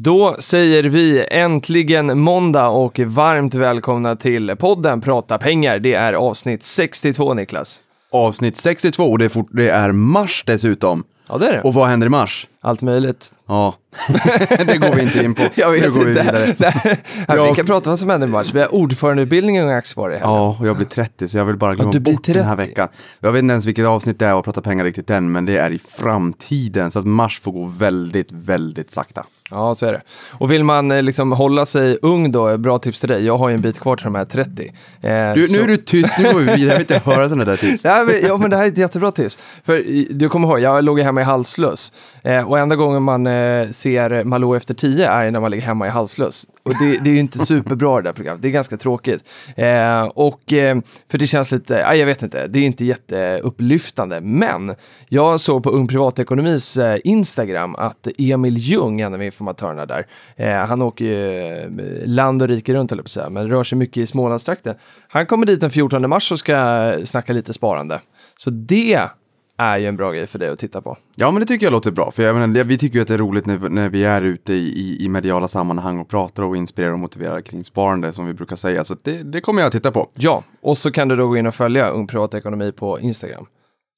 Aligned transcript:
Då 0.00 0.36
säger 0.38 0.82
vi 0.84 1.26
äntligen 1.30 2.18
måndag 2.18 2.68
och 2.68 2.98
varmt 3.00 3.54
välkomna 3.54 4.16
till 4.16 4.56
podden 4.58 5.00
Prata 5.00 5.38
pengar. 5.38 5.78
Det 5.78 5.94
är 5.94 6.12
avsnitt 6.12 6.62
62 6.64 7.34
Niklas. 7.34 7.80
Avsnitt 8.12 8.56
62 8.56 9.04
och 9.04 9.18
det 9.18 9.24
är, 9.24 9.28
fort, 9.28 9.48
det 9.52 9.68
är 9.70 9.92
mars 9.92 10.42
dessutom. 10.46 11.04
Ja, 11.28 11.38
det 11.38 11.48
är 11.48 11.52
det. 11.52 11.60
Och 11.62 11.74
vad 11.74 11.88
händer 11.88 12.06
i 12.06 12.10
mars? 12.10 12.46
Allt 12.60 12.82
möjligt. 12.82 13.32
Ja, 13.48 13.74
det 14.66 14.76
går 14.78 14.94
vi 14.94 15.02
inte 15.02 15.24
in 15.24 15.34
på. 15.34 15.42
Jag 15.54 15.70
vet 15.70 15.82
nu 15.82 15.90
går 15.90 16.04
vi 16.04 16.10
inte. 16.10 16.22
vidare. 16.22 16.54
Nej, 16.58 16.98
Jag- 17.28 17.48
Vi 17.50 17.54
kan 17.56 17.66
prata 17.66 17.90
om 17.90 17.92
vad 17.92 17.98
som 17.98 18.10
händer 18.10 18.26
i 18.28 18.30
mars. 18.30 18.54
Vi 18.54 18.60
har 18.60 18.74
ordförandeutbildning 18.74 19.56
i 19.56 19.60
Aktiesparare. 19.72 20.18
Ja, 20.22 20.56
och 20.60 20.66
jag 20.66 20.76
blir 20.76 20.86
30 20.86 21.28
så 21.28 21.38
jag 21.38 21.44
vill 21.44 21.56
bara 21.56 21.74
glömma 21.74 21.92
du 21.92 22.00
blir 22.00 22.12
bort 22.14 22.24
den 22.24 22.44
här 22.44 22.56
30. 22.56 22.68
veckan. 22.68 22.88
Jag 23.20 23.32
vet 23.32 23.42
inte 23.42 23.52
ens 23.52 23.66
vilket 23.66 23.86
avsnitt 23.86 24.18
det 24.18 24.26
är 24.26 24.34
och 24.34 24.44
prata 24.44 24.60
pengar 24.62 24.84
riktigt 24.84 25.10
än, 25.10 25.32
men 25.32 25.44
det 25.46 25.56
är 25.56 25.70
i 25.70 25.78
framtiden. 25.88 26.90
Så 26.90 26.98
att 26.98 27.06
mars 27.06 27.40
får 27.40 27.52
gå 27.52 27.64
väldigt, 27.64 28.32
väldigt 28.32 28.90
sakta. 28.90 29.24
Ja, 29.50 29.74
så 29.74 29.86
är 29.86 29.92
det. 29.92 30.00
Och 30.32 30.50
vill 30.52 30.64
man 30.64 30.90
eh, 30.90 31.02
liksom 31.02 31.32
hålla 31.32 31.66
sig 31.66 31.98
ung 32.02 32.32
då, 32.32 32.58
bra 32.58 32.78
tips 32.78 33.00
till 33.00 33.08
dig. 33.08 33.24
Jag 33.26 33.38
har 33.38 33.48
ju 33.48 33.54
en 33.54 33.60
bit 33.60 33.80
kvar 33.80 33.96
till 33.96 34.04
de 34.04 34.14
här 34.14 34.24
30. 34.24 34.72
Eh, 35.02 35.32
Du, 35.34 35.42
så- 35.44 35.56
nu 35.58 35.62
är 35.64 35.68
du 35.68 35.76
tyst, 35.76 36.18
nu 36.18 36.24
går 36.24 36.38
vi 36.38 36.44
vidare. 36.44 36.58
Jag 36.60 36.72
vill 36.72 36.80
inte 36.80 36.98
höra 37.04 37.28
sådana 37.28 37.44
där 37.44 37.56
tips. 37.56 37.84
Ja 37.84 38.04
men, 38.06 38.14
ja, 38.22 38.36
men 38.36 38.50
det 38.50 38.56
här 38.56 38.64
är 38.64 38.68
ett 38.68 38.78
jättebra 38.78 39.10
tips. 39.12 39.38
För 39.64 39.84
du 40.14 40.28
kommer 40.28 40.48
ihåg, 40.48 40.60
jag 40.60 40.84
låg 40.84 41.00
hemma 41.00 41.20
i 41.20 41.24
halslös. 41.24 41.92
Eh, 42.22 42.48
och 42.50 42.58
enda 42.58 42.76
gången 42.76 43.02
man 43.02 43.26
eh, 43.26 43.68
ser 43.68 44.24
Malou 44.24 44.56
efter 44.56 44.74
tio 44.74 45.10
är 45.10 45.30
när 45.30 45.40
man 45.40 45.50
ligger 45.50 45.64
hemma 45.66 45.86
i 45.86 45.90
halslös. 45.90 46.46
Och 46.62 46.72
det, 46.80 46.98
det 47.04 47.10
är 47.10 47.14
ju 47.14 47.20
inte 47.20 47.38
superbra 47.38 47.96
det 47.96 48.02
där 48.02 48.12
programmet, 48.12 48.42
det 48.42 48.48
är 48.48 48.52
ganska 48.52 48.76
tråkigt. 48.76 49.24
Eh, 49.56 50.02
och 50.02 50.52
eh, 50.52 50.78
för 51.10 51.18
det 51.18 51.26
känns 51.26 51.50
lite, 51.50 51.74
ja, 51.74 51.94
jag 51.94 52.06
vet 52.06 52.22
inte, 52.22 52.46
det 52.46 52.58
är 52.58 52.62
inte 52.64 52.84
jätteupplyftande. 52.84 54.20
Men 54.20 54.74
jag 55.08 55.40
såg 55.40 55.62
på 55.62 55.70
Ung 55.70 55.88
Privatekonomis 55.88 56.76
eh, 56.76 56.98
Instagram 57.04 57.74
att 57.76 58.08
Emil 58.18 58.56
Ljung, 58.58 59.00
en 59.00 59.14
av 59.14 59.22
informatörerna 59.38 59.86
där, 59.86 60.06
eh, 60.36 60.66
han 60.66 60.82
åker 60.82 61.04
ju 61.04 61.46
eh, 61.46 62.06
land 62.06 62.42
och 62.42 62.48
rike 62.48 62.74
runt, 62.74 62.90
jag 62.90 63.04
på 63.04 63.08
säga, 63.08 63.30
men 63.30 63.48
rör 63.48 63.64
sig 63.64 63.78
mycket 63.78 63.96
i 63.96 64.06
Smålandstrakten. 64.06 64.74
Han 65.08 65.26
kommer 65.26 65.46
dit 65.46 65.60
den 65.60 65.70
14 65.70 66.08
mars 66.10 66.32
och 66.32 66.38
ska 66.38 66.96
snacka 67.04 67.32
lite 67.32 67.52
sparande. 67.52 68.00
Så 68.36 68.50
det 68.50 69.08
är 69.56 69.78
ju 69.78 69.86
en 69.86 69.96
bra 69.96 70.12
grej 70.12 70.26
för 70.26 70.38
dig 70.38 70.48
att 70.48 70.58
titta 70.58 70.80
på. 70.80 70.96
Ja, 71.16 71.30
men 71.30 71.40
det 71.40 71.46
tycker 71.46 71.66
jag 71.66 71.72
låter 71.72 71.90
bra. 71.90 72.10
För 72.10 72.22
jag 72.22 72.36
menar, 72.36 72.64
vi 72.64 72.78
tycker 72.78 72.96
ju 72.96 73.02
att 73.02 73.08
det 73.08 73.14
är 73.14 73.18
roligt 73.18 73.46
när, 73.46 73.68
när 73.68 73.88
vi 73.88 74.04
är 74.04 74.22
ute 74.22 74.52
i, 74.52 74.56
i, 74.56 75.04
i 75.04 75.08
mediala 75.08 75.48
sammanhang 75.48 75.98
och 75.98 76.08
pratar 76.08 76.42
och 76.42 76.56
inspirerar 76.56 76.92
och 76.92 76.98
motiverar 76.98 77.40
kring 77.40 77.64
sparande, 77.64 78.12
som 78.12 78.26
vi 78.26 78.34
brukar 78.34 78.56
säga. 78.56 78.84
Så 78.84 78.96
det, 79.02 79.22
det 79.22 79.40
kommer 79.40 79.60
jag 79.60 79.66
att 79.66 79.72
titta 79.72 79.90
på. 79.90 80.08
Ja, 80.14 80.44
och 80.62 80.78
så 80.78 80.90
kan 80.90 81.08
du 81.08 81.16
då 81.16 81.28
gå 81.28 81.36
in 81.36 81.46
och 81.46 81.54
följa 81.54 81.88
Ung 81.88 82.06
Privatekonomi 82.06 82.72
på 82.72 83.00
Instagram. 83.00 83.46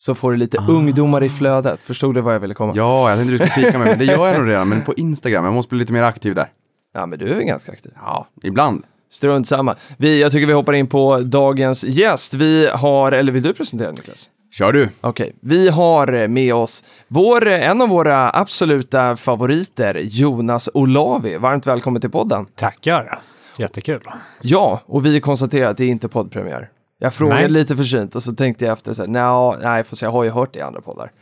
Så 0.00 0.14
får 0.14 0.30
du 0.30 0.36
lite 0.36 0.58
ungdomar 0.68 1.24
i 1.24 1.28
flödet. 1.28 1.82
Förstod 1.82 2.14
du 2.14 2.20
vad 2.20 2.34
jag 2.34 2.40
ville 2.40 2.54
komma? 2.54 2.72
Ja. 2.76 2.82
Ja, 2.82 3.08
jag 3.08 3.18
tänkte 3.18 3.32
du 3.32 3.38
skulle 3.50 3.66
fika 3.66 3.78
med 3.78 3.86
mig, 3.86 3.96
men 3.98 4.06
det 4.06 4.12
gör 4.12 4.26
jag 4.28 4.38
nog 4.38 4.48
redan. 4.48 4.68
Men 4.68 4.82
på 4.82 4.94
Instagram, 4.94 5.44
jag 5.44 5.54
måste 5.54 5.68
bli 5.68 5.78
lite 5.78 5.92
mer 5.92 6.02
aktiv 6.02 6.34
där. 6.34 6.48
men 7.06 7.18
du 7.18 7.28
är 7.28 7.40
ganska 7.40 7.72
aktiv. 7.72 7.92
Ja, 7.96 8.26
ibland. 8.42 8.84
Strunt 9.10 9.48
samma. 9.48 9.76
Vi, 9.96 10.20
jag 10.20 10.32
tycker 10.32 10.46
vi 10.46 10.52
hoppar 10.52 10.72
in 10.72 10.86
på 10.86 11.20
dagens 11.20 11.84
gäst. 11.84 12.34
Vi 12.34 12.68
har, 12.72 13.12
eller 13.12 13.32
vill 13.32 13.42
du 13.42 13.54
presentera 13.54 13.90
Niklas? 13.90 14.30
Kör 14.52 14.72
du. 14.72 14.88
Okej, 15.00 15.36
vi 15.40 15.68
har 15.68 16.28
med 16.28 16.54
oss 16.54 16.84
vår, 17.08 17.46
en 17.46 17.82
av 17.82 17.88
våra 17.88 18.30
absoluta 18.30 19.16
favoriter, 19.16 19.94
Jonas 19.94 20.68
Olavi. 20.74 21.36
Varmt 21.36 21.66
välkommen 21.66 22.00
till 22.00 22.10
podden. 22.10 22.46
Tackar. 22.54 23.18
Jättekul. 23.58 24.00
Ja, 24.40 24.80
och 24.86 25.06
vi 25.06 25.20
konstaterar 25.20 25.70
att 25.70 25.76
det 25.76 25.84
är 25.84 25.88
inte 25.88 26.08
poddpremiär. 26.08 26.68
Jag 27.02 27.14
frågade 27.14 27.40
Nej. 27.40 27.50
lite 27.50 27.76
försynt 27.76 28.14
och 28.14 28.22
så 28.22 28.32
tänkte 28.32 28.64
jag 28.64 28.72
efter 28.72 28.92
så 28.92 29.02
här, 29.02 29.08
"Nja, 29.08 29.58
nej, 29.62 29.84
för 29.84 30.04
jag 30.04 30.10
har 30.10 30.24
ju 30.24 30.30
hört 30.30 30.52
det 30.52 30.58
i 30.58 30.62
andra 30.62 30.80
poddar. 30.80 31.12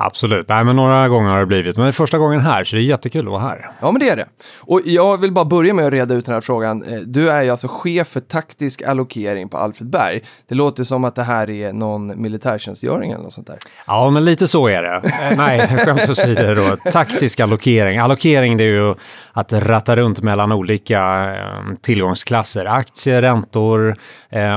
Absolut. 0.00 0.48
Nej, 0.48 0.64
men 0.64 0.76
några 0.76 1.08
gånger 1.08 1.30
har 1.30 1.38
det 1.40 1.46
blivit. 1.46 1.76
Men 1.76 1.84
det 1.84 1.90
är 1.90 1.92
första 1.92 2.18
gången 2.18 2.40
här, 2.40 2.64
så 2.64 2.76
det 2.76 2.82
är 2.82 2.84
jättekul 2.84 3.26
att 3.26 3.30
vara 3.32 3.40
här. 3.42 3.70
Ja, 3.80 3.90
men 3.90 4.00
det 4.00 4.08
är 4.08 4.16
det. 4.16 4.26
Och 4.60 4.80
jag 4.84 5.20
vill 5.20 5.32
bara 5.32 5.44
börja 5.44 5.74
med 5.74 5.84
att 5.86 5.92
reda 5.92 6.14
ut 6.14 6.24
den 6.26 6.34
här 6.34 6.40
frågan. 6.40 6.82
Eh, 6.82 6.98
Du 7.00 7.30
är 7.30 7.42
ju 7.42 7.50
alltså 7.50 7.68
chef 7.70 8.08
för 8.08 8.20
taktisk 8.20 8.82
allokering 8.82 9.48
på 9.48 9.58
Alfred 9.58 9.90
Berg. 9.90 10.20
Det 10.48 10.54
låter 10.54 10.84
som 10.84 11.04
att 11.04 11.14
det 11.14 11.22
här 11.22 11.50
är 11.50 11.72
någon 11.72 12.22
militärtjänstgöring 12.22 13.10
eller 13.10 13.22
något 13.22 13.32
sånt 13.32 13.46
där. 13.46 13.56
Ja, 13.86 14.10
men 14.10 14.24
lite 14.24 14.48
så 14.48 14.68
är 14.68 14.82
det. 14.82 14.94
Eh, 14.96 15.36
Nej, 15.36 15.60
skämt 15.84 16.08
åsido 16.10 16.54
då. 16.54 16.90
Taktisk 16.90 17.40
allokering. 17.40 17.98
Allokering 17.98 18.56
det 18.56 18.64
är 18.64 18.68
ju 18.68 18.94
att 19.32 19.52
ratta 19.52 19.96
runt 19.96 20.22
mellan 20.22 20.52
olika 20.52 21.30
eh, 21.36 21.74
tillgångsklasser. 21.80 22.64
Aktier, 22.64 23.22
räntor 23.22 23.96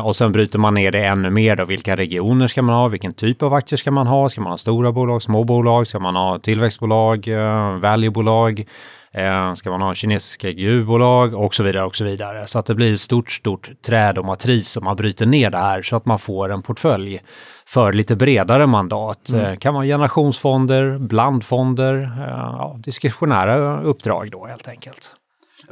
och 0.04 0.16
sen 0.16 0.32
bryter 0.32 0.60
man 0.60 0.74
ner 0.74 0.92
det 0.92 1.06
ännu 1.06 1.30
mer 1.30 1.56
då. 1.56 1.66
Vilka 1.66 1.96
regioner 1.96 2.48
ska 2.48 2.62
man 2.62 2.76
ha? 2.76 2.88
Vilken 2.88 3.14
typ 3.14 3.42
av 3.44 3.54
aktier 3.54 3.78
ska 3.78 3.92
man 3.92 4.08
ha? 4.08 4.30
Ska 4.30 4.42
man 4.42 4.52
ha 4.52 4.58
stora 4.58 4.92
bolag, 4.92 5.22
små 5.32 5.44
bolag? 5.44 5.88
Ska 5.88 6.00
man 6.00 6.16
ha 6.16 6.40
tillväxtbolag, 6.40 7.28
eh, 7.28 7.80
valuebolag? 7.80 8.66
Eh, 9.14 9.54
ska 9.54 9.70
man 9.70 9.82
ha 9.82 9.94
kinesiska 9.94 10.52
gruvbolag 10.52 11.34
och 11.34 11.54
så 11.56 11.64
vidare 11.64 11.86
och 11.86 11.96
så 11.96 12.04
vidare. 12.04 12.48
Så 12.48 12.60
att 12.60 12.66
det 12.66 12.76
blir 12.76 12.94
ett 12.94 13.00
stort, 13.00 13.32
stort 13.32 13.72
träd 13.86 14.18
och 14.18 14.26
matris 14.26 14.78
om 14.78 14.84
man 14.84 14.96
bryter 14.96 15.26
ner 15.26 15.50
det 15.50 15.58
här 15.58 15.82
så 15.82 15.96
att 15.96 16.06
man 16.06 16.20
får 16.20 16.52
en 16.52 16.62
portfölj 16.62 17.22
för 17.66 17.94
lite 17.94 18.16
bredare 18.16 18.68
mandat. 18.68 19.30
Eh, 19.30 19.56
kan 19.56 19.74
vara 19.74 19.86
generationsfonder, 19.86 20.98
blandfonder, 21.00 22.12
ja, 22.18 22.80
diskretionära 22.84 23.82
uppdrag 23.82 24.32
då 24.32 24.46
helt 24.46 24.68
enkelt. 24.68 25.16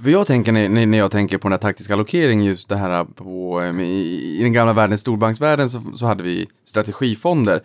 För 0.01 0.09
jag 0.09 0.27
tänker 0.27 0.51
när, 0.51 0.97
jag 0.97 1.11
tänker 1.11 1.37
på 1.37 1.47
den 1.47 1.51
här 1.51 1.59
taktiska 1.59 1.93
allokering, 1.93 2.43
just 2.43 2.69
det 2.69 2.75
här 2.75 3.05
på, 3.05 3.63
i, 3.81 4.37
i 4.39 4.43
den 4.43 4.53
gamla 4.53 4.73
världen, 4.73 4.97
storbanksvärlden, 4.97 5.69
så, 5.69 5.81
så 5.95 6.05
hade 6.05 6.23
vi 6.23 6.47
strategifonder 6.65 7.61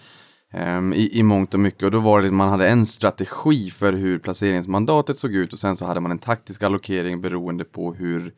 i, 0.95 1.19
i 1.19 1.23
mångt 1.23 1.55
och 1.55 1.61
mycket. 1.61 1.83
Och 1.83 1.91
då 1.91 1.99
var 1.99 2.23
det 2.23 2.31
man 2.31 2.49
hade 2.49 2.69
en 2.69 2.87
strategi 2.87 3.71
för 3.71 3.93
hur 3.93 4.19
placeringsmandatet 4.19 5.19
såg 5.19 5.35
ut 5.35 5.53
och 5.53 5.59
sen 5.59 5.77
så 5.77 5.87
hade 5.87 6.01
man 6.01 6.11
en 6.11 6.19
taktisk 6.19 6.63
allokering 6.63 7.21
beroende 7.21 7.65
på 7.65 7.95
hur 7.95 8.33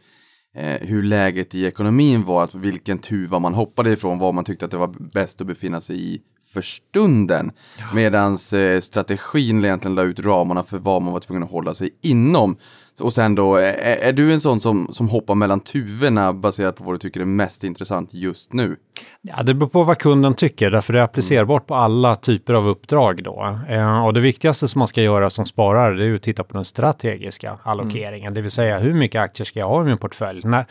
eh, 0.57 0.89
hur 0.89 1.03
läget 1.03 1.55
i 1.55 1.65
ekonomin 1.65 2.25
var, 2.25 2.45
att 2.45 2.55
vilken 2.55 2.99
tuva 2.99 3.39
man 3.39 3.55
hoppade 3.55 3.91
ifrån, 3.91 4.19
vad 4.19 4.35
man 4.35 4.45
tyckte 4.45 4.65
att 4.65 4.71
det 4.71 4.77
var 4.77 4.95
bäst 5.13 5.41
att 5.41 5.47
befinna 5.47 5.81
sig 5.81 6.15
i 6.15 6.21
för 6.53 6.63
stunden. 6.63 7.51
Medans 7.95 8.53
eh, 8.53 8.81
strategin 8.81 9.65
egentligen 9.65 9.95
la 9.95 10.03
ut 10.03 10.21
ramarna 10.21 10.63
för 10.63 10.79
vad 10.79 11.03
man 11.03 11.13
var 11.13 11.21
tvungen 11.21 11.43
att 11.43 11.51
hålla 11.51 11.75
sig 11.75 11.91
inom. 12.03 12.57
Och 13.01 13.13
sen 13.15 13.35
då, 13.35 13.57
är, 13.57 13.97
är 13.97 14.13
du 14.13 14.33
en 14.33 14.41
sån 14.41 14.61
som, 14.61 14.89
som 14.93 15.09
hoppar 15.09 15.35
mellan 15.35 15.61
tuvorna 15.61 16.33
baserat 16.33 16.77
på 16.77 16.85
vad 16.85 16.95
du 16.95 16.99
tycker 16.99 17.21
är 17.21 17.25
mest 17.25 17.65
intressant 17.65 18.15
just 18.15 18.53
nu? 18.53 18.77
Ja, 19.29 19.43
det 19.43 19.55
beror 19.55 19.69
på 19.69 19.83
vad 19.83 19.99
kunden 19.99 20.35
tycker, 20.35 20.71
därför 20.71 20.93
det 20.93 20.99
är 20.99 21.03
applicerbart 21.03 21.67
på 21.67 21.75
alla 21.75 22.17
typer 22.17 22.55
av 22.55 22.69
uppdrag 22.69 23.23
då. 23.23 23.59
Eh, 23.69 24.07
och 24.07 24.15
det 24.15 24.21
viktigaste 24.21 24.69
som 24.69 24.79
man 24.79 24.89
ska 24.89 25.03
göra 25.03 25.31
som 25.31 25.47
sparare, 25.47 25.95
det 25.95 26.07
är 26.07 26.15
att 26.15 26.23
titta 26.23 26.45
på 26.45 26.55
den 26.55 26.65
strategiska 26.65 27.59
allokeringen, 27.63 28.35
det 28.35 28.41
vill 28.41 28.51
säga 28.51 28.79
hur 28.79 28.95
mycket 28.95 29.21
aktier 29.21 29.45
ska 29.45 29.59
jag 29.59 29.69
ha 29.69 29.83
i 29.83 29.85
min 29.85 29.99
portfölj? 29.99 30.41
När, 30.45 30.67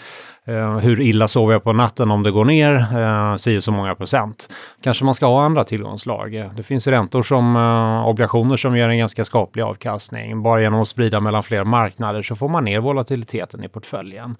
eh, 0.45 0.77
hur 0.77 1.01
illa 1.01 1.27
sover 1.27 1.53
jag 1.53 1.63
på 1.63 1.73
natten 1.73 2.11
om 2.11 2.23
det 2.23 2.31
går 2.31 2.45
ner 2.45 2.75
eh, 2.75 3.35
si 3.35 3.57
och 3.57 3.63
så 3.63 3.71
många 3.71 3.95
procent? 3.95 4.49
Kanske 4.83 5.05
man 5.05 5.15
ska 5.15 5.25
ha 5.25 5.45
andra 5.45 5.63
tillgångslag. 5.63 6.49
Det 6.55 6.63
finns 6.63 6.87
räntor 6.87 7.23
som 7.23 7.55
eh, 7.55 8.07
obligationer 8.07 8.57
som 8.57 8.77
ger 8.77 8.89
en 8.89 8.97
ganska 8.97 9.25
skaplig 9.25 9.63
avkastning. 9.63 10.43
Bara 10.43 10.61
genom 10.61 10.81
att 10.81 10.87
sprida 10.87 11.19
mellan 11.19 11.43
fler 11.43 11.63
marknader 11.63 12.21
så 12.21 12.35
får 12.35 12.49
man 12.49 12.63
ner 12.63 12.79
volatiliteten 12.79 13.63
i 13.63 13.67
portföljen. 13.67 14.35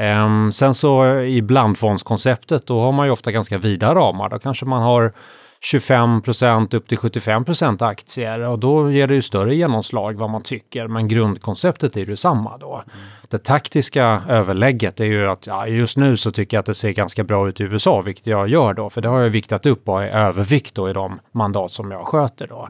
Ehm, 0.00 0.52
sen 0.52 0.74
så 0.74 1.20
i 1.20 1.42
blandfondskonceptet, 1.42 2.66
då 2.66 2.80
har 2.80 2.92
man 2.92 3.06
ju 3.06 3.12
ofta 3.12 3.32
ganska 3.32 3.58
vida 3.58 3.94
ramar. 3.94 4.28
Då 4.28 4.38
kanske 4.38 4.66
man 4.66 4.82
har 4.82 5.12
25 5.60 6.22
procent 6.22 6.74
upp 6.74 6.88
till 6.88 6.98
75 6.98 7.44
procent 7.44 7.82
aktier 7.82 8.40
och 8.40 8.58
då 8.58 8.90
ger 8.90 9.06
det 9.06 9.14
ju 9.14 9.22
större 9.22 9.54
genomslag 9.54 10.16
vad 10.16 10.30
man 10.30 10.42
tycker. 10.42 10.88
Men 10.88 11.08
grundkonceptet 11.08 11.96
är 11.96 12.06
ju 12.06 12.16
samma 12.16 12.58
då. 12.58 12.82
Det 13.28 13.38
taktiska 13.38 14.22
överlägget 14.28 15.00
är 15.00 15.04
ju 15.04 15.30
att 15.30 15.46
ja, 15.46 15.66
just 15.66 15.96
nu 15.96 16.16
så 16.16 16.30
tycker 16.30 16.56
jag 16.56 16.60
att 16.60 16.66
det 16.66 16.74
ser 16.74 16.90
ganska 16.90 17.24
bra 17.24 17.48
ut 17.48 17.60
i 17.60 17.62
USA, 17.62 18.00
vilket 18.00 18.26
jag 18.26 18.48
gör 18.48 18.74
då, 18.74 18.90
för 18.90 19.00
det 19.00 19.08
har 19.08 19.20
jag 19.20 19.30
viktat 19.30 19.66
upp 19.66 19.88
och 19.88 20.02
är 20.02 20.08
övervikt 20.08 20.74
då 20.74 20.90
i 20.90 20.92
de 20.92 21.20
mandat 21.32 21.72
som 21.72 21.90
jag 21.90 22.06
sköter 22.06 22.46
då. 22.46 22.68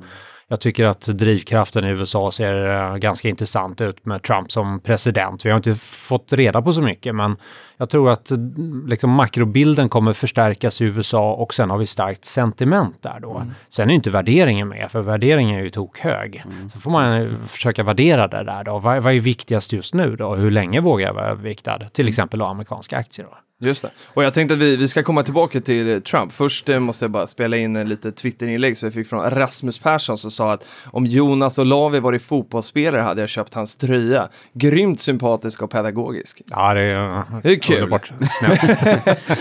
Jag 0.52 0.60
tycker 0.60 0.84
att 0.84 1.00
drivkraften 1.00 1.84
i 1.84 1.88
USA 1.88 2.32
ser 2.32 2.68
eh, 2.68 2.96
ganska 2.96 3.28
intressant 3.28 3.80
ut 3.80 4.06
med 4.06 4.22
Trump 4.22 4.52
som 4.52 4.80
president. 4.80 5.46
Vi 5.46 5.50
har 5.50 5.56
inte 5.56 5.74
fått 5.74 6.32
reda 6.32 6.62
på 6.62 6.72
så 6.72 6.82
mycket, 6.82 7.14
men 7.14 7.36
jag 7.76 7.90
tror 7.90 8.10
att 8.10 8.30
eh, 8.30 8.38
liksom, 8.86 9.10
makrobilden 9.10 9.88
kommer 9.88 10.12
förstärkas 10.12 10.80
i 10.80 10.84
USA 10.84 11.32
och 11.32 11.54
sen 11.54 11.70
har 11.70 11.78
vi 11.78 11.86
starkt 11.86 12.24
sentiment 12.24 13.02
där 13.02 13.20
då. 13.20 13.36
Mm. 13.36 13.50
Sen 13.68 13.90
är 13.90 13.94
inte 13.94 14.10
värderingen 14.10 14.68
med, 14.68 14.90
för 14.90 15.00
värderingen 15.00 15.58
är 15.58 15.64
ju 15.64 15.70
tokhög. 15.70 16.42
Mm. 16.44 16.70
Så 16.70 16.80
får 16.80 16.90
man 16.90 17.12
eh, 17.12 17.28
försöka 17.46 17.82
värdera 17.82 18.28
det 18.28 18.44
där 18.44 18.64
då. 18.64 18.78
Vad, 18.78 19.02
vad 19.02 19.14
är 19.14 19.20
viktigast 19.20 19.72
just 19.72 19.94
nu 19.94 20.16
då? 20.16 20.34
Hur 20.34 20.50
länge 20.50 20.80
vågar 20.80 21.06
jag 21.06 21.14
vara 21.14 21.26
överviktad? 21.26 21.78
Till 21.92 22.08
exempel 22.08 22.38
då 22.38 22.46
amerikanska 22.46 22.96
aktier 22.96 23.26
då. 23.30 23.36
Just 23.62 23.82
det. 23.82 23.90
Och 24.06 24.24
jag 24.24 24.34
tänkte 24.34 24.54
att 24.54 24.60
vi, 24.60 24.76
vi 24.76 24.88
ska 24.88 25.02
komma 25.02 25.22
tillbaka 25.22 25.60
till 25.60 26.02
Trump. 26.02 26.32
Först 26.32 26.68
eh, 26.68 26.78
måste 26.78 27.04
jag 27.04 27.10
bara 27.10 27.26
spela 27.26 27.56
in 27.56 27.76
en 27.76 27.88
lite 27.88 28.12
Twitterinlägg 28.12 28.78
som 28.78 28.86
jag 28.86 28.94
fick 28.94 29.08
från 29.08 29.30
Rasmus 29.30 29.78
Persson 29.78 30.18
som 30.18 30.30
sa 30.30 30.52
att 30.52 30.66
om 30.84 31.06
Jonas 31.06 31.58
Olavi 31.58 32.00
varit 32.00 32.22
fotbollsspelare 32.22 33.02
hade 33.02 33.20
jag 33.20 33.28
köpt 33.28 33.54
hans 33.54 33.76
tröja. 33.76 34.28
Grymt 34.52 35.00
sympatisk 35.00 35.62
och 35.62 35.70
pedagogisk. 35.70 36.42
Ja, 36.50 36.74
det 36.74 36.80
är, 36.80 37.22
Det 37.42 37.52
är 37.52 37.56
kul. 37.58 37.76
underbart. 37.76 38.12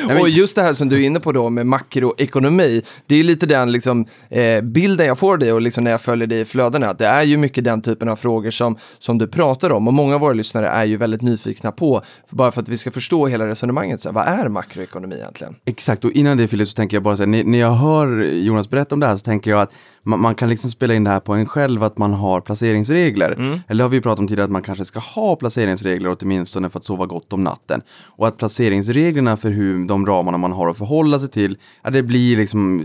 Och 0.22 0.30
just 0.30 0.56
det 0.56 0.62
här 0.62 0.74
som 0.74 0.90
du 0.90 0.96
är 0.96 1.06
inne 1.06 1.20
på 1.20 1.32
då 1.32 1.50
med 1.50 1.66
makroekonomi, 1.66 2.82
det 3.06 3.16
är 3.16 3.24
lite 3.24 3.46
den 3.46 3.72
liksom, 3.72 4.06
eh, 4.30 4.62
bilden 4.62 5.08
jag 5.08 5.18
får 5.18 5.38
dig 5.38 5.54
och 5.54 5.62
liksom 5.62 5.84
när 5.84 5.92
jag 5.92 6.02
följer 6.02 6.28
dig 6.28 6.40
i 6.40 6.46
flödena, 6.46 6.90
att 6.90 6.98
det 6.98 7.08
är 7.08 7.24
ju 7.24 7.38
mycket 7.38 7.64
den 7.64 7.82
typen 7.82 8.10
av 8.10 8.16
frågor 8.16 8.52
som, 8.52 8.78
som 9.00 9.18
du 9.18 9.28
pratar 9.28 9.72
om 9.72 9.88
och 9.88 9.94
många 9.94 10.16
av 10.16 10.22
våra 10.22 10.34
lyssnare 10.34 10.68
är 10.68 10.86
ju 10.86 10.98
väldigt 10.98 11.22
nyfikna 11.22 11.72
på, 11.72 12.02
bara 12.30 12.52
för 12.52 12.62
att 12.62 12.70
vi 12.70 12.78
ska 12.78 12.92
förstå 12.92 13.28
hela 13.28 13.48
resonemanget, 13.48 14.02
så 14.02 14.09
här, 14.10 14.26
vad 14.26 14.40
är 14.40 14.50
makroekonomi 14.50 15.16
egentligen? 15.16 15.56
Exakt, 15.66 16.06
och 16.06 16.12
innan 16.12 16.38
det 16.38 16.48
Filip 16.48 16.68
så 16.68 16.74
tänker 16.74 16.98
jag 16.98 17.04
bara 17.04 17.18
så 17.18 17.24
här, 17.24 17.44
när, 17.44 17.60
jag 17.60 17.72
hör 17.72 18.22
Jonas 18.22 18.70
berätta 18.70 18.96
om 18.96 19.00
det 19.00 19.08
här 19.08 19.16
så 19.16 19.24
tänker 19.24 19.52
jag 19.52 19.62
att 19.62 19.74
man, 20.04 20.22
man 20.22 20.36
kan 20.36 20.50
liksom 20.50 20.72
spela 20.72 20.94
in 20.94 21.04
det 21.04 21.10
här 21.10 21.20
på 21.20 21.34
en 21.34 21.46
själv 21.46 21.84
att 21.84 21.98
man 21.98 22.14
har 22.14 22.42
placeringsregler. 22.42 23.62
Eller 23.68 23.84
har 23.84 23.90
vi 23.90 24.02
pratat 24.02 24.20
om 24.20 24.28
tidigare 24.28 24.46
att 24.46 24.52
man 24.52 24.62
kanske 24.62 24.86
ska 24.86 25.00
ha 25.00 25.36
placeringsregler 25.36 26.16
åtminstone 26.20 26.70
för 26.70 26.80
att 26.80 26.86
sova 26.86 27.06
gott 27.06 27.34
om 27.34 27.44
natten. 27.44 27.82
Och 28.06 28.28
att 28.28 28.38
placeringsreglerna 28.38 29.38
för 29.38 29.52
hur 29.52 29.88
de 29.88 30.06
ramarna 30.06 30.38
man 30.38 30.52
har 30.52 30.70
att 30.70 30.78
förhålla 30.78 31.20
sig 31.20 31.30
till, 31.30 31.58
ja, 31.84 31.90
det 31.90 32.04
blir 32.04 32.38
liksom 32.38 32.84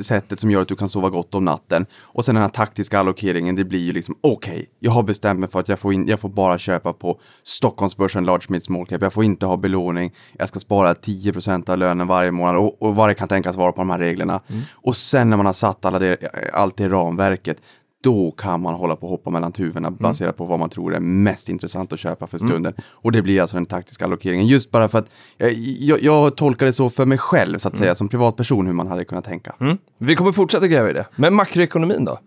sättet 0.00 0.40
som 0.40 0.50
gör 0.50 0.60
att 0.60 0.68
du 0.68 0.76
kan 0.76 0.88
sova 0.88 1.08
gott 1.08 1.34
om 1.34 1.44
natten. 1.44 1.86
Och 2.02 2.24
sen 2.24 2.34
den 2.34 2.42
här 2.42 2.50
taktiska 2.50 2.98
allokeringen, 2.98 3.56
det 3.56 3.64
blir 3.64 3.84
ju 3.84 3.92
liksom 3.92 4.14
okej, 4.20 4.66
jag 4.80 4.90
har 4.90 5.02
bestämt 5.02 5.40
mig 5.40 5.48
för 5.48 5.60
att 5.60 5.68
jag 5.68 5.78
får, 5.78 5.92
in, 5.92 6.08
jag 6.08 6.20
får 6.20 6.28
bara 6.28 6.58
köpa 6.58 6.92
på 6.92 7.20
Stockholmsbörsen 7.42 8.24
large 8.24 8.46
mid 8.48 8.62
small 8.62 8.86
cap, 8.86 9.02
jag 9.02 9.12
får 9.12 9.24
inte 9.24 9.46
ha 9.46 9.56
belåning, 9.56 10.14
jag 10.38 10.48
ska 10.48 10.60
spara 10.64 10.94
10% 10.94 11.70
av 11.70 11.78
lönen 11.78 12.06
varje 12.06 12.32
månad 12.32 12.56
och, 12.56 12.82
och 12.82 12.96
vad 12.96 13.08
det 13.08 13.14
kan 13.14 13.28
tänkas 13.28 13.56
vara 13.56 13.72
på 13.72 13.80
de 13.80 13.90
här 13.90 13.98
reglerna. 13.98 14.40
Och 14.74 14.96
sen 14.96 15.30
när 15.30 15.36
man 15.36 15.46
har 15.46 15.52
satt 15.52 15.84
alla 15.84 15.98
det, 15.98 16.16
allt 16.52 16.76
det 16.76 16.88
ramverket, 16.88 17.56
då 18.04 18.30
kan 18.30 18.62
man 18.62 18.74
hålla 18.74 18.96
på 18.96 19.02
och 19.02 19.10
hoppa 19.10 19.30
mellan 19.30 19.52
tuvorna 19.52 19.90
baserat 19.90 20.36
på 20.36 20.44
vad 20.44 20.58
man 20.58 20.70
tror 20.70 20.94
är 20.94 21.00
mest 21.00 21.48
intressant 21.48 21.92
att 21.92 21.98
köpa 21.98 22.26
för 22.26 22.38
stunden. 22.38 22.74
Och 22.90 23.12
det 23.12 23.22
blir 23.22 23.40
alltså 23.40 23.56
den 23.56 23.66
taktiska 23.66 24.04
allokeringen. 24.04 24.46
Just 24.46 24.70
bara 24.70 24.88
för 24.88 24.98
att 24.98 25.10
jag, 25.36 25.52
jag, 25.52 26.02
jag 26.02 26.36
tolkar 26.36 26.66
det 26.66 26.72
så 26.72 26.90
för 26.90 27.06
mig 27.06 27.18
själv, 27.18 27.58
så 27.58 27.68
att 27.68 27.76
säga, 27.76 27.94
som 27.94 28.08
privatperson, 28.08 28.66
hur 28.66 28.72
man 28.72 28.86
hade 28.86 29.04
kunnat 29.04 29.24
tänka. 29.24 29.54
Vi 29.98 30.16
kommer 30.16 30.32
fortsätta 30.32 30.66
gräva 30.66 30.90
i 30.90 30.92
det. 30.92 31.06
Men 31.16 31.34
makroekonomin 31.34 32.04
då? 32.04 32.18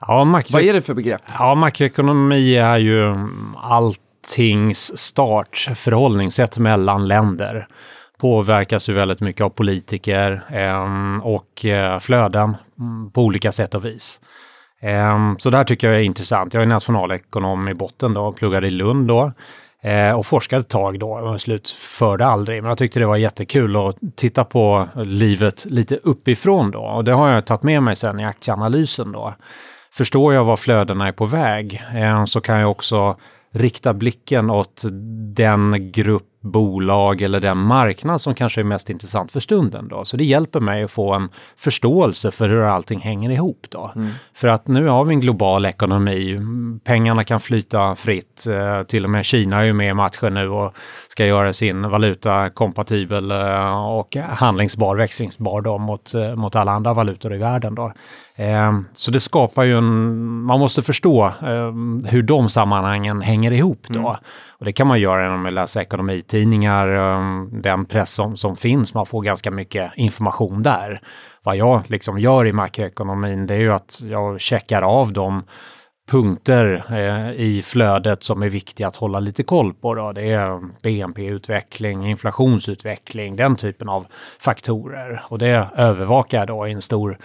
Ja, 0.00 0.24
makro... 0.24 0.52
Vad 0.52 0.62
är 0.62 0.72
det 0.72 0.82
för 0.82 0.94
begrepp? 0.94 1.22
Ja, 1.38 1.54
makroekonomi 1.54 2.56
är 2.56 2.78
ju 2.78 3.08
mm, 3.08 3.56
alltings 4.22 5.12
förhållningssätt 5.74 6.58
mellan 6.58 7.08
länder. 7.08 7.66
Påverkas 8.20 8.88
ju 8.88 8.92
väldigt 8.92 9.20
mycket 9.20 9.44
av 9.44 9.48
politiker 9.48 10.44
ehm, 10.50 11.14
eh, 11.14 11.26
och 11.26 11.64
flöden 12.00 12.56
mm, 12.78 13.10
på 13.10 13.22
olika 13.22 13.52
sätt 13.52 13.74
och 13.74 13.84
vis. 13.84 14.20
Eh, 14.80 15.36
så 15.38 15.50
det 15.50 15.56
här 15.56 15.64
tycker 15.64 15.86
jag 15.86 15.96
är 15.96 16.02
intressant. 16.02 16.54
Jag 16.54 16.62
är 16.62 16.66
nationalekonom 16.66 17.68
i 17.68 17.74
botten 17.74 18.14
då, 18.14 18.32
pluggade 18.32 18.66
i 18.66 18.70
Lund 18.70 19.08
då. 19.08 19.32
Eh, 19.82 20.18
och 20.18 20.26
forskade 20.26 20.60
ett 20.60 20.68
tag 20.68 20.98
då, 20.98 21.12
och 21.12 21.40
slutförde 21.40 22.26
aldrig. 22.26 22.62
Men 22.62 22.68
jag 22.68 22.78
tyckte 22.78 23.00
det 23.00 23.06
var 23.06 23.16
jättekul 23.16 23.76
att 23.76 23.96
titta 24.16 24.44
på 24.44 24.88
livet 24.94 25.64
lite 25.64 25.96
uppifrån 25.96 26.70
då. 26.70 26.82
Och 26.82 27.04
det 27.04 27.12
har 27.12 27.28
jag 27.28 27.46
tagit 27.46 27.62
med 27.62 27.82
mig 27.82 27.96
sen 27.96 28.20
i 28.20 28.24
aktieanalysen 28.24 29.12
då. 29.12 29.34
Förstår 29.92 30.34
jag 30.34 30.44
var 30.44 30.56
flödena 30.56 31.08
är 31.08 31.12
på 31.12 31.26
väg 31.26 31.82
eh, 31.94 32.24
så 32.24 32.40
kan 32.40 32.58
jag 32.58 32.70
också 32.70 33.16
rikta 33.52 33.94
blicken 33.94 34.50
åt 34.50 34.84
den 35.34 35.92
grupp 35.92 36.31
bolag 36.42 37.22
eller 37.22 37.40
den 37.40 37.58
marknad 37.58 38.20
som 38.20 38.34
kanske 38.34 38.60
är 38.60 38.64
mest 38.64 38.90
intressant 38.90 39.32
för 39.32 39.40
stunden. 39.40 39.88
Då. 39.88 40.04
Så 40.04 40.16
det 40.16 40.24
hjälper 40.24 40.60
mig 40.60 40.82
att 40.82 40.90
få 40.90 41.12
en 41.14 41.28
förståelse 41.56 42.30
för 42.30 42.48
hur 42.48 42.62
allting 42.62 43.00
hänger 43.00 43.30
ihop. 43.30 43.66
Då. 43.68 43.92
För 44.34 44.48
att 44.48 44.68
nu 44.68 44.86
har 44.88 45.04
vi 45.04 45.14
en 45.14 45.20
global 45.20 45.66
ekonomi. 45.66 46.38
Pengarna 46.84 47.24
kan 47.24 47.40
flyta 47.40 47.94
fritt. 47.94 48.46
Eh, 48.46 48.82
till 48.82 49.04
och 49.04 49.10
med 49.10 49.24
Kina 49.24 49.58
är 49.58 49.64
ju 49.64 49.72
med 49.72 49.90
i 49.90 49.94
matchen 49.94 50.34
nu 50.34 50.48
och 50.48 50.74
ska 51.08 51.26
göra 51.26 51.52
sin 51.52 51.90
valuta 51.90 52.50
kompatibel 52.50 53.30
eh, 53.30 53.88
och 53.88 54.16
handlingsbar, 54.16 54.96
växlingsbar 54.96 55.60
då, 55.60 55.78
mot, 55.78 56.14
eh, 56.14 56.34
mot 56.34 56.56
alla 56.56 56.72
andra 56.72 56.94
valutor 56.94 57.34
i 57.34 57.38
världen. 57.38 57.74
Då. 57.74 57.92
Eh, 58.36 58.80
Så 58.94 59.10
det 59.10 59.20
skapar 59.20 59.64
ju 59.64 59.78
en... 59.78 60.22
Man 60.42 60.60
måste 60.60 60.82
förstå 60.82 61.26
eh, 61.26 61.72
hur 62.10 62.22
de 62.22 62.48
sammanhangen 62.48 63.20
hänger 63.20 63.52
ihop 63.52 63.86
då. 63.88 64.18
Och 64.62 64.66
det 64.66 64.72
kan 64.72 64.86
man 64.86 65.00
göra 65.00 65.22
genom 65.22 65.46
att 65.46 65.52
läsa 65.52 65.82
ekonomitidningar, 65.82 66.88
ehm, 66.88 67.62
den 67.62 67.84
press 67.84 68.12
som, 68.12 68.36
som 68.36 68.56
finns. 68.56 68.94
Man 68.94 69.06
får 69.06 69.22
ganska 69.22 69.50
mycket 69.50 69.92
information 69.96 70.62
där. 70.62 71.00
Vad 71.42 71.56
jag 71.56 71.82
liksom 71.90 72.18
gör 72.18 72.46
i 72.46 72.52
makroekonomin 72.52 73.46
det 73.46 73.54
är 73.54 73.58
ju 73.58 73.72
att 73.72 74.00
jag 74.02 74.40
checkar 74.40 74.82
av 74.82 75.12
de 75.12 75.42
punkter 76.10 76.84
eh, 76.88 77.40
i 77.40 77.62
flödet 77.62 78.22
som 78.22 78.42
är 78.42 78.48
viktiga 78.48 78.86
att 78.86 78.96
hålla 78.96 79.20
lite 79.20 79.42
koll 79.42 79.74
på. 79.74 79.94
Då. 79.94 80.12
Det 80.12 80.30
är 80.30 80.60
BNP-utveckling, 80.82 82.10
inflationsutveckling, 82.10 83.36
den 83.36 83.56
typen 83.56 83.88
av 83.88 84.06
faktorer. 84.38 85.22
Och 85.28 85.38
det 85.38 85.68
övervakar 85.76 86.38
jag 86.38 86.46
då 86.46 86.68
i 86.68 86.72
en 86.72 86.82
stor 86.82 87.18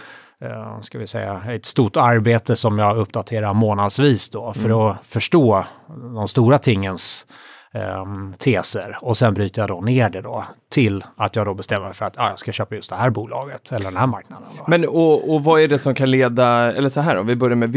eh, 0.43 0.81
ska 0.81 0.97
vi 0.97 1.07
säga, 1.07 1.41
ett 1.49 1.65
stort 1.65 1.97
arbete 1.97 2.55
som 2.55 2.79
jag 2.79 2.97
uppdaterar 2.97 3.53
månadsvis 3.53 4.29
då 4.29 4.53
för 4.53 4.91
att 4.91 5.05
förstå 5.05 5.65
de 6.13 6.27
stora 6.27 6.57
tingens 6.57 7.27
ehm, 7.73 8.33
teser 8.33 8.97
och 9.01 9.17
sen 9.17 9.33
bryter 9.33 9.61
jag 9.61 9.69
då 9.69 9.81
ner 9.81 10.09
det 10.09 10.21
då 10.21 10.45
till 10.71 11.03
att 11.15 11.35
jag 11.35 11.45
då 11.45 11.53
bestämmer 11.53 11.85
mig 11.85 11.93
för 11.93 12.05
att 12.05 12.17
ah, 12.17 12.29
jag 12.29 12.39
ska 12.39 12.51
köpa 12.51 12.75
just 12.75 12.89
det 12.89 12.95
här 12.95 13.09
bolaget 13.09 13.71
eller 13.71 13.85
den 13.85 13.97
här 13.97 14.07
marknaden. 14.07 14.47
Då. 14.57 14.63
Men 14.67 14.87
och, 14.87 15.33
och 15.33 15.43
vad 15.43 15.61
är 15.61 15.67
det 15.67 15.79
som 15.79 15.95
kan 15.95 16.11
leda, 16.11 16.73
eller 16.73 16.89
så 16.89 17.01
här 17.01 17.17
om 17.17 17.27
vi 17.27 17.35
börjar 17.35 17.55
med, 17.55 17.69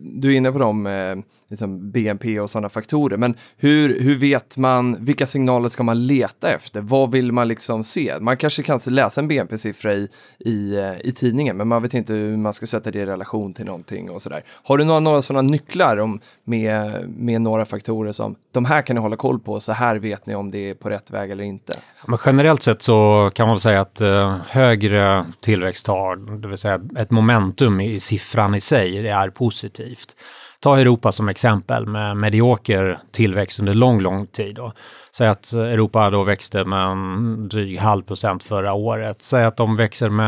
du 0.00 0.32
är 0.32 0.36
inne 0.36 0.52
på 0.52 0.58
dem, 0.58 0.86
eh, 0.86 1.16
liksom 1.50 1.90
BNP 1.90 2.40
och 2.40 2.50
sådana 2.50 2.68
faktorer, 2.68 3.16
men 3.16 3.34
hur, 3.56 4.00
hur 4.00 4.14
vet 4.14 4.56
man, 4.56 5.04
vilka 5.04 5.26
signaler 5.26 5.68
ska 5.68 5.82
man 5.82 6.06
leta 6.06 6.50
efter? 6.50 6.80
Vad 6.80 7.10
vill 7.10 7.32
man 7.32 7.48
liksom 7.48 7.84
se? 7.84 8.14
Man 8.20 8.36
kanske 8.36 8.62
kan 8.62 8.80
läsa 8.86 9.20
en 9.20 9.28
BNP-siffra 9.28 9.94
i, 9.94 10.08
i, 10.38 10.76
eh, 10.76 10.92
i 11.00 11.12
tidningen, 11.12 11.56
men 11.56 11.68
man 11.68 11.82
vet 11.82 11.94
inte 11.94 12.12
hur 12.12 12.36
man 12.36 12.52
ska 12.52 12.66
sätta 12.66 12.90
det 12.90 12.98
i 12.98 13.06
relation 13.06 13.54
till 13.54 13.64
någonting 13.64 14.10
och 14.10 14.22
sådär. 14.22 14.42
Har 14.64 14.78
du 14.78 14.84
några, 14.84 15.00
några 15.00 15.22
sådana 15.22 15.48
nycklar 15.50 15.96
om, 15.96 16.20
med, 16.44 17.08
med 17.08 17.40
några 17.40 17.64
faktorer 17.64 18.12
som, 18.12 18.34
de 18.52 18.64
här 18.64 18.82
kan 18.82 18.96
ni 18.96 19.02
hålla 19.02 19.16
koll 19.16 19.40
på, 19.40 19.60
så 19.60 19.72
här 19.72 19.96
vet 19.96 20.26
ni 20.26 20.34
om 20.34 20.50
det 20.50 20.70
är 20.70 20.74
på 20.74 20.90
rätt 20.90 21.10
väg 21.10 21.30
eller 21.30 21.44
inte? 21.44 21.72
Men 22.06 22.18
generellt 22.26 22.62
sett 22.62 22.82
så 22.82 23.30
kan 23.34 23.46
man 23.46 23.54
väl 23.54 23.60
säga 23.60 23.80
att 23.80 24.00
eh, 24.00 24.36
högre 24.48 25.26
tillväxttal, 25.40 26.40
det 26.40 26.48
vill 26.48 26.58
säga 26.58 26.80
ett 26.98 27.10
momentum 27.10 27.80
i 27.80 28.00
siffran 28.00 28.54
i 28.54 28.60
sig, 28.60 29.02
det 29.02 29.08
är 29.08 29.30
positivt. 29.30 30.16
Ta 30.60 30.80
Europa 30.80 31.12
som 31.12 31.28
exempel 31.28 31.86
med 31.86 32.16
medioker 32.16 32.98
tillväxt 33.12 33.60
under 33.60 33.74
lång, 33.74 34.00
lång 34.00 34.26
tid. 34.26 34.54
Då. 34.54 34.72
Säg 35.12 35.28
att 35.28 35.52
Europa 35.52 36.10
då 36.10 36.24
växte 36.24 36.64
med 36.64 36.86
en 36.86 37.48
dryg 37.48 37.78
halv 37.78 38.02
procent 38.02 38.42
förra 38.42 38.72
året. 38.72 39.22
Säg 39.22 39.44
att 39.44 39.56
de 39.56 39.76
växer 39.76 40.08
med 40.08 40.26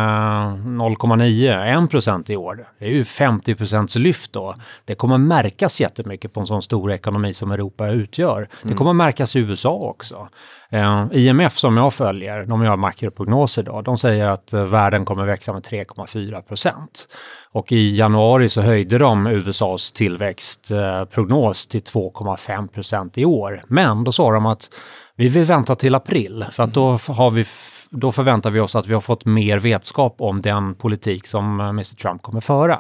0,9, 0.59 1.85
1 1.85 1.91
procent 1.91 2.31
i 2.31 2.37
år. 2.37 2.65
Det 2.79 2.85
är 2.85 2.91
ju 2.91 3.05
50 3.05 3.55
procents 3.55 3.97
lyft 3.97 4.33
då. 4.33 4.55
Det 4.85 4.95
kommer 4.95 5.19
märkas 5.19 5.81
jättemycket 5.81 6.33
på 6.33 6.41
en 6.41 6.47
sån 6.47 6.63
stor 6.63 6.93
ekonomi 6.93 7.35
som 7.35 7.51
Europa 7.51 7.89
utgör. 7.89 8.49
Det 8.63 8.75
kommer 8.75 8.93
märkas 8.93 9.37
i 9.37 9.39
USA 9.39 9.73
också. 9.73 10.29
Eh, 10.73 11.07
IMF 11.13 11.59
som 11.59 11.77
jag 11.77 11.95
följer, 11.95 12.45
de 12.45 12.65
gör 12.65 12.77
makroprognoser 12.77 13.63
då, 13.63 13.83
de 13.83 13.99
säger 13.99 14.27
att 14.27 14.53
eh, 14.53 14.65
världen 14.65 15.05
kommer 15.05 15.25
växa 15.25 15.53
med 15.53 15.63
3,4 15.63 16.43
procent. 16.43 17.09
Och 17.53 17.73
i 17.73 17.97
januari 17.97 18.49
så 18.49 18.61
höjde 18.61 18.99
de 18.99 19.27
USAs 19.27 19.93
tillväxtprognos 19.93 21.67
till 21.67 21.81
2,5 21.81 22.69
procent 22.69 23.19
i 23.19 23.25
år. 23.25 23.63
Men 23.67 24.05
då 24.05 24.13
sa 24.13 24.33
de 24.33 24.47
att 24.47 24.71
vi 25.17 25.29
vill 25.29 25.45
vänta 25.45 25.75
till 25.75 25.95
april 25.95 26.45
för 26.53 26.63
att 26.63 26.75
då, 26.75 26.99
har 27.09 27.31
vi 27.31 27.45
då 27.91 28.13
förväntar 28.13 28.51
vi 28.51 28.61
oss 28.61 28.77
att 28.77 28.87
vi 28.87 28.95
har 28.95 29.01
fått 29.01 29.25
mer 29.25 29.59
vetskap 29.59 30.17
om 30.19 30.43
den 30.43 30.75
politik 30.75 31.27
som 31.27 31.61
eh, 31.61 31.69
Mr 31.69 31.97
Trump 31.97 32.23
kommer 32.23 32.41
föra. 32.41 32.79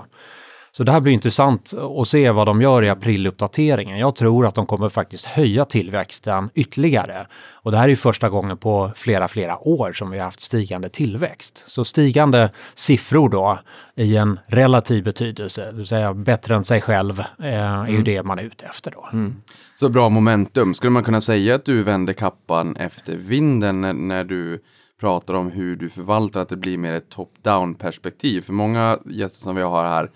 Så 0.73 0.85
det 0.85 0.93
här 0.93 1.01
blir 1.01 1.13
intressant 1.13 1.75
att 2.01 2.09
se 2.09 2.31
vad 2.31 2.47
de 2.47 2.63
gör 2.63 2.85
i 2.85 2.89
apriluppdateringen. 2.89 3.99
Jag 3.99 4.17
tror 4.17 4.47
att 4.47 4.55
de 4.55 4.67
kommer 4.67 4.89
faktiskt 4.89 5.27
höja 5.27 5.65
tillväxten 5.65 6.51
ytterligare. 6.55 7.27
Och 7.63 7.71
det 7.71 7.77
här 7.77 7.85
är 7.85 7.89
ju 7.89 7.97
första 7.97 8.29
gången 8.29 8.57
på 8.57 8.93
flera, 8.97 9.29
flera 9.29 9.69
år 9.69 9.93
som 9.93 10.11
vi 10.11 10.19
har 10.19 10.25
haft 10.25 10.41
stigande 10.41 10.89
tillväxt. 10.89 11.65
Så 11.67 11.85
stigande 11.85 12.51
siffror 12.75 13.29
då 13.29 13.59
i 13.97 14.17
en 14.17 14.41
relativ 14.47 15.05
betydelse, 15.05 15.67
det 15.67 15.77
vill 15.77 15.87
säga 15.87 16.15
bättre 16.15 16.55
än 16.55 16.65
sig 16.65 16.81
själv, 16.81 17.21
eh, 17.21 17.47
är 17.47 17.89
ju 17.89 18.03
det 18.03 18.23
man 18.23 18.39
är 18.39 18.43
ute 18.43 18.67
efter 18.67 18.91
då. 18.91 19.09
Så 19.75 19.89
bra 19.89 20.09
momentum. 20.09 20.75
Skulle 20.75 20.91
man 20.91 21.03
kunna 21.05 21.21
säga 21.21 21.55
att 21.55 21.65
du 21.65 21.83
vänder 21.83 22.13
kappan 22.13 22.77
efter 22.77 23.17
vinden 23.17 23.81
när, 23.81 23.93
när 23.93 24.25
du 24.25 24.61
pratar 25.01 25.35
om 25.35 25.51
hur 25.51 25.77
du 25.77 25.89
förvaltar, 25.89 26.41
att 26.41 26.49
det 26.49 26.57
blir 26.57 26.79
mer 26.79 26.93
ett 26.93 27.09
top-down 27.09 27.75
perspektiv? 27.75 28.41
För 28.41 28.53
många 28.53 28.99
gäster 29.05 29.43
som 29.43 29.57
vi 29.57 29.63
har 29.63 29.85
här 29.89 30.11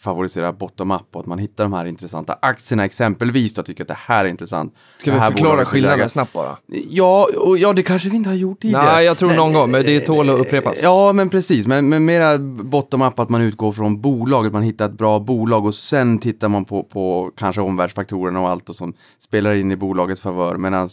favoriserar 0.00 0.52
bottom-up 0.52 1.06
och 1.12 1.20
att 1.20 1.26
man 1.26 1.38
hittar 1.38 1.64
de 1.64 1.72
här 1.72 1.86
intressanta 1.86 2.38
aktierna 2.42 2.84
exempelvis 2.84 3.54
då 3.54 3.62
tycker 3.62 3.84
att 3.84 3.88
det 3.88 3.98
här 3.98 4.24
är 4.24 4.28
intressant. 4.28 4.74
Ska 4.98 5.12
vi 5.12 5.20
förklara 5.20 5.64
skillnaden 5.64 6.08
snabbt 6.08 6.32
bara? 6.32 6.56
Ja, 6.88 7.28
och 7.36 7.58
ja, 7.58 7.72
det 7.72 7.82
kanske 7.82 8.08
vi 8.08 8.16
inte 8.16 8.30
har 8.30 8.36
gjort 8.36 8.60
tidigare. 8.60 8.92
Nej, 8.92 9.04
jag 9.04 9.18
tror 9.18 9.34
någon 9.34 9.52
gång, 9.52 9.70
men 9.70 9.84
det 9.84 10.00
tål 10.00 10.30
att 10.30 10.40
upprepas. 10.40 10.82
Ja, 10.82 11.12
men 11.12 11.28
precis. 11.28 11.66
Men, 11.66 11.88
men 11.88 12.04
mera 12.04 12.38
bottom-up, 12.38 13.18
att 13.18 13.28
man 13.28 13.42
utgår 13.42 13.72
från 13.72 14.00
bolaget, 14.00 14.52
man 14.52 14.62
hittar 14.62 14.84
ett 14.84 14.98
bra 14.98 15.20
bolag 15.20 15.66
och 15.66 15.74
sen 15.74 16.18
tittar 16.18 16.48
man 16.48 16.64
på, 16.64 16.82
på 16.82 17.30
kanske 17.36 17.60
omvärldsfaktorerna 17.60 18.40
och 18.40 18.48
allt 18.48 18.68
och 18.68 18.76
som 18.76 18.94
spelar 19.18 19.54
in 19.54 19.70
i 19.70 19.76
bolagets 19.76 20.20
favör. 20.20 20.56
Medan 20.56 20.88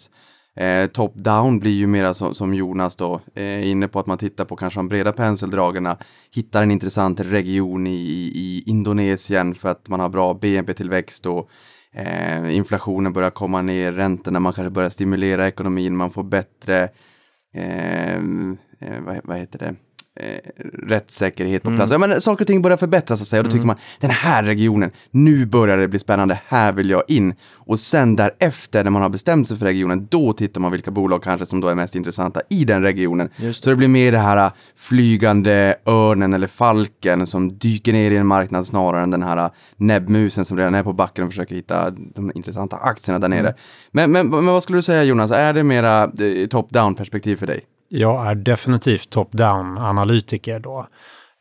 eh, 0.56 0.88
top-down 0.88 1.60
blir 1.60 1.72
ju 1.72 1.88
mera 1.88 2.14
som, 2.14 2.34
som 2.34 2.54
Jonas 2.54 2.96
då, 2.96 3.22
eh, 3.36 3.70
inne 3.70 3.88
på 3.88 4.00
att 4.00 4.06
man 4.08 4.18
tittar 4.18 4.46
på 4.46 4.56
kanske 4.56 4.80
de 4.80 4.88
breda 4.88 5.12
penseldragarna, 5.12 5.98
hittar 6.36 6.64
en 6.64 6.72
intressant 6.72 7.20
region 7.20 7.88
i, 7.88 7.92
i, 8.36 8.64
Indonesien 8.66 9.56
för 9.56 9.70
att 9.70 9.88
man 9.88 10.00
har 10.00 10.10
bra 10.10 10.34
BNP-tillväxt 10.34 11.26
och 11.26 11.50
eh, 11.94 12.56
inflationen 12.56 13.14
börjar 13.14 13.30
komma 13.30 13.62
ner, 13.62 13.92
räntorna, 13.92 14.40
man 14.40 14.54
kanske 14.54 14.70
börjar 14.70 14.90
stimulera 14.90 15.48
ekonomin, 15.48 15.96
man 15.98 16.12
får 16.12 16.24
bättre 16.24 16.90
eh, 17.54 18.16
eh, 18.16 19.02
vad, 19.06 19.20
vad 19.24 19.38
heter 19.38 19.60
det? 19.60 19.76
Eh, 20.20 20.52
rättssäkerhet 20.88 21.64
på 21.64 21.76
plats. 21.76 21.92
Ja, 21.92 21.98
men 21.98 22.22
saker 22.22 22.44
och 22.44 22.48
ting 22.48 22.62
börjar 22.62 22.78
förbättras 22.78 23.20
så 23.20 23.24
att 23.24 23.28
säga 23.28 23.40
och 23.40 23.46
då 23.46 23.52
tycker 23.52 23.66
man 23.66 23.76
den 24.00 24.10
här 24.10 24.44
regionen, 24.44 24.92
nu 25.12 25.46
börjar 25.46 25.78
det 25.78 25.88
bli 25.88 26.00
spännande, 26.00 26.40
här 26.48 26.72
vill 26.72 26.90
jag 26.90 27.04
in. 27.08 27.34
Och 27.56 27.80
sen 27.80 28.16
därefter 28.16 28.84
när 28.84 28.92
man 28.92 29.02
har 29.02 29.10
bestämt 29.10 29.48
sig 29.48 29.58
för 29.58 29.66
regionen, 29.66 30.08
då 30.12 30.34
tittar 30.34 30.62
man 30.62 30.72
vilka 30.72 30.92
bolag 30.92 31.24
kanske 31.24 31.46
som 31.46 31.62
då 31.62 31.68
är 31.68 31.76
mest 31.76 31.96
intressanta 31.96 32.42
i 32.50 32.66
den 32.66 32.82
regionen. 32.82 33.30
Så 33.54 33.70
det 33.70 33.76
blir 33.76 33.88
mer 33.88 34.12
det 34.12 34.18
här 34.18 34.46
äh, 34.46 34.52
flygande 34.76 35.76
örnen 35.86 36.34
eller 36.34 36.48
falken 36.48 37.28
som 37.28 37.58
dyker 37.58 37.94
ner 37.94 38.12
i 38.12 38.18
en 38.18 38.28
marknad 38.28 38.68
snarare 38.68 39.04
än 39.04 39.12
den 39.12 39.24
här 39.24 39.38
äh, 39.38 39.50
näbbmusen 39.78 40.46
som 40.46 40.58
redan 40.58 40.76
är 40.76 40.84
på 40.84 40.94
backen 40.94 41.24
och 41.24 41.30
försöker 41.30 41.56
hitta 41.56 41.90
de 41.90 42.32
intressanta 42.36 42.78
aktierna 42.78 43.20
där 43.20 43.30
nere. 43.30 43.54
Men, 43.92 44.12
men, 44.12 44.30
men 44.30 44.46
vad 44.46 44.64
skulle 44.64 44.78
du 44.78 44.84
säga 44.84 45.04
Jonas, 45.04 45.32
är 45.32 45.54
det 45.54 45.64
mera 45.64 46.04
eh, 46.04 46.48
top-down 46.48 46.96
perspektiv 46.96 47.36
för 47.36 47.48
dig? 47.48 47.62
Jag 47.98 48.28
är 48.28 48.36
definitivt 48.36 49.10
top-down 49.10 49.78
analytiker 49.78 50.60
då. 50.60 50.88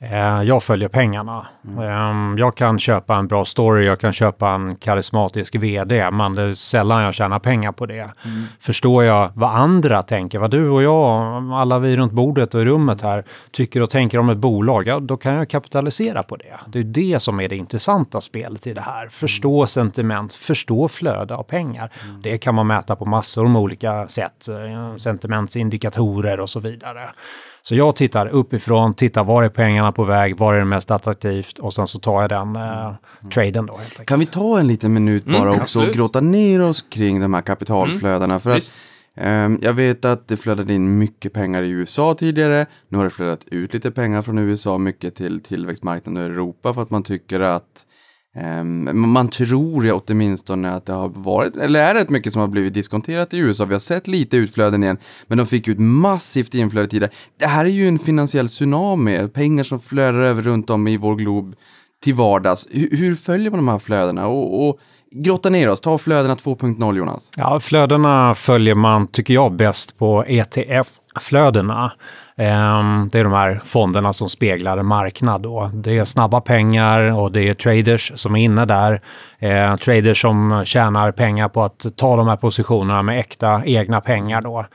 Eh, 0.03 0.43
Jag 0.43 0.63
följer 0.63 0.89
pengarna. 0.89 1.47
Eh, 1.79 2.35
Jag 2.39 2.57
kan 2.57 2.79
köpa 2.79 3.17
en 3.17 3.29
bra 3.29 3.45
story, 3.45 3.87
jag 3.87 4.01
kan 4.01 4.13
köpa 4.13 4.51
en 4.51 4.77
karismatisk 4.77 5.55
vd, 5.55 6.11
men 6.11 6.35
det 6.35 6.43
är 6.43 6.55
sällan 6.55 7.03
jag 7.03 7.15
tjänar 7.15 7.39
pengar 7.39 7.73
på 7.73 7.87
det. 7.87 8.09
Förstår 8.61 9.05
jag 9.05 9.31
vad 9.35 9.51
andra 9.51 10.03
tänker, 10.03 10.39
vad 10.39 10.51
du 10.51 10.69
och 10.71 10.83
jag, 10.83 11.53
alla 11.53 11.79
vi 11.79 11.97
runt 11.97 12.13
bordet 12.13 12.55
och 12.55 12.63
i 12.63 12.65
rummet 12.65 13.03
här, 13.03 13.25
tycker 13.51 13.81
och 13.83 13.91
tänker 13.91 14.19
om 14.19 14.29
ett 14.31 14.39
bolag, 14.39 14.87
ja, 14.87 15.01
då 15.01 15.17
kan 15.17 15.35
jag 15.35 15.51
kapitalisera 15.51 16.23
på 16.23 16.37
det. 16.37 16.55
Det 16.67 16.79
är 16.79 16.85
det 16.85 17.21
som 17.23 17.41
är 17.41 17.49
det 17.49 17.57
intressanta 17.57 18.21
spelet 18.21 18.67
i 18.67 18.75
det 18.75 18.81
här. 18.81 19.09
Förstå 19.09 19.67
sentiment, 19.67 20.33
förstå 20.33 20.89
flöde 20.89 21.35
av 21.35 21.43
pengar. 21.43 21.91
Det 22.23 22.39
kan 22.39 22.55
man 22.55 22.67
mäta 22.67 22.97
på 22.97 23.05
massor 23.05 23.49
med 23.49 23.63
olika 23.63 24.09
sätt, 24.09 24.49
eh, 24.49 24.97
sentimentsindikatorer 24.97 26.41
och 26.41 26.51
så 26.51 26.61
vidare. 26.61 27.01
Så 27.69 27.75
jag 27.75 27.97
tittar 27.97 28.27
uppifrån, 28.27 28.95
tittar 28.95 29.25
var 29.25 29.43
är 29.43 29.49
pengarna 29.49 29.93
på 29.93 30.05
väg, 30.05 30.37
var 30.37 30.55
är 30.55 30.59
det 30.59 30.65
mest 30.65 30.91
attraktivt 30.91 31.59
och 31.59 31.75
sen 31.75 31.87
så 31.87 31.99
tar 31.99 32.21
jag 32.21 32.31
den 32.31 32.57
eh, 32.57 32.95
traden 33.35 33.67
då. 33.67 33.81
Kan 34.05 34.19
vi 34.19 34.27
ta 34.27 34.61
en 34.61 34.67
liten 34.67 34.93
minut 34.93 35.25
bara 35.25 35.53
också 35.53 35.83
och 35.83 35.93
gråta 35.93 36.21
ner 36.21 36.63
oss 36.63 36.83
kring 36.83 37.21
de 37.21 37.35
här 37.35 37.41
kapitalflödena? 37.41 38.39
för 38.39 38.57
att 38.57 38.75
ehm, 39.17 39.59
jag 39.63 39.73
vet 39.73 40.05
att 40.05 40.29
det 40.29 40.37
flödade 40.37 40.75
in 40.75 40.99
mycket 40.99 41.33
pengar 41.33 41.63
i 41.63 41.71
USA 41.71 42.15
tidigare. 42.15 42.67
Nu 42.89 42.99
har 42.99 43.05
det 43.05 43.11
flödat 43.11 43.45
ut 43.45 43.75
lite 43.75 43.91
pengar 43.91 44.23
från 44.23 44.39
USA, 44.39 44.79
mycket 44.79 45.15
till 45.15 45.41
tillväxtmarknaden 45.41 46.23
och 46.23 46.31
Europa 46.31 46.75
för 46.75 46.83
att 46.83 46.91
man 46.91 47.03
tycker 47.03 47.41
att 47.41 47.87
Ehm, 48.37 49.11
man 49.13 49.29
tror 49.29 49.85
ju 49.85 49.93
åtminstone 49.93 50.71
att 50.71 50.87
det 50.87 50.93
har 50.93 51.09
varit, 51.09 51.57
eller 51.57 51.81
är 51.81 51.95
rätt 51.95 52.11
mycket 52.11 52.33
som 52.33 52.41
har 52.41 52.49
blivit 52.49 52.75
diskonterat 52.75 53.35
i 53.35 53.39
USA. 53.39 53.65
Vi 53.65 53.75
har 53.75 53.79
sett 53.81 54.09
lite 54.09 54.37
utflöden 54.37 54.83
igen, 54.83 54.99
men 55.27 55.39
de 55.39 55.47
fick 55.47 55.69
ut 55.69 55.79
massivt 55.79 56.55
inflöde 56.55 56.87
tidigare. 56.87 57.13
Det 57.41 57.47
här 57.47 57.65
är 57.65 57.69
ju 57.69 57.89
en 57.89 57.99
finansiell 57.99 58.49
tsunami, 58.49 59.29
pengar 59.29 59.65
som 59.65 59.81
flödar 59.81 60.21
över 60.21 60.43
runt 60.43 60.71
om 60.71 60.89
i 60.89 60.97
vår 60.97 61.17
glob 61.17 61.55
till 62.03 62.15
vardags. 62.15 62.69
Hur, 62.71 62.97
hur 62.97 63.15
följer 63.15 63.51
man 63.51 63.59
de 63.59 63.69
här 63.69 63.79
flödena? 63.79 64.27
Och, 64.27 64.69
och 64.69 64.79
grotta 65.15 65.51
ner 65.51 65.69
oss, 65.69 65.81
ta 65.81 65.99
flödena 65.99 66.35
2.0 66.35 66.97
Jonas. 66.97 67.31
Ja, 67.37 67.61
flödena 67.61 68.35
följer 68.35 68.75
man, 68.75 69.07
tycker 69.07 69.35
jag, 69.35 69.57
bäst 69.57 69.99
på 69.99 70.25
ETF-flödena. 70.25 71.93
Ehm, 72.39 73.09
det 73.13 73.19
är 73.19 73.25
de 73.25 73.33
här 73.33 73.61
fonderna 73.65 74.13
som 74.13 74.29
speglar 74.29 74.79
en 74.79 74.87
marknad. 74.87 75.43
Då. 75.43 75.71
Det 75.75 75.99
är 75.99 76.05
snabba 76.05 76.41
pengar 76.41 77.13
och 77.13 77.33
det 77.33 77.49
är 77.49 77.55
traders 77.55 78.13
som 78.15 78.37
är 78.37 78.41
inne 78.41 78.65
där. 78.65 79.01
Eh, 79.39 79.77
traders 79.77 80.21
som 80.21 80.63
tjänar 80.65 81.13
pengar 81.13 81.49
på 81.49 81.63
att 81.63 81.87
ta 81.97 82.17
de 82.17 82.29
här 82.29 82.37
positionerna 82.37 83.03
med 83.03 83.21
äkta 83.21 83.63
egna 83.65 84.01
pengar. 84.01 84.43
Då. 84.43 84.67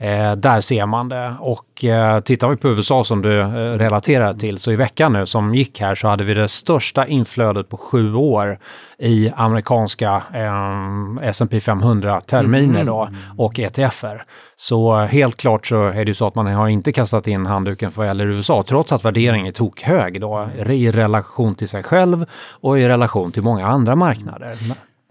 Eh, 0.00 0.36
där 0.36 0.60
ser 0.60 0.86
man 0.86 1.08
det. 1.08 1.34
Och 1.40 1.84
eh, 1.84 2.20
tittar 2.20 2.48
vi 2.48 2.56
på 2.56 2.68
USA 2.68 3.04
som 3.04 3.22
du 3.22 3.40
eh, 3.40 3.48
relaterar 3.78 4.34
till, 4.34 4.58
så 4.58 4.72
i 4.72 4.76
veckan 4.76 5.12
nu 5.12 5.26
som 5.26 5.54
gick 5.54 5.80
här 5.80 5.94
så 5.94 6.08
hade 6.08 6.24
vi 6.24 6.34
det 6.34 6.48
största 6.48 7.06
inflödet 7.06 7.68
på 7.68 7.76
sju 7.76 8.14
år 8.14 8.58
i 8.98 9.30
amerikanska 9.36 10.22
eh, 10.34 11.28
S&P 11.28 11.58
500-terminer 11.58 12.84
då 12.84 13.08
och 13.36 13.58
ETFer. 13.58 14.24
Så 14.56 14.96
helt 14.96 15.36
klart 15.36 15.66
så 15.66 15.86
är 15.86 16.04
det 16.04 16.08
ju 16.08 16.14
så 16.14 16.26
att 16.26 16.34
man 16.34 16.46
har 16.46 16.68
inte 16.68 16.92
kastat 16.92 17.26
in 17.26 17.46
handduken 17.46 17.92
vad 17.94 18.06
gäller 18.06 18.26
USA, 18.26 18.64
trots 18.66 18.92
att 18.92 19.04
värderingen 19.04 19.46
är 19.46 19.52
tokhög 19.52 20.20
då 20.20 20.48
i 20.66 20.90
relation 20.90 21.54
till 21.54 21.68
sig 21.68 21.82
själv 21.82 22.26
och 22.60 22.78
i 22.78 22.88
relation 22.88 23.32
till 23.32 23.42
många 23.42 23.66
andra 23.66 23.96
marknader. 23.96 24.54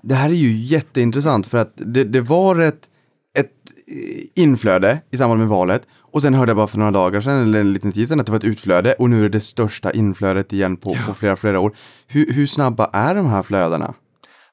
Det 0.04 0.16
här 0.16 0.30
är 0.30 0.34
ju 0.34 0.52
jätteintressant 0.52 1.48
för 1.48 1.58
att 1.58 1.74
det, 1.76 2.04
det 2.04 2.22
var 2.22 2.60
ett, 2.60 2.82
ett 3.40 3.52
inflöde 4.36 5.02
i 5.12 5.18
samband 5.18 5.40
med 5.40 5.50
valet 5.50 5.82
och 6.12 6.22
sen 6.22 6.34
hörde 6.34 6.50
jag 6.50 6.58
bara 6.58 6.68
för 6.68 6.78
några 6.78 6.92
dagar 6.92 7.22
sedan 7.22 7.42
eller 7.42 7.60
en 7.60 7.74
liten 7.74 7.92
tid 7.92 8.08
sedan 8.08 8.20
att 8.20 8.26
det 8.26 8.32
var 8.32 8.40
ett 8.40 8.44
utflöde 8.44 8.94
och 8.94 9.10
nu 9.10 9.20
är 9.20 9.24
det 9.24 9.30
det 9.30 9.40
största 9.40 9.92
inflödet 9.92 10.54
igen 10.54 10.78
på, 10.78 10.98
på 11.08 11.14
flera, 11.14 11.36
flera 11.36 11.60
år. 11.60 11.72
Hur, 12.08 12.34
hur 12.34 12.48
snabba 12.48 12.90
är 12.94 13.16
de 13.16 13.26
här 13.26 13.44
flödena? 13.44 13.94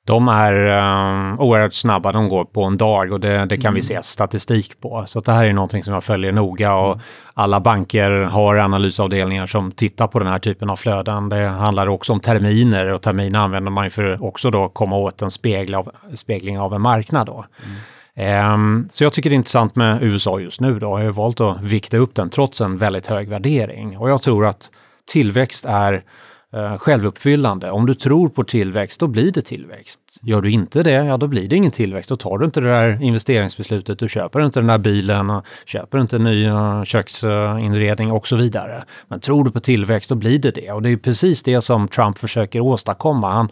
De 0.06 0.28
är 0.28 0.52
um, 0.52 1.40
oerhört 1.40 1.74
snabba, 1.74 2.12
de 2.12 2.28
går 2.28 2.44
på 2.44 2.64
en 2.64 2.76
dag 2.76 3.12
och 3.12 3.20
det, 3.20 3.46
det 3.46 3.56
kan 3.56 3.74
vi 3.74 3.82
se 3.82 4.02
statistik 4.02 4.80
på. 4.80 5.04
Så 5.06 5.20
det 5.20 5.32
här 5.32 5.44
är 5.44 5.52
någonting 5.52 5.84
som 5.84 5.94
jag 5.94 6.04
följer 6.04 6.32
noga 6.32 6.74
och 6.74 7.00
alla 7.34 7.60
banker 7.60 8.10
har 8.10 8.56
analysavdelningar 8.56 9.46
som 9.46 9.72
tittar 9.72 10.06
på 10.06 10.18
den 10.18 10.28
här 10.28 10.38
typen 10.38 10.70
av 10.70 10.76
flöden. 10.76 11.28
Det 11.28 11.46
handlar 11.46 11.86
också 11.86 12.12
om 12.12 12.20
terminer 12.20 12.86
och 12.86 13.02
terminer 13.02 13.38
använder 13.38 13.70
man 13.70 13.84
ju 13.84 13.90
för 13.90 14.24
också 14.24 14.50
då 14.50 14.68
komma 14.68 14.96
åt 14.96 15.22
en 15.22 15.30
spegel 15.30 15.74
av, 15.74 15.90
spegling 16.14 16.58
av 16.58 16.74
en 16.74 16.80
marknad. 16.80 17.26
Då. 17.26 17.44
Ehm, 17.62 17.76
Ehm, 18.16 18.88
så 18.90 19.04
jag 19.04 19.12
tycker 19.12 19.30
det 19.30 19.34
är 19.34 19.36
intressant 19.36 19.76
med 19.76 20.02
USA 20.02 20.40
just 20.40 20.60
nu. 20.60 20.78
Då. 20.78 20.86
Jag 20.86 21.04
har 21.04 21.12
valt 21.12 21.40
att 21.40 21.62
vikta 21.62 21.96
upp 21.96 22.14
den 22.14 22.30
trots 22.30 22.60
en 22.60 22.78
väldigt 22.78 23.06
hög 23.06 23.28
värdering. 23.28 23.98
Och 23.98 24.10
jag 24.10 24.22
tror 24.22 24.46
att 24.46 24.70
tillväxt 25.12 25.64
är 25.64 26.04
eh, 26.52 26.78
självuppfyllande. 26.78 27.70
Om 27.70 27.86
du 27.86 27.94
tror 27.94 28.28
på 28.28 28.44
tillväxt, 28.44 29.00
då 29.00 29.06
blir 29.06 29.32
det 29.32 29.42
tillväxt. 29.42 30.00
Gör 30.22 30.42
du 30.42 30.50
inte 30.50 30.82
det, 30.82 30.90
ja 30.90 31.16
då 31.16 31.26
blir 31.26 31.48
det 31.48 31.56
ingen 31.56 31.70
tillväxt. 31.70 32.08
Då 32.08 32.16
tar 32.16 32.38
du 32.38 32.44
inte 32.44 32.60
det 32.60 32.68
där 32.68 33.02
investeringsbeslutet, 33.02 33.98
du 33.98 34.08
köper 34.08 34.44
inte 34.44 34.60
den 34.60 34.66
där 34.66 34.78
bilen, 34.78 35.30
och 35.30 35.46
köper 35.66 36.00
inte 36.00 36.18
ny 36.18 36.44
eh, 36.44 36.84
köksinredning 36.84 38.12
och 38.12 38.26
så 38.26 38.36
vidare. 38.36 38.84
Men 39.08 39.20
tror 39.20 39.44
du 39.44 39.50
på 39.50 39.60
tillväxt, 39.60 40.08
då 40.08 40.14
blir 40.14 40.38
det 40.38 40.50
det. 40.50 40.72
Och 40.72 40.82
det 40.82 40.90
är 40.90 40.96
precis 40.96 41.42
det 41.42 41.60
som 41.60 41.88
Trump 41.88 42.18
försöker 42.18 42.60
åstadkomma. 42.60 43.32
Han 43.32 43.48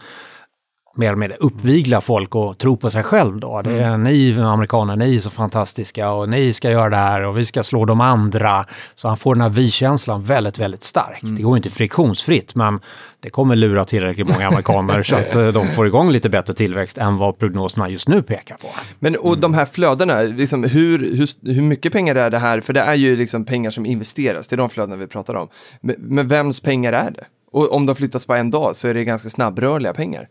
mer 0.95 1.07
eller 1.07 1.15
mindre 1.15 1.37
uppvigla 1.37 2.01
folk 2.01 2.35
och 2.35 2.57
tro 2.57 2.77
på 2.77 2.89
sig 2.89 3.03
själv 3.03 3.39
då. 3.39 3.61
Det 3.61 3.83
är 3.83 3.97
ni 3.97 4.39
amerikaner, 4.39 4.95
ni 4.95 5.15
är 5.15 5.19
så 5.19 5.29
fantastiska 5.29 6.11
och 6.11 6.29
ni 6.29 6.53
ska 6.53 6.71
göra 6.71 6.89
det 6.89 6.95
här 6.95 7.21
och 7.21 7.37
vi 7.37 7.45
ska 7.45 7.63
slå 7.63 7.85
de 7.85 8.01
andra. 8.01 8.65
Så 8.95 9.07
han 9.07 9.17
får 9.17 9.35
den 9.35 9.41
här 9.41 9.49
vi-känslan 9.49 10.23
väldigt, 10.23 10.59
väldigt 10.59 10.83
stark. 10.83 11.19
Det 11.21 11.41
går 11.41 11.57
inte 11.57 11.69
friktionsfritt 11.69 12.55
men 12.55 12.79
det 13.19 13.29
kommer 13.29 13.55
lura 13.55 13.85
tillräckligt 13.85 14.27
många 14.27 14.47
amerikaner 14.47 15.03
så 15.03 15.15
att 15.15 15.35
eh, 15.35 15.47
de 15.47 15.67
får 15.67 15.87
igång 15.87 16.11
lite 16.11 16.29
bättre 16.29 16.53
tillväxt 16.53 16.97
än 16.97 17.17
vad 17.17 17.39
prognoserna 17.39 17.89
just 17.89 18.07
nu 18.07 18.23
pekar 18.23 18.55
på. 18.55 18.67
Men 18.99 19.15
och 19.15 19.37
de 19.37 19.53
här 19.53 19.65
flödena, 19.65 20.21
liksom, 20.21 20.63
hur, 20.63 20.99
hur, 20.99 21.53
hur 21.53 21.61
mycket 21.61 21.93
pengar 21.93 22.15
är 22.15 22.29
det 22.29 22.39
här? 22.39 22.61
För 22.61 22.73
det 22.73 22.81
är 22.81 22.95
ju 22.95 23.15
liksom 23.15 23.45
pengar 23.45 23.71
som 23.71 23.85
investeras, 23.85 24.47
det 24.47 24.55
är 24.55 24.57
de 24.57 24.69
flödena 24.69 24.95
vi 24.95 25.07
pratar 25.07 25.35
om. 25.35 25.47
Men, 25.81 25.95
men 25.99 26.27
vems 26.27 26.59
pengar 26.59 26.93
är 26.93 27.11
det? 27.11 27.25
Och 27.51 27.73
om 27.73 27.85
de 27.85 27.95
flyttas 27.95 28.25
på 28.25 28.33
en 28.33 28.51
dag 28.51 28.75
så 28.75 28.87
är 28.87 28.93
det 28.93 29.03
ganska 29.03 29.29
snabbrörliga 29.29 29.93
pengar. 29.93 30.27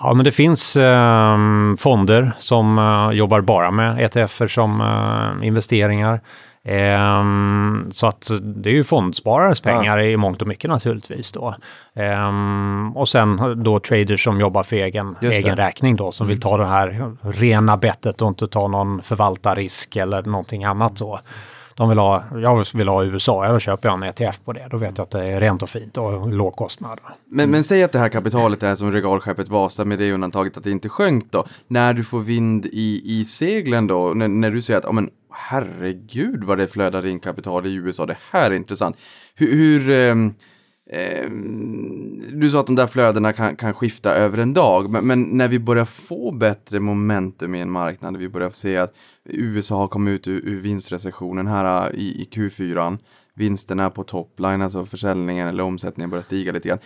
Ja, 0.00 0.14
men 0.14 0.24
det 0.24 0.32
finns 0.32 0.76
eh, 0.76 1.36
fonder 1.78 2.32
som 2.38 2.78
eh, 2.78 3.16
jobbar 3.16 3.40
bara 3.40 3.70
med 3.70 4.00
ETFer 4.00 4.48
som 4.48 4.80
eh, 4.80 5.46
investeringar. 5.46 6.20
Ehm, 6.64 7.86
så 7.90 8.06
att 8.06 8.30
det 8.40 8.70
är 8.70 8.74
ju 8.74 8.84
fondsparares 8.84 9.60
pengar 9.60 10.00
i 10.00 10.16
mångt 10.16 10.42
och 10.42 10.48
mycket 10.48 10.70
naturligtvis 10.70 11.32
då. 11.32 11.54
Ehm, 11.94 12.92
och 12.96 13.08
sen 13.08 13.62
då 13.64 13.80
traders 13.80 14.24
som 14.24 14.40
jobbar 14.40 14.62
för 14.62 14.76
egen, 14.76 15.16
egen 15.20 15.56
räkning 15.56 15.96
då, 15.96 16.12
som 16.12 16.26
vill 16.26 16.40
ta 16.40 16.56
det 16.56 16.66
här 16.66 17.12
rena 17.22 17.76
bettet 17.76 18.22
och 18.22 18.28
inte 18.28 18.46
ta 18.46 18.68
någon 18.68 19.02
förvaltarrisk 19.02 19.96
eller 19.96 20.22
någonting 20.22 20.64
annat 20.64 20.98
så. 20.98 21.20
De 21.78 21.88
vill 21.88 21.98
ha, 21.98 22.24
jag 22.32 22.64
vill 22.74 22.88
ha 22.88 23.04
USA, 23.04 23.52
då 23.52 23.58
köper 23.58 23.88
jag 23.88 23.96
en 23.96 24.02
ETF 24.02 24.40
på 24.44 24.52
det. 24.52 24.68
Då 24.70 24.76
vet 24.76 24.98
jag 24.98 25.04
att 25.04 25.10
det 25.10 25.24
är 25.24 25.40
rent 25.40 25.62
och 25.62 25.68
fint 25.68 25.96
och 25.96 26.32
låg 26.32 26.56
kostnad. 26.56 27.00
Men, 27.26 27.50
men 27.50 27.64
säg 27.64 27.82
att 27.82 27.92
det 27.92 27.98
här 27.98 28.08
kapitalet 28.08 28.62
är 28.62 28.74
som 28.74 28.92
regalskeppet 28.92 29.48
Vasa 29.48 29.84
med 29.84 29.98
det 29.98 30.12
undantaget 30.12 30.56
att 30.56 30.64
det 30.64 30.70
inte 30.70 30.88
sjönk 30.88 31.24
då. 31.30 31.44
När 31.68 31.94
du 31.94 32.04
får 32.04 32.20
vind 32.20 32.66
i, 32.66 33.02
i 33.04 33.24
seglen 33.24 33.86
då, 33.86 34.12
när, 34.14 34.28
när 34.28 34.50
du 34.50 34.62
säger 34.62 34.78
att, 34.78 34.84
ja 34.84 34.92
men 34.92 35.10
herregud 35.32 36.44
vad 36.44 36.58
det 36.58 36.68
flödar 36.68 37.06
in 37.06 37.20
kapital 37.20 37.66
i 37.66 37.74
USA, 37.74 38.06
det 38.06 38.18
här 38.30 38.50
är 38.50 38.54
intressant. 38.54 38.96
Hur, 39.34 39.56
hur 39.56 39.90
Ehm, 40.90 42.22
du 42.32 42.50
sa 42.50 42.60
att 42.60 42.66
de 42.66 42.76
där 42.76 42.86
flödena 42.86 43.32
kan, 43.32 43.56
kan 43.56 43.74
skifta 43.74 44.14
över 44.14 44.38
en 44.38 44.54
dag, 44.54 44.90
men, 44.90 45.06
men 45.06 45.22
när 45.22 45.48
vi 45.48 45.58
börjar 45.58 45.84
få 45.84 46.32
bättre 46.32 46.80
momentum 46.80 47.54
i 47.54 47.60
en 47.60 47.70
marknad, 47.70 48.16
vi 48.16 48.28
börjar 48.28 48.50
se 48.50 48.76
att 48.76 48.94
USA 49.24 49.76
har 49.76 49.88
kommit 49.88 50.12
ut 50.12 50.28
ur, 50.28 50.48
ur 50.48 50.60
vinstrecessionen 50.60 51.46
här 51.46 51.90
äh, 51.90 52.00
i, 52.00 52.22
i 52.22 52.28
Q4, 52.32 52.98
vinsterna 53.34 53.90
på 53.90 54.04
topline, 54.04 54.62
alltså 54.62 54.84
försäljningen 54.84 55.48
eller 55.48 55.62
omsättningen 55.62 56.10
börjar 56.10 56.22
stiga 56.22 56.52
lite 56.52 56.68
grann. 56.68 56.78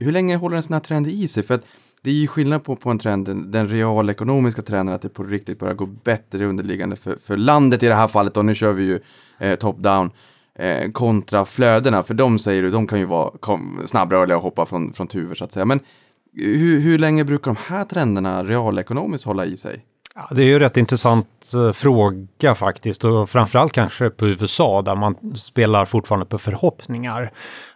Hur 0.00 0.12
länge 0.12 0.36
håller 0.36 0.56
en 0.56 0.62
sån 0.62 0.72
här 0.72 0.80
trend 0.80 1.06
i 1.06 1.28
sig? 1.28 1.42
För 1.42 1.54
att 1.54 1.66
det 2.02 2.10
är 2.10 2.14
ju 2.14 2.26
skillnad 2.26 2.64
på, 2.64 2.76
på 2.76 2.90
en 2.90 2.98
trend, 2.98 3.26
den, 3.26 3.50
den 3.50 3.68
realekonomiska 3.68 4.62
trenden, 4.62 4.94
att 4.94 5.02
det 5.02 5.08
på 5.08 5.22
riktigt 5.22 5.58
börjar 5.58 5.74
gå 5.74 5.86
bättre 5.86 6.46
underliggande 6.46 6.96
för, 6.96 7.16
för 7.16 7.36
landet 7.36 7.82
i 7.82 7.86
det 7.86 7.94
här 7.94 8.08
fallet, 8.08 8.36
och 8.36 8.44
nu 8.44 8.54
kör 8.54 8.72
vi 8.72 8.82
ju 8.82 9.00
eh, 9.38 9.58
top-down, 9.58 10.10
eh, 10.58 10.90
kontra 10.90 11.44
flödena, 11.44 12.02
för 12.02 12.14
de 12.14 12.38
säger 12.38 12.62
du, 12.62 12.70
de 12.70 12.86
kan 12.86 12.98
ju 12.98 13.04
vara 13.04 13.30
kom, 13.40 13.82
snabbrörliga 13.84 14.36
och 14.36 14.42
hoppa 14.42 14.66
från, 14.66 14.92
från 14.92 15.06
tuvor 15.06 15.34
så 15.34 15.44
att 15.44 15.52
säga. 15.52 15.64
Men 15.64 15.78
eh, 15.78 16.46
hur, 16.46 16.80
hur 16.80 16.98
länge 16.98 17.24
brukar 17.24 17.54
de 17.54 17.56
här 17.74 17.84
trenderna 17.84 18.44
realekonomiskt 18.44 19.26
hålla 19.26 19.44
i 19.44 19.56
sig? 19.56 19.84
Ja, 20.14 20.28
det 20.30 20.42
är 20.42 20.46
ju 20.46 20.54
en 20.54 20.60
rätt 20.60 20.76
intressant 20.76 21.52
eh, 21.54 21.72
fråga 21.72 22.54
faktiskt 22.54 23.04
och 23.04 23.30
framförallt 23.30 23.72
kanske 23.72 24.10
på 24.10 24.26
USA 24.26 24.82
där 24.82 24.96
man 24.96 25.36
spelar 25.36 25.84
fortfarande 25.84 26.26
på 26.26 26.38
förhoppningar. 26.38 27.32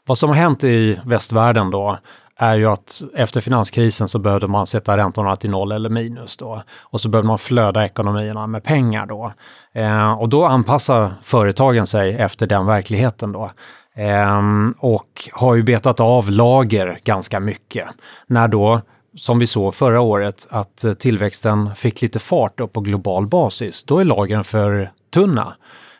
Vad 0.06 0.18
som 0.18 0.28
har 0.28 0.37
hänt 0.37 0.64
i 0.64 1.00
västvärlden 1.04 1.71
då 1.71 1.99
är 2.38 2.55
ju 2.55 2.66
att 2.66 3.02
efter 3.14 3.40
finanskrisen 3.40 4.09
så 4.09 4.19
behövde 4.19 4.49
man 4.49 4.66
sätta 4.66 4.97
räntorna 4.97 5.37
till 5.37 5.50
noll 5.50 5.73
eller 5.73 5.88
minus 5.88 6.37
då. 6.37 6.62
Och 6.81 7.00
så 7.00 7.09
behövde 7.09 7.28
man 7.28 7.38
flöda 7.38 7.85
ekonomierna 7.85 8.47
med 8.47 8.64
pengar 8.64 9.07
då. 9.07 9.33
Eh, 9.73 10.12
och 10.12 10.28
då 10.28 10.45
anpassar 10.45 11.14
företagen 11.23 11.87
sig 11.87 12.14
efter 12.14 12.47
den 12.47 12.66
verkligheten 12.66 13.33
då. 13.33 13.50
Eh, 13.95 14.43
och 14.78 15.28
har 15.33 15.55
ju 15.55 15.62
betat 15.62 16.00
av 16.00 16.31
lager 16.31 16.99
ganska 17.05 17.40
mycket. 17.40 17.88
När 18.26 18.49
då 18.49 18.81
som 19.16 19.38
vi 19.38 19.47
såg 19.47 19.75
förra 19.75 20.00
året, 20.00 20.47
att 20.50 20.85
tillväxten 20.99 21.75
fick 21.75 22.02
lite 22.02 22.19
fart 22.19 22.61
upp 22.61 22.73
på 22.73 22.81
global 22.81 23.26
basis, 23.26 23.85
då 23.85 23.99
är 23.99 24.05
lagren 24.05 24.45
för 24.45 24.90
tunna. 25.14 25.57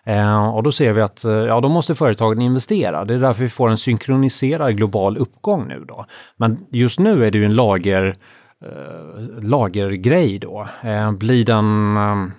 Eh, 0.07 0.49
och 0.49 0.63
då 0.63 0.73
ser 0.73 0.93
vi 0.93 1.01
att 1.01 1.25
eh, 1.25 1.33
ja, 1.33 1.61
då 1.61 1.69
måste 1.69 1.95
företagen 1.95 2.41
investera. 2.43 3.05
Det 3.05 3.15
är 3.15 3.19
därför 3.19 3.43
vi 3.43 3.49
får 3.49 3.71
en 3.71 3.79
synkroniserad 3.79 4.77
global 4.77 5.17
uppgång 5.17 5.69
nu 5.69 5.85
då. 5.89 6.05
Men 6.37 6.59
just 6.71 6.99
nu 6.99 7.25
är 7.25 7.31
det 7.31 7.39
ju 7.39 7.45
en 7.45 7.55
lager, 7.55 8.17
eh, 8.65 9.43
lagergrej 9.43 10.39
då. 10.39 10.67
Eh, 10.83 11.13
blir 11.13 11.45
den 11.45 11.97
eh, 11.97 12.33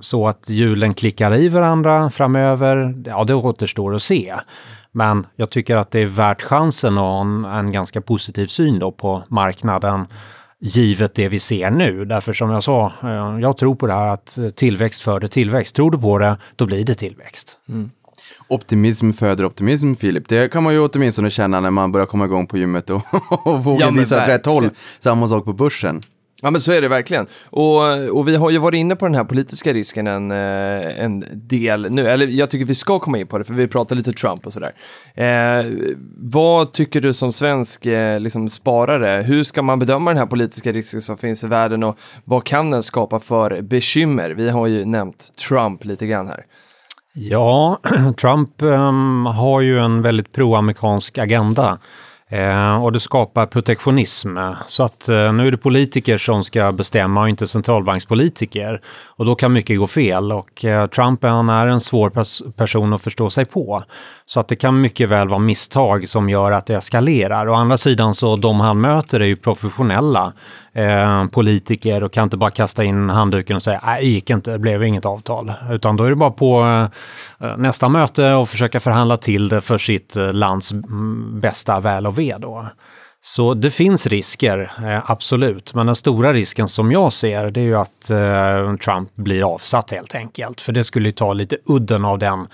så 0.00 0.28
att 0.28 0.48
hjulen 0.48 0.94
klickar 0.94 1.34
i 1.34 1.48
varandra 1.48 2.10
framöver? 2.10 3.02
Ja, 3.06 3.24
det 3.24 3.34
återstår 3.34 3.94
att 3.94 4.02
se. 4.02 4.34
Men 4.92 5.26
jag 5.36 5.50
tycker 5.50 5.76
att 5.76 5.90
det 5.90 6.00
är 6.00 6.06
värt 6.06 6.42
chansen 6.42 6.98
och 6.98 7.20
en, 7.20 7.44
en 7.44 7.72
ganska 7.72 8.00
positiv 8.00 8.46
syn 8.46 8.78
då 8.78 8.92
på 8.92 9.22
marknaden 9.28 10.06
givet 10.60 11.14
det 11.14 11.28
vi 11.28 11.38
ser 11.38 11.70
nu. 11.70 12.04
Därför 12.04 12.32
som 12.32 12.50
jag 12.50 12.64
sa, 12.64 12.92
eh, 13.02 13.40
jag 13.40 13.56
tror 13.56 13.74
på 13.74 13.86
det 13.86 13.92
här 13.92 14.06
att 14.06 14.38
tillväxt 14.56 15.02
föder 15.02 15.28
tillväxt. 15.28 15.76
Tror 15.76 15.90
du 15.90 15.98
på 15.98 16.18
det, 16.18 16.36
då 16.56 16.66
blir 16.66 16.84
det 16.84 16.94
tillväxt. 16.94 17.56
Optimism 18.48 19.10
föder 19.10 19.44
optimism, 19.44 19.94
Filip. 19.94 20.28
Det 20.28 20.52
kan 20.52 20.62
man 20.62 20.74
ju 20.74 20.80
åtminstone 20.80 21.30
känna 21.30 21.60
när 21.60 21.70
man 21.70 21.92
börjar 21.92 22.06
komma 22.06 22.24
igång 22.24 22.46
på 22.46 22.58
gymmet 22.58 22.90
och, 22.90 23.02
och 23.46 23.64
våga 23.64 23.80
Ja, 23.80 23.90
men 23.90 24.00
visa 24.00 24.22
åt 24.22 24.28
rätt 24.28 24.46
håll. 24.46 24.70
Samma 24.98 25.28
sak 25.28 25.44
på 25.44 25.52
börsen. 25.52 26.02
Ja 26.42 26.50
men 26.50 26.60
så 26.60 26.72
är 26.72 26.82
det 26.82 26.88
verkligen. 26.88 27.26
Och, 27.44 28.08
och 28.10 28.28
vi 28.28 28.36
har 28.36 28.50
ju 28.50 28.58
varit 28.58 28.78
inne 28.78 28.96
på 28.96 29.06
den 29.06 29.14
här 29.14 29.24
politiska 29.24 29.72
risken 29.72 30.06
en, 30.06 30.30
eh, 30.30 31.04
en 31.04 31.24
del 31.32 31.90
nu, 31.90 32.08
eller 32.08 32.26
jag 32.26 32.50
tycker 32.50 32.64
vi 32.64 32.74
ska 32.74 32.98
komma 32.98 33.18
in 33.18 33.26
på 33.26 33.38
det 33.38 33.44
för 33.44 33.54
vi 33.54 33.68
pratar 33.68 33.96
lite 33.96 34.12
Trump 34.12 34.46
och 34.46 34.52
sådär. 34.52 34.72
Eh, 35.14 35.66
vad 36.16 36.72
tycker 36.72 37.00
du 37.00 37.14
som 37.14 37.32
svensk 37.32 37.86
eh, 37.86 38.20
liksom 38.20 38.48
sparare, 38.48 39.22
hur 39.22 39.42
ska 39.42 39.62
man 39.62 39.78
bedöma 39.78 40.10
den 40.10 40.18
här 40.18 40.26
politiska 40.26 40.72
risken 40.72 41.00
som 41.00 41.18
finns 41.18 41.44
i 41.44 41.46
världen 41.46 41.82
och 41.82 41.98
vad 42.24 42.44
kan 42.44 42.70
den 42.70 42.82
skapa 42.82 43.20
för 43.20 43.62
bekymmer? 43.62 44.30
Vi 44.30 44.50
har 44.50 44.66
ju 44.66 44.84
nämnt 44.84 45.36
Trump 45.48 45.84
lite 45.84 46.06
grann 46.06 46.28
här. 46.28 46.44
Ja, 47.14 47.80
Trump 48.20 48.62
um, 48.62 49.26
har 49.26 49.60
ju 49.60 49.78
en 49.78 50.02
väldigt 50.02 50.32
proamerikansk 50.32 51.18
agenda. 51.18 51.78
Eh, 52.30 52.84
och 52.84 52.92
det 52.92 53.00
skapar 53.00 53.46
protektionism. 53.46 54.38
Så 54.66 54.82
att 54.82 55.08
eh, 55.08 55.32
nu 55.32 55.46
är 55.46 55.50
det 55.50 55.58
politiker 55.58 56.18
som 56.18 56.44
ska 56.44 56.72
bestämma 56.72 57.20
och 57.20 57.28
inte 57.28 57.46
centralbankspolitiker. 57.46 58.80
Och 59.06 59.24
då 59.24 59.34
kan 59.34 59.52
mycket 59.52 59.78
gå 59.78 59.86
fel. 59.86 60.32
Och 60.32 60.64
eh, 60.64 60.86
Trump 60.86 61.22
han 61.22 61.48
är 61.48 61.66
en 61.66 61.80
svår 61.80 62.10
pers- 62.10 62.52
person 62.52 62.92
att 62.92 63.02
förstå 63.02 63.30
sig 63.30 63.44
på. 63.44 63.82
Så 64.26 64.40
att 64.40 64.48
det 64.48 64.56
kan 64.56 64.80
mycket 64.80 65.08
väl 65.08 65.28
vara 65.28 65.38
misstag 65.38 66.08
som 66.08 66.28
gör 66.30 66.52
att 66.52 66.66
det 66.66 66.74
eskalerar. 66.74 67.48
Å 67.48 67.54
andra 67.54 67.76
sidan 67.76 68.14
så 68.14 68.36
de 68.36 68.60
han 68.60 68.80
möter 68.80 69.20
är 69.20 69.24
ju 69.24 69.36
professionella 69.36 70.32
eh, 70.76 71.26
politiker 71.26 72.02
och 72.02 72.12
kan 72.12 72.24
inte 72.24 72.36
bara 72.36 72.50
kasta 72.50 72.84
in 72.84 73.10
handduken 73.10 73.56
och 73.56 73.62
säga 73.62 73.80
nej, 73.84 74.02
det 74.02 74.08
gick 74.08 74.30
inte, 74.30 74.52
det 74.52 74.58
blev 74.58 74.84
inget 74.84 75.04
avtal. 75.04 75.52
Utan 75.70 75.96
då 75.96 76.04
är 76.04 76.10
det 76.10 76.16
bara 76.16 76.30
på 76.30 76.60
eh, 77.40 77.56
nästa 77.56 77.88
möte 77.88 78.32
och 78.32 78.48
försöka 78.48 78.80
förhandla 78.80 79.16
till 79.16 79.48
det 79.48 79.60
för 79.60 79.78
sitt 79.78 80.16
eh, 80.16 80.32
lands 80.32 80.72
mm, 80.72 81.40
bästa 81.40 81.80
väl 81.80 82.06
och 82.06 82.18
ve 82.18 82.36
då. 82.38 82.66
Så 83.20 83.54
det 83.54 83.70
finns 83.70 84.06
risker, 84.06 84.72
eh, 84.84 85.10
absolut. 85.10 85.74
Men 85.74 85.86
den 85.86 85.96
stora 85.96 86.32
risken 86.32 86.68
som 86.68 86.92
jag 86.92 87.12
ser 87.12 87.50
det 87.50 87.60
är 87.60 87.64
ju 87.64 87.76
att 87.76 88.10
eh, 88.10 88.76
Trump 88.76 89.14
blir 89.14 89.54
avsatt 89.54 89.90
helt 89.90 90.14
enkelt. 90.14 90.60
För 90.60 90.72
det 90.72 90.84
skulle 90.84 91.08
ju 91.08 91.12
ta 91.12 91.32
lite 91.32 91.56
udden 91.66 92.04
av 92.04 92.18
den 92.18 92.46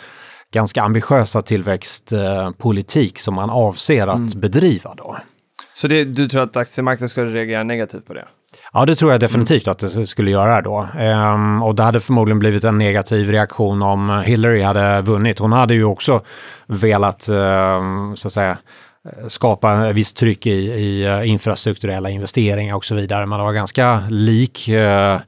ganska 0.52 0.82
ambitiösa 0.82 1.42
tillväxtpolitik 1.42 3.18
som 3.18 3.34
man 3.34 3.50
avser 3.50 4.06
att 4.06 4.34
bedriva 4.34 4.94
då. 4.96 5.16
Så 5.74 5.88
det, 5.88 6.04
du 6.04 6.28
tror 6.28 6.42
att 6.42 6.56
aktiemarknaden 6.56 7.08
skulle 7.08 7.30
reagera 7.34 7.62
negativt 7.62 8.06
på 8.06 8.14
det? 8.14 8.24
Ja, 8.72 8.86
det 8.86 8.94
tror 8.96 9.10
jag 9.12 9.20
definitivt 9.20 9.68
att 9.68 9.78
det 9.78 10.06
skulle 10.06 10.30
göra 10.30 10.62
då. 10.62 10.88
Ehm, 10.98 11.62
och 11.62 11.74
det 11.74 11.82
hade 11.82 12.00
förmodligen 12.00 12.38
blivit 12.38 12.64
en 12.64 12.78
negativ 12.78 13.30
reaktion 13.30 13.82
om 13.82 14.22
Hillary 14.26 14.62
hade 14.62 15.00
vunnit. 15.02 15.38
Hon 15.38 15.52
hade 15.52 15.74
ju 15.74 15.84
också 15.84 16.20
velat, 16.66 17.28
ehm, 17.28 18.16
så 18.16 18.28
att 18.28 18.32
säga, 18.32 18.58
skapa 19.28 19.70
en 19.70 19.94
viss 19.94 20.14
tryck 20.14 20.46
i, 20.46 20.50
i 20.50 21.04
eh, 21.06 21.30
infrastrukturella 21.30 22.10
investeringar 22.10 22.74
och 22.76 22.84
så 22.84 22.94
vidare. 22.94 23.26
Men 23.26 23.38
det 23.38 23.44
var 23.44 23.52
ganska 23.52 24.02
lik 24.10 24.68
eh, 24.68 25.18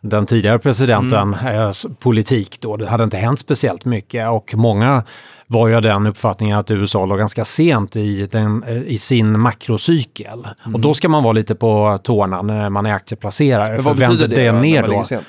den 0.00 0.26
tidigare 0.26 0.58
presidenten 0.58 1.34
eh, 1.34 1.68
s- 1.68 1.86
politik 2.00 2.56
då. 2.60 2.76
Det 2.76 2.88
hade 2.88 3.04
inte 3.04 3.16
hänt 3.16 3.40
speciellt 3.40 3.84
mycket 3.84 4.28
och 4.28 4.54
många 4.54 5.04
var 5.52 5.68
ju 5.68 5.74
av 5.74 5.82
den 5.82 6.06
uppfattningen 6.06 6.58
att 6.58 6.70
USA 6.70 7.06
låg 7.06 7.18
ganska 7.18 7.44
sent 7.44 7.96
i, 7.96 8.26
den, 8.26 8.62
eh, 8.62 8.82
i 8.82 8.98
sin 8.98 9.40
makrocykel. 9.40 10.46
Och 10.74 10.80
då 10.80 10.94
ska 10.94 11.08
man 11.08 11.22
vara 11.22 11.32
lite 11.32 11.54
på 11.54 12.00
tårna 12.02 12.42
när 12.42 12.70
man 12.70 12.86
är 12.86 12.94
aktieplacerare. 12.94 13.72
Men 13.72 13.76
för 13.76 13.84
vad 13.84 13.96
betyder 13.96 14.18
vänder 14.18 14.36
det, 14.36 14.52
när 14.52 14.60
ner 14.60 14.82
då? 14.82 15.20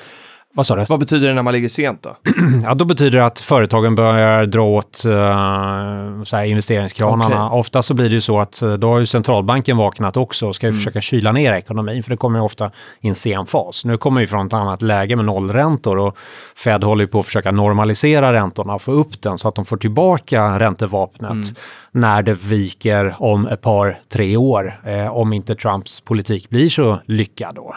Vad 0.54 0.68
sa 0.68 0.76
du? 0.76 0.86
Vad 0.90 1.00
betyder 1.00 1.28
det 1.28 1.34
när 1.34 1.42
man 1.42 1.54
ligger 1.54 1.70
sent 1.70 2.04
då? 2.04 2.16
Ja, 2.64 2.74
då 2.74 2.86
betyder 2.86 3.18
det 3.18 3.26
att 3.26 3.40
företagen 3.40 3.96
börjar 3.96 4.46
dra 4.46 4.62
åt 4.62 5.04
uh, 5.06 6.24
så 6.24 6.38
här 6.38 6.44
investeringskranarna. 6.44 7.48
Okej. 7.48 7.60
Ofta 7.60 7.84
så 7.84 7.94
blir 7.94 8.10
det 8.10 8.16
ju 8.16 8.22
så 8.22 8.40
att 8.40 8.62
eh, 8.62 8.74
då 8.74 8.90
har 8.90 9.00
ju 9.00 9.06
centralbanken 9.06 9.78
vaknat 9.78 10.18
också 10.18 10.48
och 10.48 10.56
ska 10.56 10.68
ju 10.68 10.74
försöka 10.74 11.02
kyla 11.02 11.32
ner 11.32 11.54
ekonomin, 11.54 12.04
för 12.04 12.10
det 12.10 12.18
kommer 12.18 12.40
ju 12.40 12.46
ofta 12.46 12.72
i 13.02 13.08
en 13.08 13.16
sen 13.16 13.46
fas. 13.46 13.86
Nu 13.86 13.98
kommer 13.98 14.22
vi 14.22 14.28
från 14.28 14.48
ett 14.48 14.54
annat 14.54 14.82
läge 14.82 15.16
med 15.16 15.26
nollräntor 15.26 15.98
och 15.98 16.18
Fed 16.56 16.84
håller 16.84 17.04
ju 17.04 17.08
på 17.08 17.20
att 17.20 17.26
försöka 17.26 17.52
normalisera 17.52 18.34
räntorna 18.34 18.76
och 18.76 18.82
få 18.82 18.92
upp 18.92 19.22
den 19.22 19.38
så 19.38 19.48
att 19.48 19.56
de 19.56 19.66
får 19.66 19.78
tillbaka 19.78 20.60
räntevapnet 20.60 21.60
när 21.92 22.24
det 22.24 22.34
viker 22.34 23.16
om 23.20 23.48
ett 23.48 23.62
par, 23.62 24.00
tre 24.14 24.38
år, 24.38 24.80
eh, 24.86 25.18
om 25.18 25.34
inte 25.34 25.56
Trumps 25.56 26.02
politik 26.02 26.50
blir 26.50 26.70
så 26.70 27.00
lyckad 27.06 27.56
då. 27.56 27.76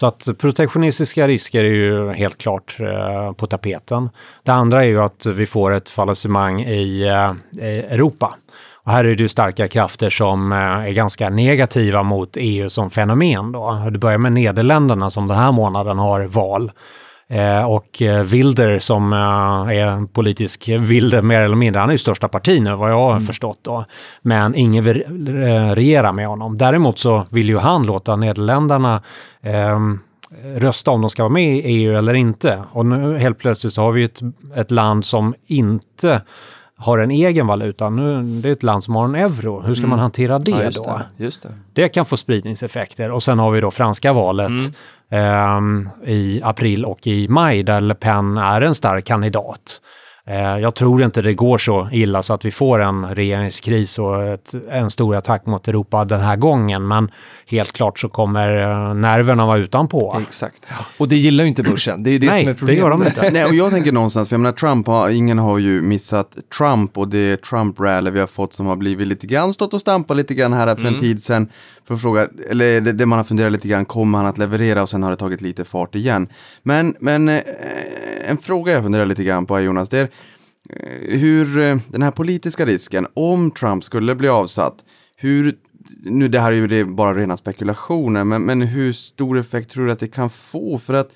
Så 0.00 0.06
att 0.06 0.28
protektionistiska 0.38 1.28
risker 1.28 1.64
är 1.64 1.68
ju 1.68 2.12
helt 2.12 2.38
klart 2.38 2.76
eh, 2.80 3.32
på 3.32 3.46
tapeten. 3.46 4.10
Det 4.42 4.52
andra 4.52 4.84
är 4.84 4.88
ju 4.88 5.00
att 5.00 5.26
vi 5.26 5.46
får 5.46 5.72
ett 5.72 5.88
fallissemang 5.88 6.62
i, 6.62 7.02
eh, 7.02 7.68
Europa. 7.68 8.34
Och 8.72 8.92
här 8.92 9.04
är 9.04 9.16
det 9.16 9.22
ju 9.22 9.28
starka 9.28 9.68
krafter 9.68 10.10
som 10.10 10.52
eh, 10.52 10.58
är 10.58 10.92
ganska 10.92 11.30
negativa 11.30 12.02
mot 12.02 12.36
EU 12.36 12.70
som 12.70 12.90
fenomen. 12.90 13.52
Då. 13.52 13.88
Det 13.90 13.98
börjar 13.98 14.18
med 14.18 14.32
Nederländerna 14.32 15.10
som 15.10 15.28
den 15.28 15.38
här 15.38 15.52
månaden 15.52 15.98
har 15.98 16.24
val. 16.24 16.72
Eh, 17.28 17.70
och 17.70 18.02
eh, 18.02 18.22
Wilder 18.22 18.78
som 18.78 19.12
eh, 19.12 19.18
är 19.78 20.06
politisk 20.06 20.68
vilde 20.68 21.22
mer 21.22 21.40
eller 21.40 21.56
mindre, 21.56 21.80
han 21.80 21.88
är 21.88 21.94
ju 21.94 21.98
största 21.98 22.28
parti 22.28 22.62
nu 22.62 22.74
vad 22.74 22.90
jag 22.90 23.12
har 23.12 23.20
förstått 23.20 23.58
då. 23.62 23.84
Men 24.22 24.54
ingen 24.54 24.84
vill 24.84 25.02
eh, 25.28 25.74
regera 25.74 26.12
med 26.12 26.28
honom. 26.28 26.58
Däremot 26.58 26.98
så 26.98 27.26
vill 27.30 27.48
ju 27.48 27.58
han 27.58 27.86
låta 27.86 28.16
Nederländerna 28.16 29.02
ehm, 29.42 30.00
rösta 30.56 30.90
om 30.90 31.00
de 31.00 31.10
ska 31.10 31.22
vara 31.22 31.32
med 31.32 31.56
i 31.56 31.60
EU 31.60 31.98
eller 31.98 32.14
inte. 32.14 32.62
Och 32.72 32.86
nu 32.86 33.18
helt 33.18 33.38
plötsligt 33.38 33.72
så 33.72 33.82
har 33.82 33.92
vi 33.92 34.04
ett, 34.04 34.20
ett 34.56 34.70
land 34.70 35.04
som 35.04 35.34
inte 35.46 36.22
har 36.78 36.98
en 36.98 37.10
egen 37.10 37.46
valuta. 37.46 37.90
Nu, 37.90 38.22
det 38.22 38.48
är 38.48 38.52
ett 38.52 38.62
land 38.62 38.84
som 38.84 38.96
har 38.96 39.04
en 39.04 39.14
euro. 39.14 39.60
Hur 39.60 39.74
ska 39.74 39.86
man 39.86 39.98
hantera 39.98 40.38
det 40.38 40.50
Ja, 40.50 40.62
just 40.64 40.84
då? 40.84 41.00
det. 41.18 41.24
Just 41.24 41.42
det. 41.42 41.48
Det 41.72 41.88
kan 41.88 42.06
få 42.06 42.16
spridningseffekter. 42.16 43.10
Och 43.10 43.22
sen 43.22 43.38
har 43.38 43.50
vi 43.50 43.60
då 43.60 43.70
franska 43.70 44.12
valet 44.12 44.52
ehm, 45.10 45.88
i 46.06 46.40
april 46.44 46.84
och 46.84 47.06
i 47.06 47.28
maj 47.28 47.62
där 47.62 47.80
Le 47.80 47.94
Pen 47.94 48.38
är 48.38 48.60
en 48.60 48.74
stark 48.74 49.04
kandidat. 49.04 49.80
Eh, 50.28 50.58
jag 50.58 50.74
tror 50.74 51.02
inte 51.02 51.22
det 51.22 51.34
går 51.34 51.58
så 51.58 51.88
illa 51.92 52.22
så 52.22 52.32
att 52.34 52.44
vi 52.44 52.50
får 52.50 52.82
en 52.82 53.14
regeringskris 53.14 53.98
och 53.98 54.24
ett, 54.24 54.54
en 54.70 54.90
stor 54.90 55.16
attack 55.16 55.46
mot 55.46 55.68
Europa 55.68 56.04
den 56.04 56.20
här 56.20 56.36
gången. 56.36 56.88
Men 56.88 57.10
helt 57.46 57.72
klart 57.72 57.98
så 57.98 58.08
kommer 58.08 58.62
eh, 58.62 58.94
nerverna 58.94 59.46
vara 59.46 59.58
utanpå. 59.58 60.22
Exakt. 60.28 60.72
Och 60.98 61.08
det 61.08 61.16
gillar 61.16 61.44
ju 61.44 61.48
inte 61.48 61.62
börsen. 61.62 62.02
Det 62.02 62.10
är 62.10 62.18
det 62.18 62.26
Nej, 62.26 62.40
som 62.40 62.48
är 62.48 62.52
det 62.52 62.58
problemet. 62.58 62.80
gör 62.82 62.90
de 62.90 63.02
inte. 63.06 63.30
Nej, 63.32 63.44
och 63.44 63.54
jag 63.54 63.70
tänker 63.70 63.92
någonstans, 63.92 64.28
för 64.28 64.34
jag 64.34 64.40
menar 64.40 64.52
Trump, 64.52 64.86
har, 64.86 65.08
ingen 65.08 65.38
har 65.38 65.58
ju 65.58 65.82
missat 65.82 66.36
Trump 66.58 66.98
och 66.98 67.08
det 67.08 67.44
Trump-rally 67.44 68.10
vi 68.10 68.20
har 68.20 68.26
fått 68.26 68.52
som 68.52 68.66
har 68.66 68.76
blivit 68.76 69.08
lite 69.08 69.26
grann, 69.26 69.52
stått 69.52 69.74
och 69.74 69.80
stampat 69.80 70.16
lite 70.16 70.34
grann 70.34 70.52
här 70.52 70.76
för 70.76 70.88
en 70.88 70.98
tid 70.98 71.22
sedan. 71.22 71.48
För 71.86 71.94
att 71.94 72.00
fråga, 72.00 72.28
eller 72.50 72.80
det, 72.80 72.92
det 72.92 73.06
man 73.06 73.18
har 73.18 73.24
funderat 73.24 73.52
lite 73.52 73.68
grann, 73.68 73.84
kommer 73.84 74.18
han 74.18 74.26
att 74.26 74.38
leverera 74.38 74.82
och 74.82 74.88
sen 74.88 75.02
har 75.02 75.10
det 75.10 75.16
tagit 75.16 75.40
lite 75.40 75.64
fart 75.64 75.94
igen. 75.94 76.28
Men, 76.62 76.94
men 77.00 77.28
eh, 77.28 77.40
en 78.26 78.38
fråga 78.38 78.72
jag 78.72 78.82
funderar 78.82 79.06
lite 79.06 79.24
grann 79.24 79.46
på 79.46 79.56
är 79.56 79.60
Jonas, 79.60 79.88
det 79.88 79.98
är 79.98 80.08
Eh, 80.70 81.18
hur 81.18 81.58
eh, 81.58 81.78
den 81.88 82.02
här 82.02 82.10
politiska 82.10 82.66
risken, 82.66 83.06
om 83.14 83.50
Trump 83.50 83.84
skulle 83.84 84.14
bli 84.14 84.28
avsatt, 84.28 84.84
hur 85.16 85.56
nu 86.04 86.28
det 86.28 86.40
här 86.40 86.52
är 86.52 86.72
ju 86.72 86.84
bara 86.84 87.14
rena 87.14 87.36
spekulationer, 87.36 88.24
men, 88.24 88.42
men 88.42 88.62
hur 88.62 88.92
stor 88.92 89.38
effekt 89.38 89.70
tror 89.70 89.86
du 89.86 89.92
att 89.92 89.98
det 89.98 90.08
kan 90.08 90.30
få? 90.30 90.78
För 90.78 90.94
att 90.94 91.10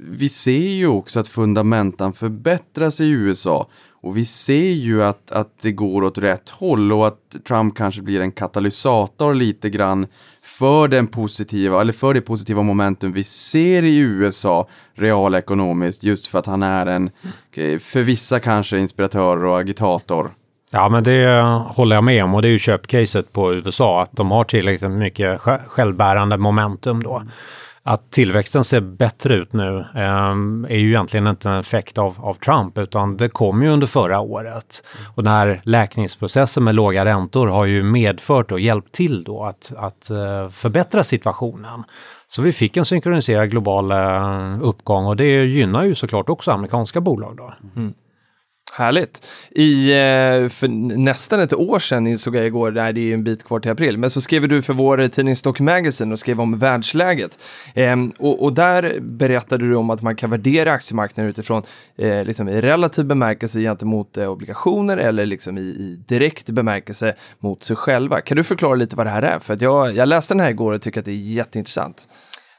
vi 0.00 0.28
ser 0.28 0.68
ju 0.68 0.86
också 0.86 1.20
att 1.20 1.28
fundamentan 1.28 2.12
förbättras 2.12 3.00
i 3.00 3.08
USA 3.08 3.68
och 4.02 4.16
vi 4.16 4.24
ser 4.24 4.72
ju 4.72 5.02
att, 5.02 5.30
att 5.30 5.48
det 5.62 5.72
går 5.72 6.04
åt 6.04 6.18
rätt 6.18 6.48
håll 6.48 6.92
och 6.92 7.06
att 7.06 7.18
Trump 7.48 7.76
kanske 7.76 8.02
blir 8.02 8.20
en 8.20 8.32
katalysator 8.32 9.34
lite 9.34 9.70
grann 9.70 10.06
för 10.42 10.88
den 10.88 11.06
positiva, 11.06 11.80
eller 11.80 11.92
för 11.92 12.14
det 12.14 12.20
positiva 12.20 12.62
momentum 12.62 13.12
vi 13.12 13.24
ser 13.24 13.82
i 13.82 13.98
USA 13.98 14.68
realekonomiskt 14.94 16.04
just 16.04 16.26
för 16.26 16.38
att 16.38 16.46
han 16.46 16.62
är 16.62 16.86
en, 16.86 17.10
eh, 17.56 17.78
för 17.78 18.02
vissa 18.02 18.40
kanske 18.40 18.78
inspiratör 18.78 19.44
och 19.44 19.58
agitator. 19.58 20.30
Ja, 20.72 20.88
men 20.88 21.04
det 21.04 21.42
håller 21.68 21.96
jag 21.96 22.04
med 22.04 22.24
om 22.24 22.34
och 22.34 22.42
det 22.42 22.48
är 22.48 22.52
ju 22.52 22.58
köpcaset 22.58 23.32
på 23.32 23.54
USA, 23.54 24.02
att 24.02 24.12
de 24.12 24.30
har 24.30 24.44
tillräckligt 24.44 24.90
mycket 24.90 25.40
självbärande 25.66 26.36
momentum 26.36 27.02
då. 27.02 27.22
Att 27.84 28.10
tillväxten 28.10 28.64
ser 28.64 28.80
bättre 28.80 29.34
ut 29.34 29.52
nu 29.52 29.78
eh, 29.94 30.30
är 30.68 30.76
ju 30.76 30.88
egentligen 30.88 31.26
inte 31.26 31.50
en 31.50 31.60
effekt 31.60 31.98
av, 31.98 32.16
av 32.18 32.34
Trump, 32.34 32.78
utan 32.78 33.16
det 33.16 33.28
kom 33.28 33.62
ju 33.62 33.68
under 33.68 33.86
förra 33.86 34.20
året. 34.20 34.84
Och 35.14 35.22
den 35.22 35.32
här 35.32 35.60
läkningsprocessen 35.64 36.64
med 36.64 36.74
låga 36.74 37.04
räntor 37.04 37.48
har 37.48 37.64
ju 37.64 37.82
medfört 37.82 38.52
och 38.52 38.60
hjälpt 38.60 38.92
till 38.92 39.24
då 39.24 39.44
att, 39.44 39.72
att 39.76 40.10
eh, 40.10 40.48
förbättra 40.48 41.04
situationen. 41.04 41.84
Så 42.28 42.42
vi 42.42 42.52
fick 42.52 42.76
en 42.76 42.84
synkroniserad 42.84 43.50
global 43.50 43.90
eh, 43.90 44.58
uppgång 44.62 45.06
och 45.06 45.16
det 45.16 45.44
gynnar 45.44 45.84
ju 45.84 45.94
såklart 45.94 46.28
också 46.28 46.50
amerikanska 46.50 47.00
bolag 47.00 47.36
då. 47.36 47.54
Mm. 47.76 47.94
Härligt. 48.74 49.26
I, 49.50 49.90
eh, 49.90 50.48
för 50.48 50.68
nästan 50.96 51.40
ett 51.40 51.54
år 51.54 51.78
sedan 51.78 52.06
insåg 52.06 52.36
jag 52.36 52.46
igår, 52.46 52.70
nej 52.70 52.92
det 52.92 53.10
är 53.10 53.14
en 53.14 53.24
bit 53.24 53.44
kvar 53.44 53.60
till 53.60 53.70
april, 53.70 53.98
men 53.98 54.10
så 54.10 54.20
skrev 54.20 54.48
du 54.48 54.62
för 54.62 54.74
vår 54.74 55.08
tidning 55.08 55.36
Stock 55.36 55.60
Magazine 55.60 56.12
och 56.12 56.18
skrev 56.18 56.40
om 56.40 56.58
världsläget. 56.58 57.38
Ehm, 57.74 58.12
och, 58.18 58.42
och 58.42 58.52
där 58.52 59.00
berättade 59.00 59.68
du 59.68 59.74
om 59.74 59.90
att 59.90 60.02
man 60.02 60.16
kan 60.16 60.30
värdera 60.30 60.72
aktiemarknaden 60.72 61.30
utifrån 61.30 61.62
eh, 61.98 62.24
liksom 62.24 62.48
i 62.48 62.60
relativ 62.60 63.04
bemärkelse 63.04 63.60
gentemot 63.60 64.16
eh, 64.16 64.30
obligationer 64.30 64.96
eller 64.96 65.26
liksom 65.26 65.58
i, 65.58 65.60
i 65.60 66.04
direkt 66.08 66.50
bemärkelse 66.50 67.14
mot 67.38 67.62
sig 67.62 67.76
själva. 67.76 68.20
Kan 68.20 68.36
du 68.36 68.44
förklara 68.44 68.74
lite 68.74 68.96
vad 68.96 69.06
det 69.06 69.10
här 69.10 69.22
är? 69.22 69.38
För 69.38 69.54
att 69.54 69.60
jag, 69.62 69.94
jag 69.94 70.08
läste 70.08 70.34
den 70.34 70.40
här 70.40 70.50
igår 70.50 70.72
och 70.72 70.82
tycker 70.82 71.00
att 71.00 71.06
det 71.06 71.12
är 71.12 71.16
jätteintressant. 71.16 72.08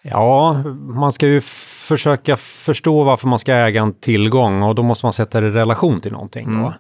Ja, 0.06 0.64
man 0.80 1.12
ska 1.12 1.28
ju 1.28 1.42
försöka 1.84 2.38
förstå 2.38 3.04
varför 3.04 3.28
man 3.28 3.40
ska 3.40 3.54
äga 3.54 3.82
en 3.82 3.94
tillgång 3.94 4.64
och 4.64 4.76
då 4.76 4.84
måste 4.84 5.06
man 5.06 5.14
sätta 5.14 5.42
det 5.42 5.48
i 5.48 5.52
relation 5.52 6.02
till 6.02 6.12
någonting. 6.12 6.64
Då. 6.64 6.74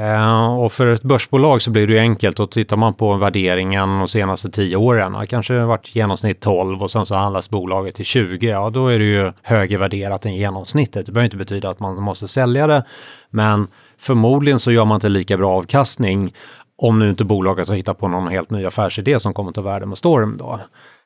Eh, 0.00 0.58
och 0.58 0.72
för 0.72 0.86
ett 0.86 1.02
börsbolag 1.02 1.62
så 1.62 1.70
blir 1.70 1.86
det 1.86 1.92
ju 1.92 1.98
enkelt 1.98 2.40
och 2.40 2.50
tittar 2.50 2.76
man 2.76 2.94
på 2.94 3.14
värderingen 3.14 3.98
de 3.98 4.08
senaste 4.08 4.50
tio 4.50 4.76
åren, 4.76 5.26
kanske 5.26 5.58
varit 5.58 5.96
genomsnitt 5.96 6.40
12 6.40 6.82
och 6.82 6.90
sen 6.90 7.06
så 7.06 7.14
handlas 7.14 7.50
bolaget 7.50 7.94
till 7.94 8.04
20, 8.04 8.46
ja 8.46 8.70
då 8.70 8.88
är 8.88 8.98
det 8.98 9.04
ju 9.04 9.32
högre 9.42 9.78
värderat 9.78 10.26
än 10.26 10.34
genomsnittet. 10.34 11.06
Det 11.06 11.12
behöver 11.12 11.24
inte 11.24 11.36
betyda 11.36 11.68
att 11.68 11.80
man 11.80 12.02
måste 12.02 12.28
sälja 12.28 12.66
det, 12.66 12.84
men 13.30 13.68
förmodligen 13.98 14.58
så 14.58 14.72
gör 14.72 14.84
man 14.84 14.94
inte 14.94 15.08
lika 15.08 15.36
bra 15.36 15.56
avkastning 15.56 16.32
om 16.78 16.98
nu 16.98 17.10
inte 17.10 17.24
bolaget 17.24 17.68
har 17.68 17.74
hittat 17.74 17.98
på 17.98 18.08
någon 18.08 18.28
helt 18.28 18.50
ny 18.50 18.66
affärsidé 18.66 19.20
som 19.20 19.34
kommer 19.34 19.52
ta 19.52 19.60
värde 19.60 19.86
med 19.86 19.98
storm 19.98 20.36
då. 20.36 20.60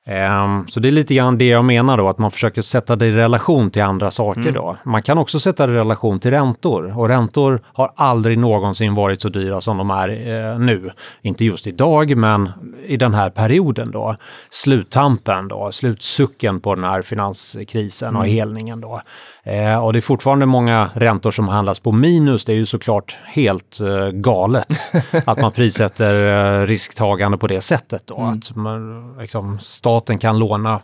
Ehm, 0.06 0.68
så 0.68 0.80
det 0.80 0.88
är 0.88 0.92
lite 0.92 1.14
grann 1.14 1.38
det 1.38 1.44
jag 1.44 1.64
menar 1.64 1.96
då, 1.96 2.08
att 2.08 2.18
man 2.18 2.30
försöker 2.30 2.62
sätta 2.62 2.96
det 2.96 3.06
i 3.06 3.12
relation 3.12 3.70
till 3.70 3.82
andra 3.82 4.10
saker 4.10 4.52
då. 4.52 4.76
Man 4.84 5.02
kan 5.02 5.18
också 5.18 5.40
sätta 5.40 5.66
det 5.66 5.72
i 5.72 5.76
relation 5.76 6.20
till 6.20 6.30
räntor 6.30 6.98
och 6.98 7.08
räntor 7.08 7.60
har 7.66 7.92
aldrig 7.96 8.38
någonsin 8.38 8.94
varit 8.94 9.20
så 9.20 9.28
dyra 9.28 9.60
som 9.60 9.76
de 9.76 9.90
är 9.90 10.08
eh, 10.08 10.58
nu. 10.58 10.90
Inte 11.22 11.44
just 11.44 11.66
idag, 11.66 12.16
men 12.16 12.50
i 12.86 12.96
den 12.96 13.14
här 13.14 13.30
perioden 13.30 13.90
då. 13.90 14.16
Sluttampen 14.50 15.48
då, 15.48 15.72
slutsucken 15.72 16.60
på 16.60 16.74
den 16.74 16.84
här 16.84 17.02
finanskrisen 17.02 18.16
och 18.16 18.26
helningen 18.26 18.80
då. 18.80 19.00
Eh, 19.42 19.84
och 19.84 19.92
det 19.92 19.98
är 19.98 20.00
fortfarande 20.00 20.46
många 20.46 20.90
räntor 20.94 21.30
som 21.30 21.48
handlas 21.48 21.80
på 21.80 21.92
minus. 21.92 22.44
Det 22.44 22.52
är 22.52 22.56
ju 22.56 22.66
såklart 22.66 23.18
helt 23.24 23.80
eh, 23.80 24.08
galet 24.08 24.92
att 25.24 25.40
man 25.40 25.52
prissätter 25.52 26.28
eh, 26.62 26.66
risktagande 26.66 27.38
på 27.38 27.46
det 27.46 27.60
sättet. 27.60 28.06
Då. 28.06 28.16
Att 28.16 28.56
man, 28.56 29.14
liksom, 29.20 29.58
staten 29.60 30.18
kan 30.18 30.38
låna 30.38 30.80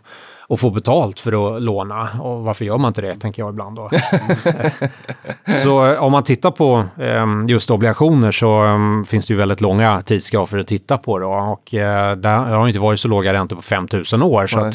och 0.49 0.59
få 0.59 0.69
betalt 0.69 1.19
för 1.19 1.55
att 1.55 1.61
låna. 1.61 2.09
Och 2.21 2.43
varför 2.43 2.65
gör 2.65 2.77
man 2.77 2.89
inte 2.89 3.01
det, 3.01 3.15
tänker 3.15 3.41
jag 3.41 3.49
ibland. 3.49 3.75
Då. 3.75 3.89
så 5.63 5.87
eh, 5.87 6.03
om 6.03 6.11
man 6.11 6.23
tittar 6.23 6.51
på 6.51 6.85
eh, 6.99 7.25
just 7.47 7.69
obligationer 7.69 8.31
så 8.31 8.65
eh, 8.65 9.03
finns 9.07 9.25
det 9.25 9.33
ju 9.33 9.37
väldigt 9.37 9.61
långa 9.61 10.01
tidsgrafer 10.01 10.57
att 10.57 10.67
titta 10.67 10.97
på. 10.97 11.19
Då. 11.19 11.29
Och 11.29 11.73
eh, 11.73 12.15
där 12.15 12.37
har 12.37 12.67
inte 12.67 12.79
varit 12.79 12.99
så 12.99 13.07
låga 13.07 13.33
räntor 13.33 13.55
på 13.55 13.61
5000 13.61 14.23
år. 14.23 14.47
Så 14.47 14.71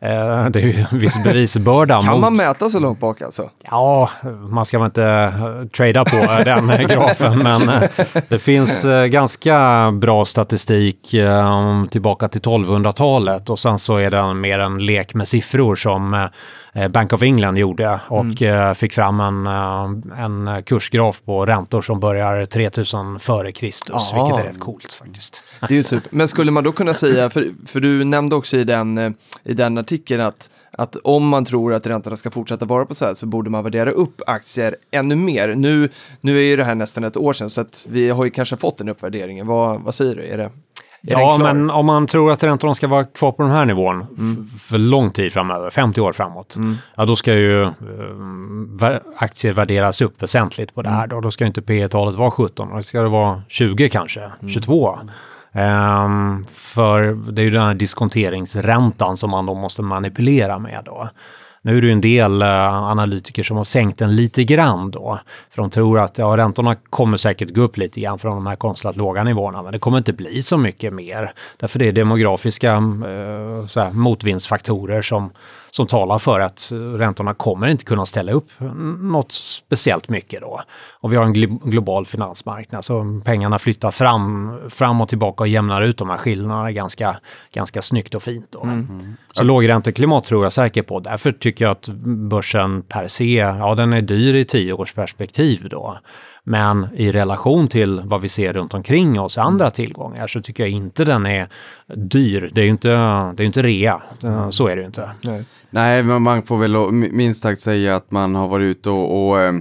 det 0.00 0.60
är 0.60 0.60
ju 0.60 0.86
en 0.90 0.98
viss 0.98 1.24
bevisbörda. 1.24 2.02
Kan 2.02 2.12
mot... 2.12 2.20
man 2.20 2.36
mäta 2.36 2.68
så 2.68 2.78
långt 2.78 3.00
bak 3.00 3.22
alltså? 3.22 3.50
Ja, 3.70 4.10
man 4.48 4.66
ska 4.66 4.78
väl 4.78 4.86
inte 4.86 5.32
uh, 5.38 5.68
trada 5.68 6.04
på 6.04 6.16
eh, 6.16 6.44
den 6.44 6.70
eh, 6.70 6.80
grafen, 6.88 7.38
men 7.38 7.68
eh, 7.68 7.82
det 8.28 8.38
finns 8.38 8.84
eh, 8.84 9.06
ganska 9.06 9.90
bra 9.92 10.24
statistik 10.24 11.14
eh, 11.14 11.84
tillbaka 11.90 12.28
till 12.28 12.40
1200-talet 12.40 13.50
och 13.50 13.58
sen 13.58 13.78
så 13.78 13.96
är 13.96 14.10
den 14.10 14.40
mer 14.40 14.58
en 14.58 14.86
lek 14.86 15.14
med 15.14 15.28
siffror 15.28 15.76
som 15.76 16.14
eh, 16.14 16.24
Bank 16.90 17.12
of 17.12 17.22
England 17.22 17.58
gjorde 17.58 18.00
och 18.08 18.42
eh, 18.42 18.74
fick 18.74 18.92
fram 18.92 19.20
en, 19.20 19.46
eh, 19.46 20.24
en 20.24 20.62
kursgraf 20.62 21.22
på 21.24 21.46
räntor 21.46 21.82
som 21.82 22.00
börjar 22.00 22.46
3000 22.46 23.18
före 23.18 23.52
Kristus, 23.52 24.12
Aha. 24.12 24.24
vilket 24.24 24.44
är 24.44 24.48
rätt 24.48 24.60
coolt 24.60 24.92
faktiskt. 24.92 25.42
Det 25.60 25.74
är 25.74 25.76
ju 25.76 25.82
super. 25.82 26.08
Men 26.12 26.28
skulle 26.28 26.50
man 26.50 26.64
då 26.64 26.72
kunna 26.72 26.94
säga, 26.94 27.30
för, 27.30 27.48
för 27.66 27.80
du 27.80 28.04
nämnde 28.04 28.36
också 28.36 28.56
i 28.56 28.64
den, 28.64 28.98
eh, 28.98 29.10
i 29.44 29.54
den 29.54 29.78
artikeln 29.78 30.20
att, 30.20 30.50
att 30.70 30.96
om 30.96 31.28
man 31.28 31.44
tror 31.44 31.74
att 31.74 31.86
räntorna 31.86 32.16
ska 32.16 32.30
fortsätta 32.30 32.64
vara 32.64 32.86
på 32.86 32.94
så 32.94 33.04
här 33.04 33.14
så 33.14 33.26
borde 33.26 33.50
man 33.50 33.64
värdera 33.64 33.90
upp 33.90 34.22
aktier 34.26 34.76
ännu 34.90 35.16
mer. 35.16 35.54
Nu, 35.54 35.88
nu 36.20 36.36
är 36.38 36.42
ju 36.42 36.56
det 36.56 36.64
här 36.64 36.74
nästan 36.74 37.04
ett 37.04 37.16
år 37.16 37.32
sedan 37.32 37.50
så 37.50 37.60
att 37.60 37.86
vi 37.90 38.08
har 38.08 38.24
ju 38.24 38.30
kanske 38.30 38.56
fått 38.56 38.78
den 38.78 38.88
uppvärderingen. 38.88 39.46
Vad, 39.46 39.80
vad 39.80 39.94
säger 39.94 40.14
du? 40.14 40.22
Är 40.22 40.38
det, 40.38 40.50
Ja, 41.12 41.36
men 41.54 41.70
om 41.70 41.86
man 41.86 42.06
tror 42.06 42.32
att 42.32 42.42
räntorna 42.44 42.74
ska 42.74 42.88
vara 42.88 43.04
kvar 43.04 43.32
på 43.32 43.42
den 43.42 43.52
här 43.52 43.64
nivån 43.64 44.00
f- 44.54 44.60
för 44.60 44.78
lång 44.78 45.10
tid 45.10 45.32
framöver, 45.32 45.70
50 45.70 46.00
år 46.00 46.12
framåt, 46.12 46.56
ja 46.96 47.04
då 47.04 47.16
ska 47.16 47.34
ju 47.34 47.62
eh, 47.62 47.70
aktier 49.18 49.52
värderas 49.52 50.00
upp 50.00 50.22
väsentligt 50.22 50.74
på 50.74 50.82
det 50.82 50.88
här. 50.90 51.06
Då, 51.06 51.20
då 51.20 51.30
ska 51.30 51.46
inte 51.46 51.62
P 51.62 51.88
talet 51.88 52.14
vara 52.14 52.30
17, 52.30 52.68
då 52.76 52.82
ska 52.82 53.02
det 53.02 53.08
vara 53.08 53.42
20 53.48 53.88
kanske, 53.88 54.30
22. 54.48 54.98
Ehm, 55.52 56.46
för 56.52 57.32
det 57.32 57.42
är 57.42 57.44
ju 57.44 57.50
den 57.50 57.62
här 57.62 57.74
diskonteringsräntan 57.74 59.16
som 59.16 59.30
man 59.30 59.46
då 59.46 59.54
måste 59.54 59.82
manipulera 59.82 60.58
med 60.58 60.82
då. 60.84 61.08
Nu 61.66 61.76
är 61.76 61.80
det 61.80 61.86
ju 61.86 61.92
en 61.92 62.00
del 62.00 62.42
eh, 62.42 62.74
analytiker 62.82 63.42
som 63.42 63.56
har 63.56 63.64
sänkt 63.64 63.98
den 63.98 64.16
lite 64.16 64.44
grann 64.44 64.90
då. 64.90 65.18
För 65.50 65.62
de 65.62 65.70
tror 65.70 65.98
att 65.98 66.18
ja, 66.18 66.36
räntorna 66.36 66.74
kommer 66.74 67.16
säkert 67.16 67.54
gå 67.54 67.60
upp 67.60 67.76
lite 67.76 68.00
grann 68.00 68.18
från 68.18 68.34
de 68.34 68.46
här 68.46 68.56
konstlat 68.56 68.96
låga 68.96 69.24
nivåerna. 69.24 69.62
Men 69.62 69.72
det 69.72 69.78
kommer 69.78 69.98
inte 69.98 70.12
bli 70.12 70.42
så 70.42 70.58
mycket 70.58 70.92
mer. 70.92 71.32
Därför 71.56 71.78
det 71.78 71.88
är 71.88 71.92
demografiska 71.92 72.72
eh, 72.72 73.66
så 73.66 73.80
här, 73.80 73.90
motvindsfaktorer 73.90 75.02
som, 75.02 75.30
som 75.76 75.86
talar 75.86 76.18
för 76.18 76.40
att 76.40 76.72
räntorna 76.96 77.34
kommer 77.34 77.68
inte 77.68 77.84
kunna 77.84 78.06
ställa 78.06 78.32
upp 78.32 78.50
något 79.00 79.32
speciellt 79.32 80.08
mycket 80.08 80.40
då. 80.40 80.60
Och 81.00 81.12
vi 81.12 81.16
har 81.16 81.24
en 81.24 81.32
gl 81.32 81.46
global 81.46 82.06
finansmarknad 82.06 82.84
så 82.84 83.20
pengarna 83.24 83.58
flyttar 83.58 83.90
fram, 83.90 84.58
fram 84.70 85.00
och 85.00 85.08
tillbaka 85.08 85.42
och 85.42 85.48
jämnar 85.48 85.82
ut 85.82 85.98
de 85.98 86.10
här 86.10 86.16
skillnaderna 86.16 86.72
ganska, 86.72 87.16
ganska 87.52 87.82
snyggt 87.82 88.14
och 88.14 88.22
fint. 88.22 88.46
Då. 88.50 88.62
Mm. 88.62 89.16
Så 89.32 89.44
lågränteklimat 89.44 90.24
tror 90.24 90.44
jag 90.44 90.52
säkert 90.52 90.86
på. 90.86 91.00
Därför 91.00 91.32
tycker 91.32 91.64
jag 91.64 91.72
att 91.72 91.88
börsen 92.28 92.82
per 92.82 93.08
se, 93.08 93.34
ja 93.34 93.74
den 93.74 93.92
är 93.92 94.02
dyr 94.02 94.34
i 94.34 94.44
tio 94.44 94.72
års 94.72 94.92
perspektiv 94.92 95.68
då. 95.70 95.98
Men 96.48 96.88
i 96.94 97.12
relation 97.12 97.68
till 97.68 98.02
vad 98.04 98.20
vi 98.20 98.28
ser 98.28 98.52
runt 98.52 98.74
omkring 98.74 99.20
oss, 99.20 99.38
andra 99.38 99.70
tillgångar, 99.70 100.26
så 100.26 100.42
tycker 100.42 100.62
jag 100.62 100.70
inte 100.70 101.04
den 101.04 101.26
är 101.26 101.48
dyr. 101.94 102.50
Det 102.52 102.60
är 102.60 102.64
ju 102.64 102.70
inte, 102.70 102.88
det 102.88 103.42
är 103.42 103.46
inte 103.46 103.62
rea, 103.62 104.02
så 104.50 104.66
är 104.66 104.76
det 104.76 104.80
ju 104.80 104.86
inte. 104.86 105.10
Nej. 105.22 105.44
Nej, 105.70 106.02
men 106.02 106.22
man 106.22 106.42
får 106.42 106.56
väl 106.56 106.92
minst 106.92 107.42
sagt 107.42 107.60
säga 107.60 107.96
att 107.96 108.10
man 108.10 108.34
har 108.34 108.48
varit 108.48 108.64
ute 108.64 108.90
och, 108.90 109.28
och 109.28 109.40
eh, 109.40 109.54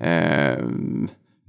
eh 0.00 0.58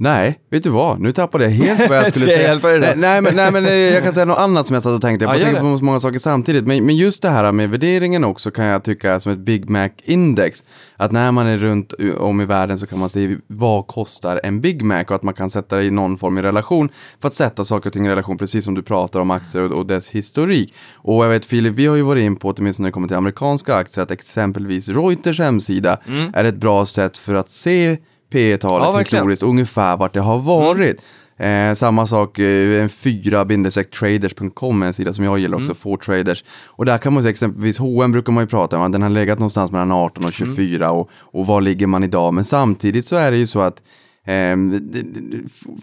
Nej, 0.04 0.40
vet 0.52 0.64
du 0.64 0.70
vad? 0.70 1.00
Nu 1.00 1.12
tappade 1.12 1.44
jag 1.44 1.52
helt 1.52 1.90
vad 1.90 1.98
jag 1.98 2.08
skulle 2.16 2.26
Ska 2.26 2.32
jag 2.32 2.40
säga. 2.40 2.48
hjälpa 2.50 2.68
dig 2.68 2.80
då? 2.80 2.86
nej, 2.86 2.96
nej, 2.98 3.22
men, 3.22 3.36
nej, 3.36 3.52
men 3.52 3.66
eh, 3.66 3.74
jag 3.74 4.04
kan 4.04 4.14
säga 4.14 4.26
något 4.26 4.38
annat 4.38 4.66
som 4.66 4.74
jag 4.74 4.84
satt 4.84 4.92
och 4.94 5.02
tänkte. 5.02 5.26
Jag 5.26 5.36
Ja, 5.36 5.40
tänkte 5.40 5.64
det. 5.64 5.78
på 5.80 5.86
många 5.86 6.00
saker 6.00 6.20
samtidigt. 6.20 6.68
Men, 6.68 6.86
men 6.86 6.96
just 6.98 7.22
det 7.22 7.30
här 7.30 7.52
med 7.52 7.70
värderingen 7.70 8.24
också 8.24 8.52
kan 8.52 8.66
jag 8.66 8.84
tycka 8.84 9.20
som 9.20 9.32
ett 9.32 9.38
Big 9.40 9.70
Mac-index. 9.70 10.64
Att 10.98 11.12
när 11.12 11.32
man 11.32 11.48
är 11.48 11.58
runt 11.58 11.94
om 12.18 12.42
i 12.42 12.46
världen 12.46 12.78
så 12.78 12.86
kan 12.88 13.00
man 13.00 13.10
se 13.10 13.36
vad 13.48 13.88
kostar 13.88 14.40
en 14.44 14.62
Big 14.62 14.82
Mac 14.84 15.04
och 15.04 15.12
att 15.16 15.24
man 15.24 15.34
kan 15.34 15.50
sätta 15.50 15.76
det 15.78 15.84
i 15.84 15.92
någon 15.92 16.18
form 16.18 16.38
i 16.38 16.42
relation 16.42 16.90
för 17.22 17.28
att 17.28 17.34
sätta 17.34 17.64
saker 17.64 17.90
och 17.90 17.94
ting 17.94 18.06
i 18.06 18.10
relation, 18.10 18.38
precis 18.38 18.66
som 18.66 18.76
du 18.76 18.82
pratar 18.84 19.20
om 19.20 19.32
aktier 19.32 19.62
och, 19.64 19.72
och 19.72 19.86
dess 19.86 20.10
historik. 20.12 20.74
Och 20.98 21.26
jag 21.26 21.30
vet 21.30 21.46
Filip, 21.46 21.74
vi 21.76 21.86
har 21.86 21.96
ju 21.96 22.02
varit 22.02 22.24
in 22.24 22.36
på, 22.36 22.50
åtminstone 22.58 22.84
när 22.84 22.90
det 22.90 22.94
kommer 22.94 23.08
till 23.08 23.18
amerikanska 23.18 23.76
aktier, 23.76 24.04
att 24.04 24.12
exempelvis 24.12 24.90
Reuters 24.90 25.40
hemsida 25.40 25.98
är 26.34 26.44
ett 26.44 26.56
bra 26.56 26.86
sätt 26.86 27.18
för 27.18 27.36
att 27.36 27.50
se 27.50 27.98
P 28.34 28.58
talet 28.58 28.84
Mm. 28.84 28.94
Ja, 28.94 29.00
historiskt, 29.00 29.44
ungefär 29.44 29.98
vart 29.98 30.14
det 30.14 30.22
har 30.22 30.40
varit. 30.40 31.02
Eh, 31.38 31.74
samma 31.74 32.08
sak, 32.08 32.40
eh, 32.40 32.82
en 32.82 32.90
4-traders.com 32.90 34.82
är 34.82 34.86
en 34.86 34.94
sida 34.94 35.14
som 35.14 35.24
jag 35.26 35.40
gillar 35.40 35.58
också, 35.58 35.88
mm. 35.88 35.98
traders 35.98 36.44
Och 36.68 36.86
där 36.86 36.98
kan 36.98 37.14
man 37.14 37.24
se 37.24 37.30
exempelvis, 37.30 37.80
H&M 37.80 38.12
brukar 38.12 38.34
man 38.34 38.44
ju 38.44 38.48
prata 38.48 38.78
om, 38.78 38.92
den 38.92 39.02
har 39.02 39.10
legat 39.10 39.40
någonstans 39.40 39.72
mellan 39.72 39.92
18 39.92 40.26
och 40.26 40.34
24 40.34 40.92
och, 40.92 41.10
och 41.22 41.48
var 41.48 41.62
ligger 41.62 41.88
man 41.88 42.04
idag? 42.04 42.34
Men 42.34 42.44
samtidigt 42.44 43.06
så 43.06 43.16
är 43.16 43.32
det 43.32 43.38
ju 43.38 43.48
så 43.48 43.60
att 43.60 43.82
Ehm, 44.26 44.92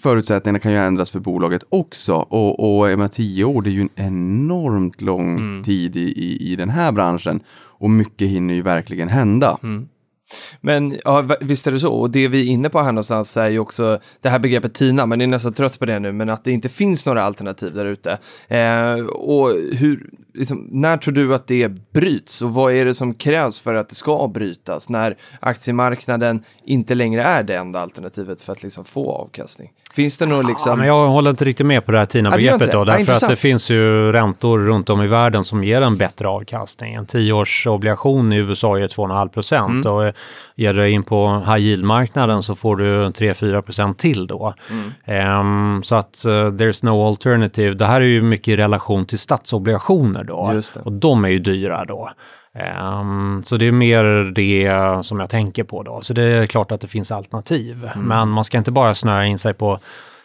förutsättningarna 0.00 0.58
kan 0.58 0.72
ju 0.72 0.78
ändras 0.78 1.10
för 1.10 1.20
bolaget 1.20 1.64
också 1.68 2.14
och, 2.14 2.78
och 2.78 2.90
jag 2.90 2.98
menar, 2.98 3.08
tio 3.08 3.44
år 3.44 3.62
det 3.62 3.70
är 3.70 3.72
ju 3.72 3.80
en 3.80 3.90
enormt 3.94 5.00
lång 5.00 5.62
tid 5.62 5.96
i, 5.96 6.00
i, 6.00 6.52
i 6.52 6.56
den 6.56 6.70
här 6.70 6.92
branschen 6.92 7.40
och 7.78 7.90
mycket 7.90 8.28
hinner 8.28 8.54
ju 8.54 8.62
verkligen 8.62 9.08
hända. 9.08 9.58
Men 10.60 10.98
ja, 11.04 11.36
visst 11.40 11.66
är 11.66 11.72
det 11.72 11.80
så. 11.80 11.92
Och 11.92 12.10
det 12.10 12.28
vi 12.28 12.40
är 12.40 12.52
inne 12.52 12.70
på 12.70 12.80
här 12.80 12.92
någonstans 12.92 13.36
är 13.36 13.48
ju 13.48 13.58
också 13.58 13.98
det 14.20 14.28
här 14.28 14.38
begreppet 14.38 14.74
TINA, 14.74 15.06
men 15.06 15.20
jag 15.20 15.26
är 15.26 15.30
nästan 15.30 15.52
trött 15.52 15.78
på 15.78 15.86
det 15.86 15.98
nu, 15.98 16.12
men 16.12 16.30
att 16.30 16.44
det 16.44 16.52
inte 16.52 16.68
finns 16.68 17.06
några 17.06 17.22
alternativ 17.22 17.74
där 17.74 17.86
ute. 17.86 18.18
Eh, 18.48 19.06
och 19.06 19.50
hur, 19.72 20.10
liksom, 20.34 20.68
när 20.70 20.96
tror 20.96 21.14
du 21.14 21.34
att 21.34 21.46
det 21.46 21.92
bryts 21.92 22.42
och 22.42 22.54
vad 22.54 22.72
är 22.72 22.84
det 22.84 22.94
som 22.94 23.14
krävs 23.14 23.60
för 23.60 23.74
att 23.74 23.88
det 23.88 23.94
ska 23.94 24.28
brytas 24.28 24.88
när 24.88 25.16
aktiemarknaden 25.40 26.44
inte 26.64 26.94
längre 26.94 27.22
är 27.22 27.42
det 27.42 27.56
enda 27.56 27.80
alternativet 27.80 28.42
för 28.42 28.52
att 28.52 28.62
liksom 28.62 28.84
få 28.84 29.12
avkastning? 29.12 29.70
Finns 29.94 30.16
det 30.18 30.26
något 30.26 30.46
liksom... 30.46 30.70
Ja, 30.70 30.76
men 30.76 30.87
jag 30.87 31.09
håller 31.09 31.31
inte 31.31 31.44
riktigt 31.44 31.66
med 31.66 31.87
på 31.87 31.92
det 31.92 31.98
här 31.98 32.07
TINA-begreppet 32.07 32.72
då, 32.72 32.85
det. 32.85 32.92
Ja, 32.92 32.98
därför 32.98 33.12
att 33.12 33.29
det 33.29 33.37
finns 33.37 33.70
ju 33.70 34.12
räntor 34.12 34.59
runt 34.59 34.90
om 34.90 35.03
i 35.03 35.07
världen 35.07 35.44
som 35.44 35.64
ger 35.64 35.83
en 35.83 35.96
bättre 35.96 36.29
avkastning. 36.29 36.94
En 36.94 37.07
tioårsobligation 37.07 38.33
i 38.33 38.37
USA 38.37 38.79
ger 38.79 38.88
2,5 38.88 39.29
procent 39.29 39.70
Mm. 39.70 39.92
och 39.92 40.05
eh, 40.07 40.12
ger 40.57 40.74
du 40.74 40.90
in 40.90 41.03
på 41.03 41.42
high 41.46 41.59
yield-marknaden 41.59 42.42
så 42.42 42.55
får 42.55 42.76
du 42.76 43.07
3-4 43.07 43.62
procent 43.62 43.98
till 43.98 44.26
då. 44.26 44.55
Mm. 44.70 44.92
Ehm, 45.05 45.83
så 45.83 45.94
att 45.94 46.24
eh, 46.24 46.31
there's 46.31 46.85
no 46.85 47.09
alternative. 47.09 47.74
Det 47.74 47.87
här 47.87 48.00
är 48.00 48.05
ju 48.05 48.22
mycket 48.22 48.48
i 48.48 48.57
relation 48.57 49.07
till 49.07 49.18
statsobligationer 49.18 50.24
då. 50.24 50.62
Och 50.85 50.92
de 50.92 51.24
är 51.24 51.29
ju 51.29 51.38
dyra 51.38 51.85
då. 51.85 52.11
Ehm, 52.58 53.42
så 53.44 53.56
det 53.56 53.68
är 53.68 53.72
mer 53.72 54.04
det 54.34 55.04
som 55.06 55.20
jag 55.20 55.30
tänker 55.30 55.64
på 55.64 55.82
då. 55.82 56.00
Så 56.02 56.14
det 56.14 56.22
är 56.22 56.46
klart 56.46 56.72
att 56.72 56.80
det 56.80 56.88
finns 56.88 57.10
alternativ. 57.10 57.84
Mm. 57.94 58.08
Men 58.08 58.28
man 58.28 58.44
ska 58.44 58.58
inte 58.58 58.72
bara 58.72 58.94
snöa 58.94 59.26
in 59.26 59.38
sig 59.38 59.54
på 59.54 59.78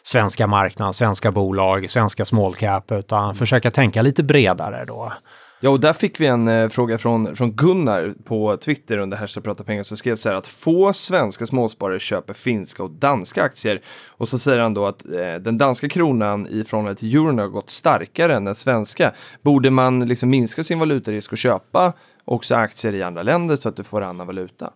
svenska 0.03 0.47
marknaden, 0.47 0.93
svenska 0.93 1.31
bolag, 1.31 1.89
svenska 1.89 2.25
small 2.25 2.53
cap, 2.55 2.91
utan 2.91 3.35
försöka 3.35 3.71
tänka 3.71 4.01
lite 4.01 4.23
bredare 4.23 4.85
då. 4.85 5.13
Ja, 5.59 5.69
och 5.69 5.79
där 5.79 5.93
fick 5.93 6.19
vi 6.19 6.27
en 6.27 6.47
eh, 6.47 6.69
fråga 6.69 6.97
från, 6.97 7.35
från 7.35 7.51
Gunnar 7.51 8.13
på 8.25 8.57
Twitter 8.57 8.97
under 8.97 9.17
hashtag 9.17 9.43
prata 9.43 9.63
pengar 9.63 9.83
som 9.83 9.97
skrev 9.97 10.15
så 10.15 10.29
här 10.29 10.35
att 10.35 10.47
få 10.47 10.93
svenska 10.93 11.45
småsparare 11.45 11.99
köper 11.99 12.33
finska 12.33 12.83
och 12.83 12.91
danska 12.91 13.43
aktier. 13.43 13.81
Och 14.17 14.29
så 14.29 14.38
säger 14.38 14.59
han 14.59 14.73
då 14.73 14.85
att 14.85 15.05
eh, 15.05 15.35
den 15.41 15.57
danska 15.57 15.89
kronan 15.89 16.47
i 16.47 16.63
förhållande 16.63 16.99
till 16.99 17.15
euron 17.15 17.39
har 17.39 17.47
gått 17.47 17.69
starkare 17.69 18.35
än 18.35 18.45
den 18.45 18.55
svenska. 18.55 19.11
Borde 19.41 19.71
man 19.71 20.05
liksom 20.05 20.29
minska 20.29 20.63
sin 20.63 20.79
valutarisk 20.79 21.31
och 21.31 21.38
köpa 21.38 21.93
också 22.25 22.55
aktier 22.55 22.93
i 22.93 23.03
andra 23.03 23.23
länder 23.23 23.55
så 23.55 23.69
att 23.69 23.75
du 23.75 23.83
får 23.83 24.01
annan 24.01 24.27
valuta? 24.27 24.69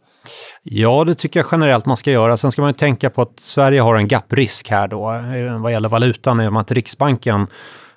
Ja, 0.64 1.04
det 1.04 1.16
tycker 1.16 1.40
jag 1.40 1.48
generellt 1.52 1.86
man 1.86 1.98
ska 1.98 2.12
göra. 2.12 2.38
Sen 2.38 2.52
ska 2.52 2.62
man 2.62 2.70
ju 2.70 2.78
tänka 2.78 3.10
på 3.10 3.22
att 3.22 3.40
Sverige 3.40 3.82
har 3.82 3.96
en 3.96 4.08
gapprisk 4.08 4.70
här 4.70 4.88
då 4.88 5.14
eh, 5.14 5.62
vad 5.62 5.72
gäller 5.72 5.90
valutan 5.90 6.42
i 6.42 6.48
och 6.48 6.54
med 6.54 6.62
att 6.62 6.72
Riksbanken 6.72 7.48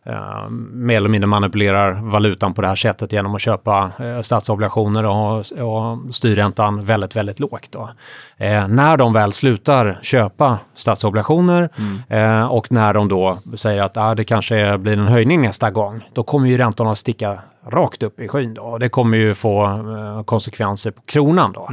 eh, 0.07 0.49
mer 0.73 0.97
eller 0.97 1.09
mindre 1.09 1.27
manipulerar 1.27 1.93
valutan 1.93 2.55
på 2.55 2.62
det 2.62 2.69
här 2.69 2.77
sättet 2.77 3.12
genom 3.12 3.35
att 3.35 3.41
köpa 3.41 3.93
eh, 3.99 4.23
statsobligationer 4.23 5.05
och, 5.05 5.37
och 5.38 6.15
styrräntan 6.15 6.85
väldigt, 6.85 7.17
väldigt 7.17 7.41
lågt. 7.41 7.69
Då. 7.71 7.91
Eh, 8.37 8.69
när 8.69 8.97
de 8.97 9.12
väl 9.12 9.33
slutar 9.33 9.99
köpa 10.03 10.59
statsobligationer 10.75 11.69
eh, 12.09 12.45
och 12.45 12.73
när 12.73 12.95
de 12.95 13.09
då 13.09 13.38
säger 13.57 13.83
att 13.83 13.97
ah, 13.97 14.15
det 14.15 14.25
kanske 14.25 14.79
blir 14.79 14.93
en 14.93 15.09
höjning 15.09 15.43
nästa 15.43 15.71
gång, 15.71 16.09
då 16.12 16.23
kommer 16.23 16.49
ju 16.49 16.59
räntorna 16.59 16.91
att 16.91 16.99
sticka 16.99 17.38
rakt 17.67 18.03
upp 18.03 18.21
i 18.21 18.29
skyn. 18.29 18.55
Då. 18.55 18.62
Och 18.62 18.81
det 18.81 18.88
kommer 18.88 19.19
ju 19.19 19.35
få 19.35 19.65
eh, 19.65 20.25
konsekvenser 20.25 20.91
på 20.91 21.03
kronan. 21.07 21.53
Då. 21.53 21.69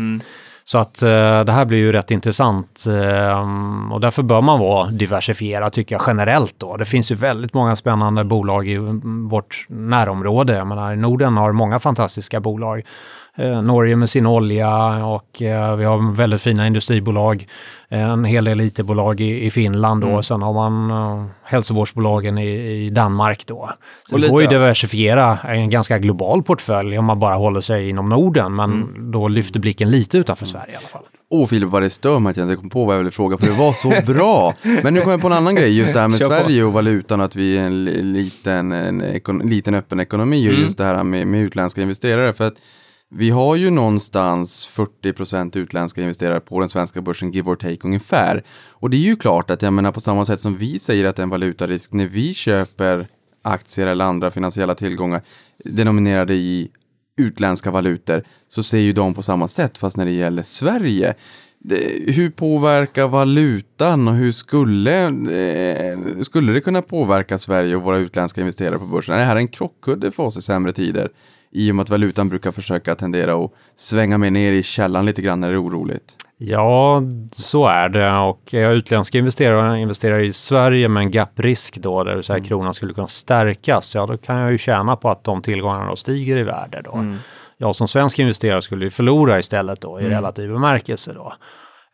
Så 0.71 0.77
att 0.77 1.01
eh, 1.01 1.43
det 1.43 1.51
här 1.51 1.65
blir 1.65 1.77
ju 1.77 1.91
rätt 1.91 2.11
intressant 2.11 2.85
eh, 2.87 3.91
och 3.93 4.01
därför 4.01 4.23
bör 4.23 4.41
man 4.41 4.59
vara 4.59 4.87
diversifierad 4.91 5.73
tycker 5.73 5.95
jag 5.95 6.03
generellt 6.07 6.55
då. 6.57 6.77
Det 6.77 6.85
finns 6.85 7.11
ju 7.11 7.15
väldigt 7.15 7.53
många 7.53 7.75
spännande 7.75 8.23
bolag 8.23 8.67
i 8.67 8.73
mm, 8.73 9.27
vårt 9.27 9.65
närområde. 9.69 10.53
Jag 10.53 10.67
menar, 10.67 10.95
Norden 10.95 11.37
har 11.37 11.51
många 11.51 11.79
fantastiska 11.79 12.39
bolag. 12.39 12.83
Eh, 13.39 13.61
Norge 13.61 13.95
med 13.95 14.09
sin 14.09 14.25
olja 14.25 14.75
och 15.05 15.41
eh, 15.41 15.75
vi 15.75 15.85
har 15.85 16.15
väldigt 16.15 16.41
fina 16.41 16.67
industribolag. 16.67 17.47
En 17.89 18.23
hel 18.23 18.43
del 18.45 18.61
IT-bolag 18.61 19.21
i, 19.21 19.45
i 19.45 19.51
Finland 19.51 20.01
då. 20.01 20.23
Sen 20.23 20.41
har 20.41 20.53
man 20.53 20.89
eh, 20.91 21.25
hälsovårdsbolagen 21.43 22.37
i, 22.37 22.85
i 22.85 22.89
Danmark 22.89 23.43
då. 23.47 23.69
Så 24.09 24.15
Och 24.15 24.21
det 24.21 24.27
går 24.27 24.41
ju 24.41 24.47
diversifiera 24.47 25.37
en 25.47 25.69
ganska 25.69 25.97
global 25.99 26.43
portfölj 26.43 26.97
om 26.97 27.05
man 27.05 27.19
bara 27.19 27.35
håller 27.35 27.61
sig 27.61 27.89
inom 27.89 28.09
Norden. 28.09 28.55
Men 28.55 28.87
då 29.11 29.27
lyfter 29.27 29.59
blicken 29.59 29.91
lite 29.91 30.17
utanför 30.17 30.45
Sverige 30.45 30.73
i 30.73 30.75
alla 30.75 30.87
fall. 30.87 31.03
Åh 31.31 31.47
Filip, 31.47 31.69
vad 31.69 31.81
det 31.81 31.89
stör 31.89 32.19
mig 32.19 32.31
att 32.31 32.37
jag 32.37 32.45
inte 32.45 32.55
kom 32.55 32.69
på 32.69 32.85
vad 32.85 32.95
jag 32.95 32.99
ville 32.99 33.11
fråga, 33.11 33.37
för 33.37 33.45
det 33.47 33.53
var 33.53 33.71
så 33.71 33.93
bra. 34.13 34.53
Men 34.83 34.93
nu 34.93 34.99
kommer 34.99 35.13
jag 35.13 35.21
på 35.21 35.27
en 35.27 35.33
annan 35.33 35.55
grej, 35.55 35.77
just 35.77 35.93
det 35.93 35.99
här 35.99 36.07
med 36.07 36.19
Kör 36.19 36.27
på. 36.29 36.33
Sverige 36.35 36.63
och 36.63 36.73
valutan, 36.73 37.21
att 37.21 37.35
vi 37.35 37.57
är 37.57 37.61
en 37.61 37.85
li- 37.85 38.03
liten, 38.03 38.71
en 38.71 38.99
liten 39.43 39.73
öppen 39.75 39.99
ekonomi 39.99 40.49
och 40.49 40.53
just 40.53 40.77
det 40.77 40.83
här 40.83 41.03
med, 41.03 41.27
med 41.27 41.41
utländska 41.41 41.81
investerare. 41.81 42.33
För 42.33 42.47
att 42.47 42.53
vi 43.11 43.29
har 43.29 43.55
ju 43.55 43.69
någonstans 43.69 44.69
40% 45.03 45.57
utländska 45.57 46.01
investerare 46.01 46.39
på 46.39 46.59
den 46.59 46.69
svenska 46.69 47.01
börsen, 47.01 47.31
give 47.31 47.51
or 47.51 47.55
take 47.55 47.87
ungefär. 47.87 48.43
Och 48.69 48.89
det 48.89 48.97
är 48.97 49.01
ju 49.01 49.15
klart 49.15 49.51
att 49.51 49.61
jag 49.61 49.73
menar 49.73 49.91
på 49.91 50.01
samma 50.01 50.25
sätt 50.25 50.39
som 50.39 50.57
vi 50.57 50.79
säger 50.79 51.05
att 51.05 51.15
det 51.15 51.21
är 51.21 51.23
en 51.23 51.29
valutarisk 51.29 51.93
när 51.93 52.05
vi 52.05 52.33
köper 52.33 53.07
aktier 53.41 53.87
eller 53.87 54.05
andra 54.05 54.31
finansiella 54.31 54.75
tillgångar 54.75 55.21
denominerade 55.65 56.33
i 56.33 56.71
utländska 57.17 57.71
valutor 57.71 58.23
så 58.47 58.63
ser 58.63 58.77
ju 58.77 58.93
de 58.93 59.13
på 59.13 59.21
samma 59.21 59.47
sätt 59.47 59.77
fast 59.77 59.97
när 59.97 60.05
det 60.05 60.11
gäller 60.11 60.43
Sverige. 60.43 61.15
Det, 61.61 62.13
hur 62.15 62.29
påverkar 62.29 63.07
valutan 63.07 64.07
och 64.07 64.13
hur 64.13 64.31
skulle, 64.31 65.05
eh, 65.05 66.21
skulle 66.21 66.53
det 66.53 66.61
kunna 66.61 66.81
påverka 66.81 67.37
Sverige 67.37 67.75
och 67.75 67.81
våra 67.81 67.97
utländska 67.97 68.41
investerare 68.41 68.79
på 68.79 68.85
börsen? 68.85 69.15
Är 69.15 69.19
det 69.19 69.25
här 69.25 69.35
en 69.35 69.47
krockkudde 69.47 70.11
för 70.11 70.23
oss 70.23 70.37
i 70.37 70.41
sämre 70.41 70.71
tider? 70.71 71.09
I 71.51 71.71
och 71.71 71.75
med 71.75 71.83
att 71.83 71.89
valutan 71.89 72.29
brukar 72.29 72.51
försöka 72.51 72.95
tendera 72.95 73.45
att 73.45 73.51
svänga 73.75 74.17
med 74.17 74.33
ner 74.33 74.51
i 74.51 74.63
källan 74.63 75.05
lite 75.05 75.21
grann 75.21 75.39
när 75.39 75.49
det 75.49 75.55
är 75.55 75.63
oroligt. 75.63 76.15
Ja, 76.37 77.03
så 77.31 77.67
är 77.67 77.89
det. 77.89 78.17
Och 78.17 78.53
eh, 78.53 78.71
utländska 78.71 79.17
investerare 79.17 79.79
investerar 79.79 80.19
i 80.19 80.33
Sverige 80.33 80.89
med 80.89 81.03
en 81.03 81.11
gapprisk 81.11 81.77
då, 81.77 82.03
där 82.03 82.15
det 82.15 82.23
så 82.23 82.33
här, 82.33 82.39
kronan 82.39 82.73
skulle 82.73 82.93
kunna 82.93 83.07
stärkas. 83.07 83.95
Ja, 83.95 84.05
då 84.05 84.17
kan 84.17 84.37
jag 84.37 84.51
ju 84.51 84.57
tjäna 84.57 84.95
på 84.95 85.09
att 85.09 85.23
de 85.23 85.41
tillgångarna 85.41 85.89
då 85.89 85.95
stiger 85.95 86.37
i 86.37 86.43
värde 86.43 86.81
då. 86.85 86.91
Jag 87.61 87.75
som 87.75 87.87
svensk 87.87 88.19
investerare 88.19 88.61
skulle 88.61 88.89
förlora 88.89 89.39
istället 89.39 89.81
då 89.81 89.99
i 89.99 90.03
Mm. 90.05 90.15
relativ 90.15 90.49
bemärkelse 90.51 91.13
då. 91.13 91.33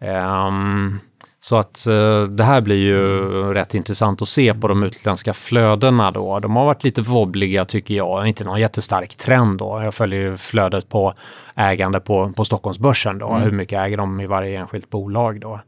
Ehm, 0.01 0.99
så 1.39 1.55
att 1.57 1.87
eh, 1.87 2.21
det 2.21 2.43
här 2.43 2.61
blir 2.61 2.75
ju 2.75 3.19
rätt 3.53 3.73
intressant 3.75 4.21
att 4.21 4.27
se 4.29 4.53
på 4.53 4.67
de 4.67 4.83
utländska 4.83 5.33
flödena 5.33 6.11
då. 6.11 6.39
De 6.39 6.55
har 6.55 6.65
varit 6.65 6.83
lite 6.83 7.01
wobbliga 7.01 7.65
tycker 7.65 7.93
jag, 7.95 8.27
inte 8.27 8.43
någon 8.43 8.59
jättestark 8.59 9.15
trend 9.15 9.57
då. 9.59 9.81
Jag 9.83 9.93
följer 9.93 10.19
ju 10.19 10.37
flödet 10.37 10.89
på 10.89 11.13
ägande 11.55 11.99
på, 11.99 12.31
på 12.35 12.45
Stockholmsbörsen 12.45 13.17
då, 13.17 13.33
hur 13.33 13.51
mycket 13.51 13.79
äger 13.79 13.97
de 13.97 14.19
i 14.21 14.27
varje 14.27 14.59
enskilt 14.59 14.89
bolag 14.89 15.39
då. 15.41 15.59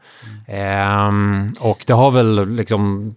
Ehm, 0.47 1.49
och 1.61 1.83
det 1.87 1.93
har 1.93 2.11
väl 2.11 2.49
liksom 2.49 3.15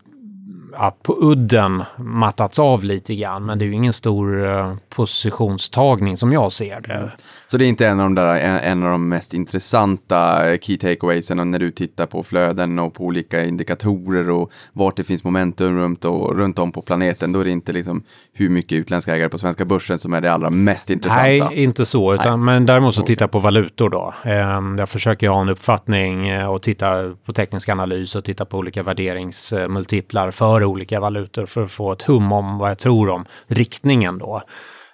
ja, 0.72 0.96
på 1.02 1.16
udden 1.20 1.82
mattats 1.96 2.58
av 2.58 2.84
lite 2.84 3.14
grann, 3.14 3.46
men 3.46 3.58
det 3.58 3.64
är 3.64 3.66
ju 3.66 3.72
ingen 3.72 3.92
stor 3.92 4.46
eh, 4.46 4.74
positionstagning 4.88 6.16
som 6.16 6.32
jag 6.32 6.52
ser 6.52 6.80
det. 6.80 7.12
Så 7.50 7.56
det 7.56 7.64
är 7.64 7.68
inte 7.68 7.86
en 7.86 8.00
av 8.00 8.06
de, 8.06 8.14
där, 8.14 8.34
en, 8.34 8.56
en 8.56 8.82
av 8.82 8.90
de 8.90 9.08
mest 9.08 9.34
intressanta 9.34 10.42
key 10.60 10.76
takeawaysen 10.76 11.50
när 11.50 11.58
du 11.58 11.70
tittar 11.70 12.06
på 12.06 12.22
flöden 12.22 12.78
och 12.78 12.94
på 12.94 13.04
olika 13.04 13.44
indikatorer 13.44 14.30
och 14.30 14.52
vart 14.72 14.96
det 14.96 15.04
finns 15.04 15.24
momentum 15.24 15.76
runt, 15.76 16.04
och, 16.04 16.36
runt 16.36 16.58
om 16.58 16.72
på 16.72 16.82
planeten. 16.82 17.32
Då 17.32 17.40
är 17.40 17.44
det 17.44 17.50
inte 17.50 17.72
liksom 17.72 18.02
hur 18.32 18.48
mycket 18.48 18.72
utländska 18.72 19.14
ägare 19.14 19.28
på 19.28 19.38
svenska 19.38 19.64
börsen 19.64 19.98
som 19.98 20.14
är 20.14 20.20
det 20.20 20.32
allra 20.32 20.50
mest 20.50 20.90
intressanta. 20.90 21.22
Nej, 21.22 21.62
inte 21.62 21.86
så, 21.86 22.14
utan, 22.14 22.44
men 22.44 22.66
däremot 22.66 22.94
så 22.94 23.02
tittar 23.02 23.22
jag 23.22 23.30
på 23.30 23.38
valutor 23.38 23.90
då. 23.90 24.14
Ehm, 24.24 24.78
Jag 24.78 24.88
försöker 24.88 25.28
ha 25.28 25.40
en 25.40 25.48
uppfattning 25.48 26.28
eh, 26.28 26.50
och 26.50 26.62
titta 26.62 27.14
på 27.24 27.32
teknisk 27.32 27.68
analys 27.68 28.16
och 28.16 28.24
titta 28.24 28.44
på 28.44 28.58
olika 28.58 28.82
värderingsmultiplar 28.82 30.30
för 30.30 30.64
olika 30.64 31.00
valutor 31.00 31.46
för 31.46 31.64
att 31.64 31.70
få 31.70 31.92
ett 31.92 32.02
hum 32.02 32.32
om 32.32 32.58
vad 32.58 32.70
jag 32.70 32.78
tror 32.78 33.08
om 33.08 33.24
riktningen 33.46 34.18
då. 34.18 34.42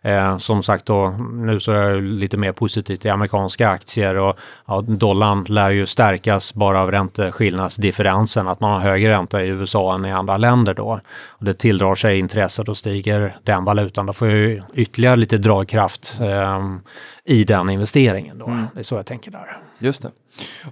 Eh, 0.06 0.38
som 0.38 0.62
sagt 0.62 0.86
då, 0.86 1.14
nu 1.32 1.60
så 1.60 1.72
är 1.72 1.90
jag 1.90 2.02
lite 2.02 2.36
mer 2.36 2.52
positiv 2.52 2.96
till 2.96 3.10
amerikanska 3.10 3.68
aktier 3.68 4.14
och 4.14 4.38
ja, 4.66 4.80
dollarn 4.80 5.44
lär 5.48 5.70
ju 5.70 5.86
stärkas 5.86 6.54
bara 6.54 6.80
av 6.80 6.90
ränteskillnadsdifferensen, 6.90 8.48
att 8.48 8.60
man 8.60 8.70
har 8.72 8.80
högre 8.80 9.10
ränta 9.10 9.44
i 9.44 9.48
USA 9.48 9.94
än 9.94 10.04
i 10.04 10.12
andra 10.12 10.36
länder 10.36 10.74
då. 10.74 11.00
Och 11.38 11.44
det 11.44 11.54
tilldrar 11.54 11.94
sig 11.94 12.18
intresse, 12.18 12.62
då 12.62 12.74
stiger 12.74 13.38
den 13.42 13.64
valutan. 13.64 14.06
Då 14.06 14.12
får 14.12 14.28
jag 14.28 14.62
ytterligare 14.74 15.16
lite 15.16 15.38
dragkraft 15.38 16.18
eh, 16.20 16.76
i 17.24 17.44
den 17.44 17.70
investeringen 17.70 18.38
då. 18.38 18.58
Det 18.74 18.80
är 18.80 18.84
så 18.84 18.94
jag 18.94 19.06
tänker 19.06 19.30
där. 19.30 19.58
Just 19.78 20.02
det. 20.02 20.10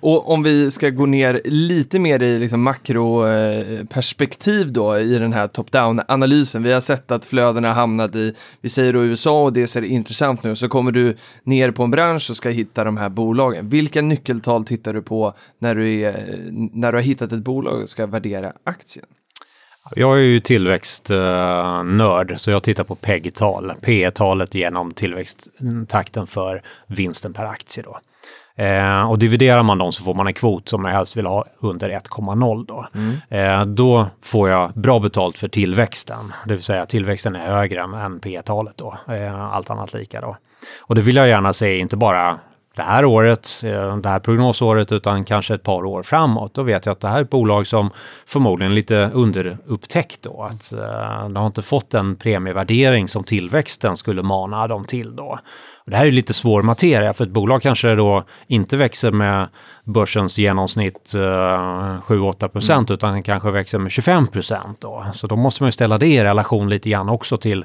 Och 0.01 0.31
om 0.31 0.43
vi 0.43 0.71
ska 0.71 0.91
gå 0.91 1.07
ner 1.07 1.41
lite 1.45 1.99
mer 1.99 2.23
i 2.23 2.39
liksom 2.39 2.63
makroperspektiv 2.63 4.73
då 4.73 4.99
i 4.99 5.19
den 5.19 5.33
här 5.33 5.47
top-down-analysen. 5.47 6.63
Vi 6.63 6.73
har 6.73 6.81
sett 6.81 7.11
att 7.11 7.25
flödena 7.25 7.69
har 7.69 7.75
hamnat 7.75 8.15
i, 8.15 8.35
vi 8.61 8.69
säger 8.69 8.93
då 8.93 9.05
USA 9.05 9.43
och 9.43 9.53
det 9.53 9.67
ser 9.67 9.83
intressant 9.83 10.43
nu, 10.43 10.57
så 10.57 10.69
kommer 10.69 10.93
du 10.93 11.17
ner 11.43 11.71
på 11.71 11.83
en 11.83 11.91
bransch 11.91 12.31
och 12.31 12.37
ska 12.37 12.49
hitta 12.49 12.85
de 12.85 12.97
här 12.97 13.09
bolagen. 13.09 13.69
Vilka 13.69 14.03
nyckeltal 14.03 14.65
tittar 14.65 14.93
du 14.93 15.03
på 15.03 15.35
när 15.59 15.75
du, 15.75 16.01
är, 16.01 16.39
när 16.73 16.93
du 16.93 16.99
har 16.99 17.03
hittat 17.03 17.33
ett 17.33 17.45
bolag 17.45 17.83
och 17.83 17.89
ska 17.89 18.07
värdera 18.07 18.53
aktien? 18.65 19.07
Jag 19.91 20.19
är 20.19 20.23
ju 20.23 20.41
tillväxtnörd, 20.41 22.35
så 22.37 22.51
jag 22.51 22.63
tittar 22.63 22.85
på 22.85 22.95
PEG-tal, 22.95 23.73
P-talet 23.83 24.55
genom 24.55 24.93
tillväxttakten 24.93 26.27
för 26.27 26.63
vinsten 26.87 27.33
per 27.33 27.45
aktie. 27.45 27.85
Då. 27.85 27.99
Eh, 28.57 29.11
och 29.11 29.19
dividerar 29.19 29.63
man 29.63 29.79
dem 29.79 29.93
så 29.93 30.05
får 30.05 30.15
man 30.15 30.27
en 30.27 30.35
kvot 30.35 30.69
som 30.69 30.85
jag 30.85 30.93
helst 30.93 31.17
vill 31.17 31.27
ha 31.27 31.45
under 31.61 31.91
1,0 31.91 32.67
då. 32.67 32.87
Eh, 33.37 33.65
då 33.65 34.07
får 34.23 34.51
jag 34.51 34.73
bra 34.73 35.01
betalt 35.01 35.39
för 35.39 35.49
tillväxten, 35.49 36.33
det 36.47 36.55
vill 36.55 36.63
säga 36.63 36.87
tillväxten 36.87 37.37
är 37.37 37.47
högre 37.47 37.81
än, 37.83 37.95
än 37.95 38.21
P-talet 38.21 38.77
då, 38.77 38.99
eh, 39.09 39.41
allt 39.55 39.71
annat 39.71 39.95
lika 39.95 40.21
då. 40.21 40.37
Och 40.81 40.95
det 40.95 41.01
vill 41.01 41.17
jag 41.17 41.29
gärna 41.29 41.53
se, 41.53 41.79
inte 41.79 41.97
bara 41.97 42.39
det 42.77 42.83
här 42.83 43.05
året, 43.05 43.61
eh, 43.65 43.97
det 43.97 44.09
här 44.09 44.19
prognosåret, 44.19 44.93
utan 44.93 45.25
kanske 45.25 45.55
ett 45.55 45.63
par 45.63 45.85
år 45.85 46.03
framåt. 46.03 46.55
Då 46.55 46.63
vet 46.63 46.87
jag 46.87 46.93
att 46.93 47.01
det 47.01 47.09
här 47.09 47.19
är 47.19 47.23
ett 47.23 47.31
bolag 47.31 47.67
som 47.67 47.91
förmodligen 48.27 48.73
är 48.73 48.77
lite 48.77 49.11
underupptäckt 49.15 50.23
då. 50.23 50.43
Att 50.43 50.73
eh, 50.73 51.29
de 51.29 51.37
har 51.37 51.47
inte 51.47 51.63
fått 51.63 51.91
den 51.91 52.17
premievärdering 52.17 53.09
som 53.09 53.25
tillväxten 53.25 53.97
skulle 53.97 54.23
mana 54.23 54.67
dem 54.67 54.85
till 54.85 55.17
då. 55.17 55.39
Och 55.85 55.91
det 55.91 55.97
här 55.97 56.07
är 56.07 56.13
lite 56.13 56.35
svår 56.35 56.63
materia, 56.63 57.13
för 57.13 57.25
ett 57.25 57.31
bolag 57.31 57.63
kanske 57.63 57.95
då 57.95 58.25
inte 58.47 58.77
växer 58.77 59.11
med 59.11 59.49
börsens 59.85 60.39
genomsnitt 60.39 61.15
eh, 61.15 61.19
7-8 61.19 62.49
procent, 62.49 62.91
utan 62.91 63.23
kanske 63.23 63.51
växer 63.51 63.79
med 63.79 63.93
25 63.93 64.27
procent 64.27 64.81
då. 64.81 65.05
Så 65.13 65.27
då 65.27 65.37
måste 65.37 65.63
man 65.63 65.69
ju 65.69 65.73
ställa 65.73 65.99
det 65.99 66.07
i 66.07 66.25
relation 66.25 66.69
lite 66.69 66.91
grann 66.91 67.09
också 67.09 67.37
till 67.37 67.65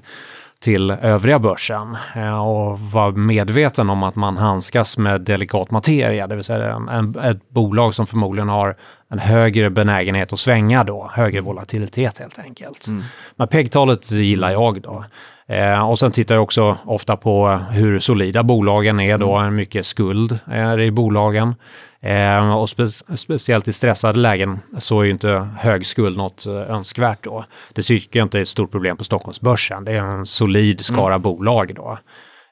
till 0.61 0.91
övriga 0.91 1.39
börsen 1.39 1.97
eh, 2.15 2.47
och 2.47 2.79
vara 2.79 3.11
medveten 3.11 3.89
om 3.89 4.03
att 4.03 4.15
man 4.15 4.37
handskas 4.37 4.97
med 4.97 5.21
delikat 5.21 5.71
materia, 5.71 6.27
det 6.27 6.35
vill 6.35 6.43
säga 6.43 6.73
en, 6.91 7.15
ett 7.19 7.49
bolag 7.49 7.93
som 7.93 8.07
förmodligen 8.07 8.49
har 8.49 8.75
en 9.09 9.19
högre 9.19 9.69
benägenhet 9.69 10.33
att 10.33 10.39
svänga 10.39 10.83
då, 10.83 11.09
högre 11.13 11.41
volatilitet 11.41 12.19
helt 12.19 12.39
enkelt. 12.39 12.87
Men 13.35 13.47
PEG-talet 13.47 14.11
gillar 14.11 14.51
jag 14.51 14.81
då. 14.81 15.05
Eh, 15.47 15.89
och 15.89 15.99
sen 15.99 16.11
tittar 16.11 16.35
jag 16.35 16.43
också 16.43 16.77
ofta 16.85 17.17
på 17.17 17.61
hur 17.71 17.99
solida 17.99 18.43
bolagen 18.43 18.99
är 18.99 19.17
då, 19.17 19.39
hur 19.39 19.51
mycket 19.51 19.85
skuld 19.85 20.39
är 20.45 20.77
det 20.77 20.85
i 20.85 20.91
bolagen. 20.91 21.55
Eh, 22.01 22.51
och 22.51 22.65
spe- 22.65 23.15
speciellt 23.15 23.67
i 23.67 23.73
stressade 23.73 24.19
lägen 24.19 24.59
så 24.77 24.99
är 24.99 25.03
ju 25.03 25.11
inte 25.11 25.47
hög 25.59 25.85
skuld 25.85 26.17
något 26.17 26.45
eh, 26.45 26.71
önskvärt 26.71 27.23
då. 27.23 27.45
Det 27.73 27.81
tycker 27.81 28.19
jag 28.19 28.25
inte 28.25 28.37
är 28.37 28.41
ett 28.41 28.47
stort 28.47 28.71
problem 28.71 28.97
på 28.97 29.03
Stockholmsbörsen. 29.03 29.85
Det 29.85 29.91
är 29.91 30.03
en 30.03 30.25
solid 30.25 30.85
skara 30.85 31.19
bolag 31.19 31.75
då. 31.75 31.97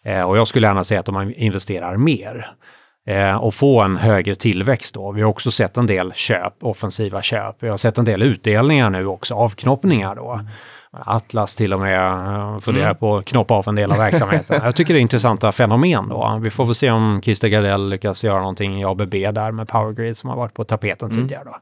Eh, 0.03 0.21
och 0.21 0.37
jag 0.37 0.47
skulle 0.47 0.67
gärna 0.67 0.83
säga 0.83 0.99
att 0.99 1.05
de 1.05 1.33
investerar 1.37 1.97
mer 1.97 2.51
eh, 3.07 3.35
och 3.35 3.53
få 3.53 3.81
en 3.81 3.97
högre 3.97 4.35
tillväxt 4.35 4.93
då. 4.93 5.11
Vi 5.11 5.21
har 5.21 5.29
också 5.29 5.51
sett 5.51 5.77
en 5.77 5.85
del 5.87 6.13
köp, 6.13 6.53
offensiva 6.61 7.21
köp. 7.21 7.55
Vi 7.59 7.69
har 7.69 7.77
sett 7.77 7.97
en 7.97 8.05
del 8.05 8.23
utdelningar 8.23 8.89
nu 8.89 9.05
också, 9.05 9.33
avknoppningar 9.35 10.15
då. 10.15 10.41
Atlas 11.05 11.55
till 11.55 11.73
och 11.73 11.79
med 11.79 11.99
eh, 11.99 12.59
funderar 12.59 12.93
på 12.93 13.17
att 13.17 13.25
knoppa 13.25 13.53
av 13.53 13.67
en 13.67 13.75
del 13.75 13.91
av 13.91 13.97
verksamheten. 13.97 14.61
Jag 14.63 14.75
tycker 14.75 14.93
det 14.93 14.99
är 14.99 15.01
intressanta 15.01 15.51
fenomen 15.51 16.09
då. 16.09 16.39
Vi 16.41 16.49
får 16.49 16.65
väl 16.65 16.75
se 16.75 16.91
om 16.91 17.21
Christer 17.23 17.47
Gardell 17.47 17.89
lyckas 17.89 18.23
göra 18.23 18.39
någonting 18.39 18.81
i 18.81 18.85
ABB 18.85 19.11
där 19.11 19.51
med 19.51 19.67
Powergrid 19.67 20.17
som 20.17 20.29
har 20.29 20.37
varit 20.37 20.53
på 20.53 20.63
tapeten 20.63 21.09
tidigare 21.09 21.43
då. 21.45 21.55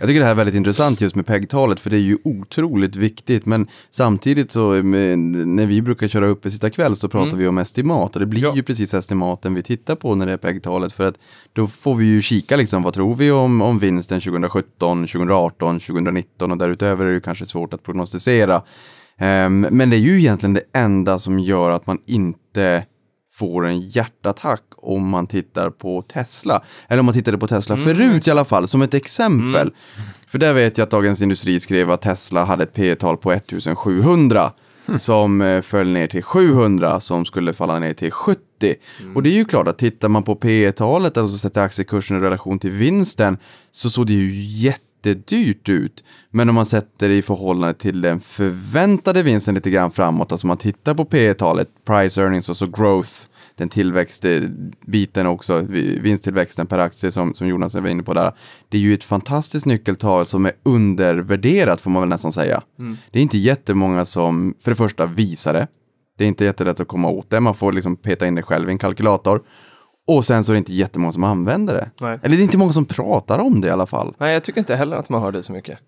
Jag 0.00 0.08
tycker 0.08 0.20
det 0.20 0.26
här 0.26 0.32
är 0.32 0.36
väldigt 0.36 0.54
intressant 0.54 1.00
just 1.00 1.14
med 1.14 1.26
PEG-talet, 1.26 1.80
för 1.80 1.90
det 1.90 1.96
är 1.96 2.00
ju 2.00 2.18
otroligt 2.24 2.96
viktigt. 2.96 3.46
Men 3.46 3.68
samtidigt 3.90 4.50
så, 4.50 4.70
med, 4.70 5.18
när 5.18 5.66
vi 5.66 5.82
brukar 5.82 6.08
köra 6.08 6.26
upp 6.26 6.46
i 6.46 6.50
sista 6.50 6.70
kväll 6.70 6.96
så 6.96 7.08
pratar 7.08 7.36
vi 7.36 7.48
om 7.48 7.58
estimat. 7.58 8.16
Och 8.16 8.20
det 8.20 8.26
blir 8.26 8.56
ju 8.56 8.62
precis 8.62 8.94
estimaten 8.94 9.54
vi 9.54 9.62
tittar 9.62 9.96
på 9.96 10.14
när 10.14 10.26
det 10.26 10.32
är 10.32 10.36
PEG-talet. 10.36 10.92
För 10.92 11.04
att 11.04 11.14
då 11.52 11.66
får 11.66 11.94
vi 11.94 12.06
ju 12.06 12.22
kika 12.22 12.56
liksom, 12.56 12.82
vad 12.82 12.94
tror 12.94 13.14
vi 13.14 13.30
om, 13.30 13.62
om 13.62 13.78
vinsten 13.78 14.20
2017, 14.20 15.06
2018, 15.06 15.80
2019 15.80 16.50
och 16.50 16.58
därutöver 16.58 17.04
är 17.04 17.08
det 17.08 17.14
ju 17.14 17.20
kanske 17.20 17.46
svårt 17.46 17.74
att 17.74 17.82
prognostisera. 17.82 18.62
Ehm, 19.18 19.60
men 19.60 19.90
det 19.90 19.96
är 19.96 20.00
ju 20.00 20.18
egentligen 20.18 20.54
det 20.54 20.62
enda 20.72 21.18
som 21.18 21.38
gör 21.38 21.70
att 21.70 21.86
man 21.86 21.98
inte 22.06 22.84
får 23.38 23.66
en 23.66 23.80
hjärtattack 23.80 24.62
om 24.76 25.08
man 25.08 25.26
tittar 25.26 25.70
på 25.70 26.02
Tesla. 26.02 26.62
Eller 26.88 27.00
om 27.00 27.06
man 27.06 27.14
tittade 27.14 27.38
på 27.38 27.46
Tesla 27.46 27.76
förut 27.76 28.26
i 28.26 28.30
alla 28.30 28.44
fall, 28.44 28.68
som 28.68 28.82
ett 28.82 28.94
exempel. 28.94 29.72
För 30.26 30.38
där 30.38 30.52
vet 30.52 30.78
jag 30.78 30.84
att 30.84 30.90
Dagens 30.90 31.22
Industri 31.22 31.60
skrev 31.60 31.90
att 31.90 32.02
Tesla 32.02 32.44
hade 32.44 32.62
ett 32.62 32.74
P 32.74 32.94
tal 32.94 33.16
på 33.16 33.32
1700 33.32 34.52
som 34.96 35.42
eh, 35.42 35.60
föll 35.60 35.88
ner 35.88 36.06
till 36.06 36.22
700 36.22 37.00
som 37.00 37.24
skulle 37.24 37.52
falla 37.54 37.78
ner 37.78 37.94
till 37.94 38.10
70. 38.10 38.40
Och 39.14 39.22
det 39.22 39.30
är 39.30 39.34
ju 39.34 39.44
klart 39.44 39.68
att 39.68 39.78
tittar 39.78 40.08
man 40.08 40.22
på 40.22 40.34
P 40.34 40.72
talet 40.72 41.16
alltså 41.16 41.38
sätter 41.38 41.62
aktiekursen 41.62 42.16
i 42.16 42.20
relation 42.20 42.58
till 42.58 42.70
vinsten, 42.70 43.38
så 43.70 43.90
såg 43.90 44.06
det 44.06 44.12
ju 44.12 44.30
jättedyrt 45.08 45.68
ut. 45.68 46.04
Men 46.30 46.48
om 46.48 46.54
man 46.54 46.66
sätter 46.66 47.08
det 47.08 47.14
i 47.16 47.22
förhållande 47.22 47.74
till 47.74 48.00
den 48.00 48.20
förväntade 48.20 49.22
vinsten 49.22 49.54
lite 49.54 49.70
grann 49.70 49.90
framåt, 49.90 50.32
alltså 50.32 50.46
man 50.46 50.56
tittar 50.56 50.94
på 50.94 51.04
P 51.04 51.34
talet 51.34 51.68
price 51.86 52.22
earnings 52.22 52.48
och 52.48 52.56
så 52.56 52.66
growth, 52.66 53.10
den 53.56 53.68
tillväxtbiten 53.68 55.26
också, 55.26 55.58
vi- 55.68 55.98
vinsttillväxten 56.00 56.66
per 56.66 56.78
aktie 56.78 57.10
som, 57.10 57.34
som 57.34 57.46
Jonas 57.48 57.74
var 57.74 57.88
inne 57.88 58.02
på 58.02 58.14
där. 58.14 58.32
Det 58.68 58.76
är 58.76 58.80
ju 58.80 58.94
ett 58.94 59.04
fantastiskt 59.04 59.66
nyckeltal 59.66 60.26
som 60.26 60.46
är 60.46 60.52
undervärderat 60.62 61.80
får 61.80 61.90
man 61.90 62.02
väl 62.02 62.08
nästan 62.08 62.32
säga. 62.32 62.62
Det 63.10 63.18
är 63.18 63.22
inte 63.22 63.38
jättemånga 63.38 64.04
som, 64.04 64.54
för 64.60 64.70
det 64.70 64.74
första, 64.76 65.06
visar 65.06 65.52
det. 65.52 65.66
Det 66.18 66.24
är 66.24 66.28
inte 66.28 66.44
jättelätt 66.44 66.80
att 66.80 66.88
komma 66.88 67.08
åt 67.08 67.30
det, 67.30 67.40
man 67.40 67.54
får 67.54 67.72
liksom 67.72 67.96
peta 67.96 68.26
in 68.26 68.34
det 68.34 68.42
själv 68.42 68.68
i 68.68 68.72
en 68.72 68.78
kalkylator. 68.78 69.42
Och 70.08 70.24
sen 70.24 70.44
så 70.44 70.52
är 70.52 70.54
det 70.54 70.58
inte 70.58 70.74
jättemånga 70.74 71.12
som 71.12 71.24
använder 71.24 71.74
det. 71.74 71.90
Nej. 72.00 72.18
Eller 72.22 72.36
det 72.36 72.42
är 72.42 72.44
inte 72.44 72.58
många 72.58 72.72
som 72.72 72.84
pratar 72.86 73.38
om 73.38 73.60
det 73.60 73.68
i 73.68 73.70
alla 73.70 73.86
fall. 73.86 74.14
Nej, 74.18 74.32
jag 74.32 74.42
tycker 74.44 74.58
inte 74.60 74.76
heller 74.76 74.96
att 74.96 75.08
man 75.08 75.22
hör 75.22 75.32
det 75.32 75.42
så 75.42 75.52
mycket. 75.52 75.78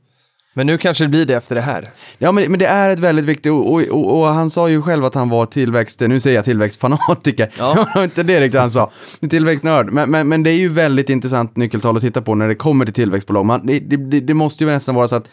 Men 0.54 0.66
nu 0.66 0.78
kanske 0.78 1.04
det 1.04 1.08
blir 1.08 1.26
det 1.26 1.34
efter 1.34 1.54
det 1.54 1.60
här. 1.60 1.90
Ja, 2.18 2.32
men, 2.32 2.50
men 2.50 2.58
det 2.58 2.66
är 2.66 2.90
ett 2.90 2.98
väldigt 3.00 3.24
viktigt, 3.24 3.52
och, 3.52 3.72
och, 3.72 3.80
och, 3.90 4.18
och 4.20 4.26
han 4.26 4.50
sa 4.50 4.68
ju 4.68 4.82
själv 4.82 5.04
att 5.04 5.14
han 5.14 5.28
var 5.28 5.46
tillväxt, 5.46 6.00
nu 6.00 6.20
säger 6.20 6.36
jag 6.36 6.44
tillväxtfanatiker, 6.44 7.50
Ja. 7.58 7.74
det 7.74 7.86
var 7.94 8.04
inte 8.04 8.22
det 8.22 8.40
riktigt 8.40 8.60
han 8.60 8.70
sa, 8.70 8.90
tillväxtnörd. 9.30 9.90
Men, 9.92 10.10
men, 10.10 10.28
men 10.28 10.42
det 10.42 10.50
är 10.50 10.56
ju 10.58 10.68
väldigt 10.68 11.10
intressant 11.10 11.56
nyckeltal 11.56 11.96
att 11.96 12.02
titta 12.02 12.22
på 12.22 12.34
när 12.34 12.48
det 12.48 12.54
kommer 12.54 12.84
till 12.84 12.94
tillväxtbolag. 12.94 13.46
Man, 13.46 13.66
det, 13.66 13.78
det, 13.80 13.96
det- 13.96 14.20
det 14.20 14.34
måste 14.34 14.64
ju 14.64 14.70
nästan 14.70 14.94
vara 14.94 15.08
så 15.08 15.16
att 15.16 15.28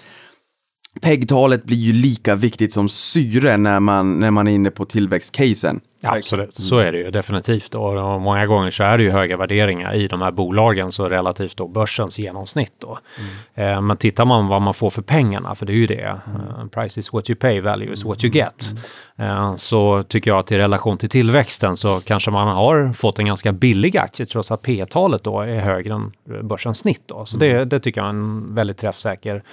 PEG-talet 1.01 1.63
blir 1.63 1.77
ju 1.77 1.93
lika 1.93 2.35
viktigt 2.35 2.71
som 2.71 2.89
syre 2.89 3.57
när 3.57 3.79
man, 3.79 4.19
när 4.19 4.31
man 4.31 4.47
är 4.47 4.51
inne 4.51 4.71
på 4.71 4.85
tillväxtcasen. 4.85 5.81
Absolut, 6.03 6.55
så 6.55 6.77
är 6.77 6.91
det 6.91 6.97
ju 6.97 7.11
definitivt. 7.11 7.75
Och, 7.75 8.21
många 8.21 8.45
gånger 8.45 8.71
så 8.71 8.83
är 8.83 8.97
det 8.97 9.03
ju 9.03 9.11
höga 9.11 9.37
värderingar 9.37 9.95
i 9.95 10.07
de 10.07 10.21
här 10.21 10.31
bolagen 10.31 10.91
så 10.91 11.09
relativt 11.09 11.57
då 11.57 11.67
börsens 11.67 12.19
genomsnitt. 12.19 12.73
Då. 12.79 12.99
Eh, 13.55 13.81
men 13.81 13.97
tittar 13.97 14.25
man 14.25 14.47
vad 14.47 14.61
man 14.61 14.73
får 14.73 14.89
för 14.89 15.01
pengarna, 15.01 15.55
för 15.55 15.65
det 15.65 15.73
är 15.73 15.77
ju 15.77 15.87
det, 15.87 16.03
eh, 16.03 16.67
price 16.71 16.99
is 16.99 17.13
what 17.13 17.29
you 17.29 17.39
pay, 17.39 17.61
value 17.61 17.93
is 17.93 18.05
what 18.05 18.23
you 18.23 18.33
get. 18.33 18.73
Eh, 19.15 19.55
så 19.55 20.03
tycker 20.03 20.31
jag 20.31 20.39
att 20.39 20.51
i 20.51 20.57
relation 20.57 20.97
till 20.97 21.09
tillväxten 21.09 21.77
så 21.77 21.99
kanske 21.99 22.31
man 22.31 22.47
har 22.47 22.93
fått 22.93 23.19
en 23.19 23.25
ganska 23.25 23.51
billig 23.51 23.97
aktie 23.97 24.25
trots 24.25 24.51
att 24.51 24.61
P-talet 24.61 25.23
då 25.23 25.41
är 25.41 25.59
högre 25.59 25.93
än 25.93 26.11
börsens 26.43 26.77
snitt. 26.77 27.01
Då. 27.05 27.25
Så 27.25 27.37
det, 27.37 27.65
det 27.65 27.79
tycker 27.79 28.01
jag 28.01 28.05
är 28.05 28.09
en 28.09 28.55
väldigt 28.55 28.77
träffsäker 28.77 29.43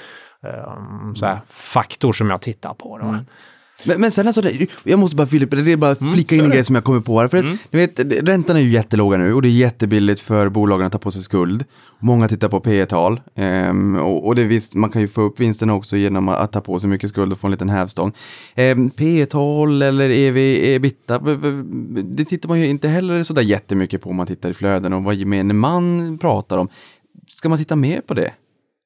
så 1.17 1.27
här, 1.27 1.41
faktor 1.49 2.13
som 2.13 2.31
jag 2.31 2.41
tittar 2.43 2.75
på. 2.75 2.99
Då. 2.99 3.19
Men, 3.87 4.01
men 4.01 4.11
sen 4.11 4.27
alltså, 4.27 4.43
det- 4.43 4.67
jag 4.85 4.99
måste 4.99 5.17
bara 5.17 5.27
upp, 5.27 5.51
det 5.51 5.73
är 5.73 5.77
bara 5.77 5.95
flika 6.13 6.37
in 6.37 6.45
en 6.45 6.51
grej 6.51 6.65
som 6.65 6.75
jag 6.75 6.85
kommer 6.85 7.01
på 7.01 7.21
här. 7.21 7.29
För 7.29 7.39
att, 7.39 7.45
ni 7.71 7.79
vet, 7.87 7.99
räntorna 8.29 8.59
är 8.59 8.63
ju 8.65 8.71
jättelåga 8.71 9.17
nu 9.19 9.35
och 9.35 9.43
det 9.43 9.49
är 9.49 9.51
jättebilligt 9.51 10.21
för 10.21 10.49
bolagen 10.49 10.87
att 10.87 10.93
ta 10.93 10.99
på 10.99 11.11
sig 11.11 11.23
skuld. 11.23 11.65
Många 11.99 12.29
tittar 12.29 12.49
på 12.49 12.61
P 12.61 12.87
tal 12.87 13.21
ehm, 13.35 13.97
och, 13.97 14.27
och 14.27 14.35
det 14.35 14.45
visst, 14.45 14.75
man 14.75 14.91
kan 14.91 15.03
ju 15.03 15.09
få 15.09 15.21
upp 15.21 15.41
vinsten 15.41 15.71
också 15.71 15.97
genom 15.97 16.29
att 16.29 16.53
ta 16.53 16.61
på 16.61 16.79
sig 16.79 16.89
mycket 16.91 17.11
skuld 17.11 17.33
och 17.33 17.39
få 17.39 17.47
en 17.47 17.51
liten 17.51 17.69
hävstång. 17.69 18.13
Ehm, 18.55 18.91
P 18.91 19.27
tal 19.27 19.83
eller 19.83 20.11
EV, 20.11 20.37
ebitda, 20.77 21.19
det 22.05 22.25
tittar 22.25 22.49
man 22.49 22.61
ju 22.61 22.67
inte 22.67 22.89
heller 22.89 23.23
sådär 23.23 23.43
jättemycket 23.43 24.03
på 24.03 24.11
om 24.11 24.17
man 24.17 24.27
tittar 24.27 24.51
i 24.51 24.55
flöden 24.55 24.93
och 24.93 25.03
vad 25.05 25.15
gemene 25.15 25.55
man 25.55 26.19
pratar 26.19 26.59
om. 26.59 26.69
Ska 27.29 27.49
man 27.49 27.59
titta 27.59 27.77
mer 27.77 28.01
på 28.01 28.15
det? 28.15 28.31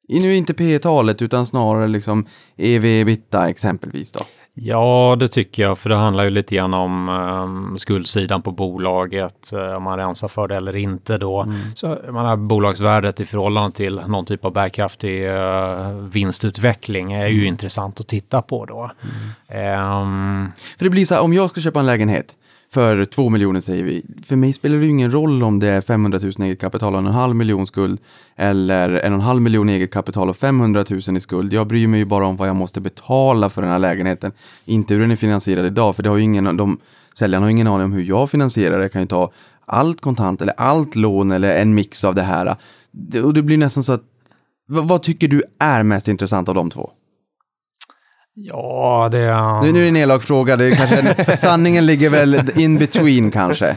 Nu 0.08 0.36
inte 0.36 0.54
P 0.54 0.78
talet 0.78 1.22
utan 1.22 1.46
snarare 1.46 1.88
liksom 1.88 2.26
EV, 2.56 2.84
ebitda 2.84 3.48
exempelvis 3.48 4.12
då. 4.12 4.20
Ja, 4.60 5.16
det 5.20 5.28
tycker 5.28 5.62
jag, 5.62 5.78
för 5.78 5.88
det 5.90 5.96
handlar 5.96 6.24
ju 6.24 6.30
lite 6.30 6.54
grann 6.54 6.74
om 6.74 7.08
um, 7.08 7.78
skuldsidan 7.78 8.42
på 8.42 8.50
bolaget, 8.50 9.52
eh, 9.52 9.76
om 9.76 9.82
man 9.82 9.98
rensar 9.98 10.28
för 10.28 10.48
det 10.48 10.56
eller 10.56 10.76
inte 10.76 11.18
då. 11.18 11.46
Så 11.74 11.98
man 12.10 12.26
har 12.26 12.36
bolagsvärdet 12.36 13.20
i 13.20 13.26
förhållande 13.26 13.76
till 13.76 14.00
någon 14.06 14.26
typ 14.26 14.44
av 14.44 14.52
bärkraftig 14.52 15.28
eh, 15.28 15.90
vinstutveckling 15.90 17.12
är 17.12 17.26
ju 17.26 17.46
intressant 17.46 18.00
att 18.00 18.08
titta 18.08 18.42
på 18.42 18.64
då. 18.64 18.90
Ehm, 19.48 20.52
För 20.78 20.84
det 20.84 20.90
blir 20.90 21.04
så 21.04 21.14
här, 21.14 21.22
om 21.22 21.32
jag 21.32 21.50
ska 21.50 21.60
köpa 21.60 21.80
en 21.80 21.86
lägenhet 21.86 22.36
för 22.70 23.04
två 23.04 23.28
miljoner 23.28 23.60
säger 23.60 23.84
vi. 23.84 24.02
För 24.24 24.36
mig 24.36 24.52
spelar 24.52 24.76
det 24.76 24.82
ju 24.84 24.90
ingen 24.90 25.10
roll 25.10 25.42
om 25.42 25.58
det 25.58 25.68
är 25.68 25.80
500 25.80 26.18
000 26.22 26.32
eget 26.38 26.60
kapital 26.60 26.94
och 26.94 27.00
en 27.00 27.06
halv 27.06 27.36
miljon 27.36 27.66
skuld 27.66 28.00
eller 28.36 28.88
en 28.90 29.12
och 29.12 29.18
en 29.18 29.24
halv 29.24 29.42
miljon 29.42 29.68
eget 29.68 29.92
kapital 29.92 30.28
och 30.28 30.36
500 30.36 30.84
000 30.90 31.16
i 31.16 31.20
skuld. 31.20 31.52
Jag 31.52 31.66
bryr 31.66 31.86
mig 31.86 31.98
ju 32.00 32.04
bara 32.06 32.26
om 32.26 32.36
vad 32.36 32.48
jag 32.48 32.56
måste 32.56 32.80
betala 32.80 33.48
för 33.50 33.62
den 33.62 33.70
här 33.70 33.78
lägenheten. 33.78 34.32
Inte 34.64 34.94
hur 34.94 35.00
den 35.00 35.10
är 35.10 35.16
finansierad 35.16 35.66
idag, 35.66 35.96
för 35.96 36.02
det 36.02 36.08
har 36.10 36.16
ju 36.16 36.22
ingen, 36.22 36.56
de, 36.56 36.78
säljarna 37.18 37.46
har 37.46 37.50
ingen 37.50 37.66
aning 37.66 37.84
om 37.84 37.92
hur 37.92 38.02
jag 38.04 38.30
finansierar 38.30 38.76
det. 38.78 38.84
Jag 38.84 38.92
kan 38.92 39.00
ju 39.02 39.08
ta 39.08 39.32
allt 39.66 40.00
kontant 40.00 40.42
eller 40.42 40.54
allt 40.56 40.96
lån 40.96 41.30
eller 41.30 41.60
en 41.62 41.74
mix 41.74 42.04
av 42.04 42.14
det 42.14 42.22
här. 42.22 42.56
Det- 42.92 43.22
Och 43.22 43.34
det 43.34 43.42
blir 43.42 43.58
nästan 43.58 43.82
så 43.84 43.92
att, 43.92 44.02
vad, 44.68 44.88
vad 44.88 45.02
tycker 45.02 45.28
du 45.28 45.42
är 45.58 45.82
mest 45.82 46.08
intressant 46.08 46.48
av 46.48 46.54
de 46.54 46.70
två? 46.70 46.90
Ja, 48.40 49.08
det... 49.12 49.18
Nu, 49.62 49.72
nu 49.72 49.78
är 49.78 49.82
det 49.82 49.88
en 49.88 49.96
elak 49.96 50.22
fråga, 50.22 50.56
det 50.56 50.64
är 50.64 50.70
kanske, 50.70 51.36
sanningen 51.38 51.86
ligger 51.86 52.10
väl 52.10 52.50
in 52.56 52.78
between 52.78 53.30
kanske. 53.30 53.76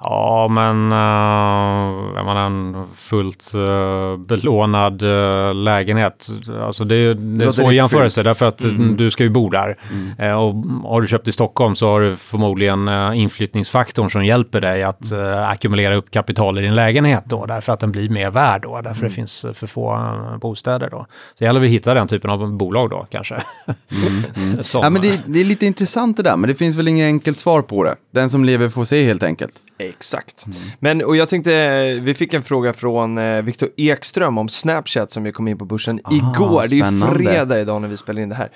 Ja, 0.00 0.48
men 0.50 0.92
uh, 0.92 2.16
jag 2.16 2.26
menar, 2.26 2.46
en 2.46 2.86
fullt 2.94 3.52
uh, 3.54 4.16
belånad 4.16 5.02
uh, 5.02 5.54
lägenhet. 5.54 6.28
Alltså 6.62 6.84
det, 6.84 7.14
det 7.14 7.44
är 7.44 7.46
en 7.46 7.52
svår 7.52 7.72
jämförelse 7.72 8.22
därför 8.22 8.46
att 8.46 8.64
mm, 8.64 8.96
du 8.96 9.10
ska 9.10 9.22
ju 9.22 9.30
bo 9.30 9.50
där. 9.50 9.78
Eh, 10.18 10.32
och 10.32 10.54
har 10.90 11.00
du 11.00 11.06
köpt 11.08 11.28
i 11.28 11.32
Stockholm 11.32 11.74
så 11.74 11.86
har 11.86 12.00
du 12.00 12.16
förmodligen 12.16 12.88
uh, 12.88 13.18
inflyttningsfaktorn 13.18 14.10
som 14.10 14.24
hjälper 14.24 14.60
dig 14.60 14.82
att 14.82 15.12
uh, 15.12 15.48
ackumulera 15.48 15.96
upp 15.96 16.10
kapital 16.10 16.58
i 16.58 16.62
din 16.62 16.74
lägenhet 16.74 17.22
då, 17.26 17.46
därför 17.46 17.72
att 17.72 17.80
den 17.80 17.92
blir 17.92 18.08
mer 18.08 18.30
värd 18.30 18.62
då, 18.62 18.80
därför 18.80 19.04
det 19.04 19.10
finns 19.10 19.44
uh, 19.44 19.52
för 19.52 19.66
få 19.66 19.94
uh, 19.94 20.38
bostäder 20.38 20.88
då. 20.90 20.98
Så 21.08 21.34
det 21.38 21.44
gäller 21.44 21.60
att 21.60 21.68
hitta 21.68 21.94
den 21.94 22.08
typen 22.08 22.30
av 22.30 22.52
bolag 22.52 22.90
då 22.90 23.06
kanske. 23.10 23.34
Som, 24.60 24.80
Ja, 24.82 24.90
men 24.90 25.02
det, 25.02 25.20
det 25.26 25.40
är 25.40 25.44
lite 25.44 25.66
intressant 25.66 26.16
det 26.16 26.22
där, 26.22 26.36
men 26.36 26.50
det 26.50 26.54
finns 26.54 26.76
väl 26.76 26.88
inget 26.88 27.06
enkelt 27.06 27.38
svar 27.38 27.62
på 27.62 27.84
det. 27.84 27.96
Den 28.10 28.30
som 28.30 28.44
lever 28.44 28.68
får 28.68 28.84
se 28.84 29.04
helt 29.04 29.22
enkelt. 29.22 29.52
Exakt. 29.88 30.46
Men, 30.78 31.04
och 31.04 31.16
jag 31.16 31.28
tänkte, 31.28 31.92
vi 32.02 32.14
fick 32.14 32.34
en 32.34 32.42
fråga 32.42 32.72
från 32.72 33.18
eh, 33.18 33.42
Viktor 33.42 33.68
Ekström 33.76 34.38
om 34.38 34.48
Snapchat 34.48 35.10
som 35.10 35.22
vi 35.24 35.32
kom 35.32 35.48
in 35.48 35.58
på 35.58 35.64
börsen 35.64 35.98
igår. 36.10 36.64
Det 36.68 36.80
är 36.80 36.92
ju 36.92 37.00
fredag 37.14 37.60
idag 37.60 37.80
när 37.82 37.88
vi 37.88 37.96
spelar 37.96 38.22
in 38.22 38.28
det 38.28 38.34
här. 38.34 38.50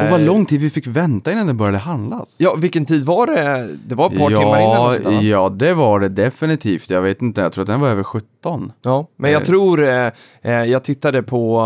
Eh, 0.00 0.04
Och 0.04 0.10
vad 0.10 0.20
lång 0.20 0.46
tid 0.46 0.60
vi 0.60 0.70
fick 0.70 0.86
vänta 0.86 1.32
innan 1.32 1.46
det 1.46 1.54
började 1.54 1.78
handlas. 1.78 2.36
Ja, 2.38 2.54
vilken 2.58 2.86
tid 2.86 3.04
var 3.04 3.26
det? 3.26 3.68
Det 3.86 3.94
var 3.94 4.06
ett 4.06 4.18
par 4.18 4.28
timmar 4.28 4.60
innan. 4.60 4.72
ja, 4.72 4.92
sådär. 5.04 5.20
ja, 5.22 5.48
det 5.48 5.74
var 5.74 6.00
det 6.00 6.08
definitivt. 6.08 6.90
Jag 6.90 7.02
vet 7.02 7.22
inte, 7.22 7.40
jag 7.40 7.52
tror 7.52 7.62
att 7.62 7.68
den 7.68 7.80
var 7.80 7.88
över 7.88 8.02
17. 8.02 8.72
Ja, 8.82 9.08
men 9.16 9.30
jag 9.32 9.40
Eh. 9.42 9.46
tror, 9.46 9.88
eh, 9.88 10.06
eh, 10.42 10.52
jag 10.52 10.84
tittade 10.84 11.22
på, 11.22 11.60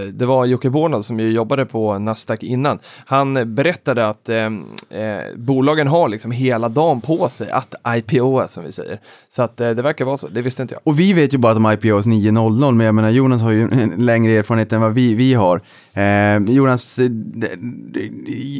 eh, 0.00 0.06
det 0.06 0.26
var 0.26 0.44
Jocke 0.44 0.70
Bornold 0.70 1.04
som 1.04 1.20
ju 1.20 1.30
jobbade 1.32 1.66
på 1.66 1.98
Nasdaq 1.98 2.42
innan. 2.42 2.78
Han 3.06 3.54
berättade 3.54 4.08
att 4.08 4.28
eh, 4.28 4.36
eh, 4.36 5.20
bolagen 5.36 5.86
har 5.86 6.08
liksom 6.08 6.30
hela 6.30 6.68
dagen 6.68 7.00
på 7.00 7.28
sig 7.28 7.50
att 7.50 7.74
IPO 8.10 8.48
som 8.48 8.64
vi 8.64 8.72
säger. 8.72 9.00
Så 9.28 9.42
att 9.42 9.60
eh, 9.60 9.70
det 9.70 9.82
verkar 9.82 10.04
vara 10.04 10.16
så, 10.16 10.28
det 10.28 10.42
visste 10.42 10.62
inte 10.62 10.74
jag. 10.74 10.80
Och 10.84 10.98
vi 11.00 11.12
vet 11.12 11.34
ju 11.34 11.38
bara 11.38 11.52
att 11.52 11.62
de 11.80 11.88
IPOs 11.88 12.06
9.00, 12.06 12.72
men 12.72 12.86
jag 12.86 12.94
menar 12.94 13.10
Jonas 13.10 13.42
har 13.42 13.50
ju 13.50 13.62
en 13.62 14.06
längre 14.06 14.32
erfarenhet 14.32 14.72
än 14.72 14.80
vad 14.80 14.94
vi, 14.94 15.14
vi 15.14 15.34
har. 15.34 15.60
Eh, 15.92 16.36
Jonas, 16.36 16.98
eh, 16.98 17.10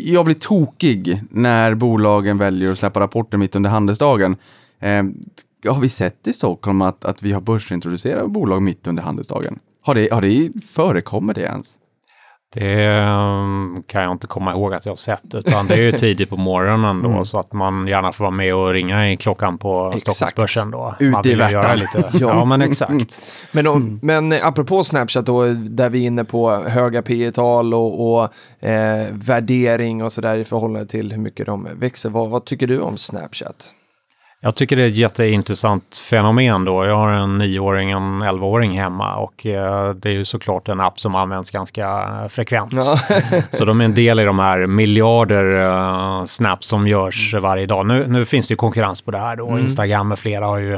jag 0.04 0.24
blir 0.24 0.34
tokig 0.34 1.22
när 1.30 1.74
bolagen 1.74 2.38
väljer 2.38 2.72
att 2.72 2.78
släppa 2.78 3.00
rapporter 3.00 3.38
mitt 3.38 3.56
under 3.56 3.70
handelsdagen. 3.70 4.36
Eh, 4.80 5.02
har 5.72 5.80
vi 5.80 5.88
sett 5.88 6.26
i 6.26 6.32
Stockholm 6.32 6.82
att, 6.82 7.04
att 7.04 7.22
vi 7.22 7.32
har 7.32 7.40
börsintroducerat 7.40 8.30
bolag 8.30 8.62
mitt 8.62 8.86
under 8.86 9.02
handelsdagen? 9.02 9.58
Har 9.82 9.94
det, 9.94 10.12
har 10.12 10.22
det 10.22 10.50
förekommer 10.66 11.34
det 11.34 11.40
ens? 11.40 11.79
Det 12.52 13.00
um, 13.06 13.82
kan 13.86 14.02
jag 14.02 14.12
inte 14.12 14.26
komma 14.26 14.52
ihåg 14.52 14.74
att 14.74 14.86
jag 14.86 14.92
har 14.92 14.96
sett, 14.96 15.34
utan 15.34 15.66
det 15.66 15.74
är 15.74 15.80
ju 15.82 15.92
tidigt 15.92 16.30
på 16.30 16.36
morgonen 16.36 17.02
då, 17.02 17.08
Mm. 17.08 17.24
så 17.24 17.38
att 17.38 17.52
man 17.52 17.86
gärna 17.86 18.12
får 18.12 18.24
vara 18.24 18.30
med 18.30 18.54
och 18.54 18.70
ringa 18.72 19.10
i 19.12 19.16
klockan 19.16 19.58
på 19.58 19.92
Exakt. 19.96 20.16
Stockholmsbörsen 20.16 20.70
då. 20.70 20.94
Man 21.00 21.26
i 21.26 21.30
göra 21.30 21.74
lite. 21.74 21.98
Ja. 22.12 22.28
ja. 22.28 22.44
men 22.44 22.62
exakt. 22.62 23.20
Men, 23.52 23.66
om, 23.66 24.00
Mm. 24.02 24.28
men 24.28 24.42
apropå 24.42 24.84
Snapchat 24.84 25.26
då, 25.26 25.44
där 25.54 25.90
vi 25.90 26.02
är 26.02 26.06
inne 26.06 26.24
på 26.24 26.50
höga 26.50 27.02
P 27.02 27.30
tal 27.30 27.74
och, 27.74 28.12
och 28.22 28.22
eh, 28.68 29.06
värdering 29.12 30.04
och 30.04 30.12
sådär 30.12 30.36
i 30.36 30.44
förhållande 30.44 30.86
till 30.88 31.12
hur 31.12 31.18
mycket 31.20 31.46
de 31.46 31.68
växer. 31.78 32.10
Vad, 32.10 32.28
vad 32.30 32.44
tycker 32.44 32.66
du 32.66 32.80
om 32.80 32.96
Snapchat? 32.96 33.74
Jag 34.42 34.54
tycker 34.54 34.76
det 34.76 34.82
är 34.82 34.88
ett 34.88 34.94
jätteintressant 34.94 35.96
fenomen 36.10 36.64
då. 36.64 36.84
Jag 36.84 36.96
har 36.96 37.10
en 37.12 37.38
nioåring 37.38 37.96
och 37.96 38.02
en 38.02 38.22
elvaåring 38.22 38.80
hemma 38.80 39.16
och 39.16 39.46
eh, 39.46 39.94
det 39.94 40.08
är 40.08 40.12
ju 40.12 40.24
såklart 40.24 40.68
en 40.68 40.80
app 40.80 41.00
som 41.00 41.14
används 41.14 41.50
ganska 41.50 41.88
eh, 41.88 42.28
frekvent. 42.28 42.72
Ja. 42.72 42.98
Så 43.50 43.64
de 43.64 43.80
är 43.80 43.84
en 43.84 43.94
del 43.94 44.20
i 44.20 44.24
de 44.24 44.38
här 44.38 44.66
miljarder 44.66 45.44
uh, 45.44 46.24
snaps 46.24 46.68
som 46.68 46.88
görs 46.88 47.34
varje 47.34 47.66
dag. 47.66 47.86
Nu, 47.86 48.06
nu 48.06 48.24
finns 48.24 48.48
det 48.48 48.52
ju 48.52 48.56
konkurrens 48.56 49.02
på 49.02 49.10
det 49.10 49.18
här 49.18 49.36
då. 49.36 49.58
Instagram 49.58 50.08
med 50.08 50.18
flera 50.18 50.46
har 50.46 50.58
ju 50.58 50.74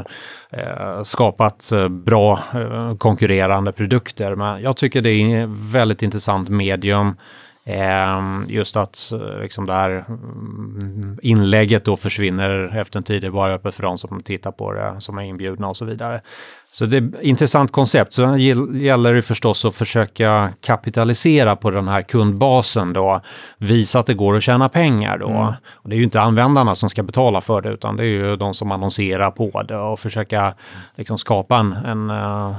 eh, 0.49 1.03
skapat 1.03 1.71
eh, 1.71 1.87
bra 1.87 2.39
eh, 2.53 2.95
konkurrerande 2.97 3.71
produkter. 3.71 4.35
Men 4.35 4.61
jag 4.61 4.77
tycker 4.77 5.01
det 5.01 5.11
är 5.11 5.43
ett 5.43 5.49
väldigt 5.49 6.01
intressant 6.01 6.49
medium. 6.49 7.15
Ehm, 7.65 8.45
just 8.49 8.75
att 8.75 9.11
liksom 9.41 9.65
det 9.65 9.73
här 9.73 10.05
mm, 10.07 11.19
inlägget 11.21 11.85
då 11.85 11.97
försvinner 11.97 12.77
efter 12.77 12.99
en 12.99 13.03
tid. 13.03 13.21
Det 13.21 13.27
är 13.27 13.31
bara 13.31 13.53
öppet 13.53 13.75
för 13.75 13.83
de 13.83 13.97
som 13.97 14.19
tittar 14.23 14.51
på 14.51 14.73
det, 14.73 14.95
som 14.99 15.17
är 15.17 15.23
inbjudna 15.23 15.67
och 15.67 15.77
så 15.77 15.85
vidare. 15.85 16.21
Så 16.71 16.85
det 16.85 16.97
är 16.97 17.01
ett 17.01 17.21
intressant 17.21 17.71
koncept. 17.71 18.17
Gäll- 18.17 18.77
gäller 18.81 19.13
det 19.13 19.21
förstås 19.21 19.65
att 19.65 19.75
försöka 19.75 20.49
kapitalisera 20.61 21.55
på 21.55 21.71
den 21.71 21.87
här 21.87 22.01
kundbasen 22.01 22.93
då. 22.93 23.21
Visa 23.57 23.99
att 23.99 24.05
det 24.05 24.13
går 24.13 24.37
att 24.37 24.43
tjäna 24.43 24.69
pengar 24.69 25.17
då. 25.17 25.55
Och 25.71 25.89
det 25.89 25.95
är 25.95 25.97
ju 25.97 26.03
inte 26.03 26.21
användarna 26.21 26.75
som 26.75 26.89
ska 26.89 27.03
betala 27.03 27.41
för 27.41 27.61
det, 27.61 27.69
utan 27.69 27.95
det 27.95 28.03
är 28.03 28.07
ju 28.07 28.35
de 28.35 28.53
som 28.53 28.71
annonserar 28.71 29.31
på 29.31 29.61
det 29.67 29.77
och 29.77 29.99
försöka 29.99 30.53
liksom 30.95 31.17
skapa 31.17 31.57
en, 31.57 31.73
en 31.73 32.09
eh, 32.09 32.55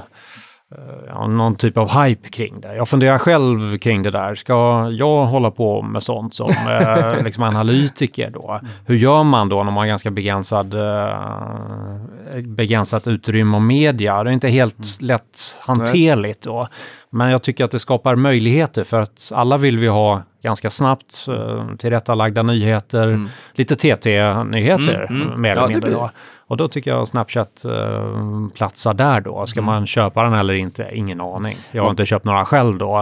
ja, 1.09 1.27
någon 1.27 1.55
typ 1.57 1.79
av 1.79 1.91
hype 2.03 2.29
kring 2.29 2.61
det. 2.61 2.77
Jag 2.77 2.89
funderar 2.89 3.18
själv 3.18 3.79
kring 3.79 4.03
det 4.03 4.11
där. 4.11 4.35
Ska 4.35 4.89
jag 4.91 5.25
hålla 5.25 5.51
på 5.51 5.83
med 5.83 6.03
sånt 6.03 6.35
som 6.35 6.51
eh, 6.81 7.25
liksom 7.25 7.43
analytiker 7.43 8.31
då? 8.31 8.61
Hur 8.87 8.97
gör 8.97 9.22
man 9.25 9.49
då 9.49 9.57
när 9.57 9.64
man 9.64 9.75
har 9.77 9.87
ganska 9.87 10.11
begränsad, 10.11 10.75
eh, 10.75 12.43
begränsat 12.45 13.07
utrymme 13.07 13.57
och 13.57 13.62
media? 13.62 14.25
Det 14.25 14.31
är 14.31 14.33
inte 14.33 14.49
helt 14.49 14.99
lätt 15.01 15.59
hanterligt 15.61 16.43
då. 16.43 16.68
Men 17.11 17.31
jag 17.31 17.43
tycker 17.43 17.64
att 17.64 17.70
det 17.70 17.79
skapar 17.79 18.16
möjligheter 18.16 18.85
för 18.85 19.01
att 19.01 19.33
alla 19.35 19.57
vill 19.57 19.79
vi 19.79 19.87
ha 19.87 20.22
ganska 20.43 20.70
snabbt 20.70 21.27
eh, 21.29 21.77
tillrättalagda 21.79 22.43
nyheter, 22.43 23.29
lite 23.55 23.77
TT-nyheter 23.77 25.07
Mm, 25.11 25.22
mm. 25.22 25.41
mer 25.43 25.51
eller 25.51 25.62
Ja, 25.62 25.68
mindre. 25.68 25.91
Då. 25.91 26.11
Och 26.47 26.57
då 26.57 26.69
tycker 26.69 26.91
jag 26.91 27.09
Snapchat 27.09 27.65
eh, 27.65 28.49
platsar 28.55 28.95
där 28.95 29.21
då. 29.21 29.47
Ska 29.47 29.63
man 29.63 29.87
köpa 29.87 30.23
den 30.23 30.33
eller 30.33 30.55
inte? 30.55 30.91
Ingen 30.93 31.21
aning. 31.21 31.57
Jag 31.73 31.83
har 31.83 31.91
inte 31.91 32.07
köpt 32.07 32.25
några 32.25 32.45
själv 32.45 32.79
då. 32.79 32.99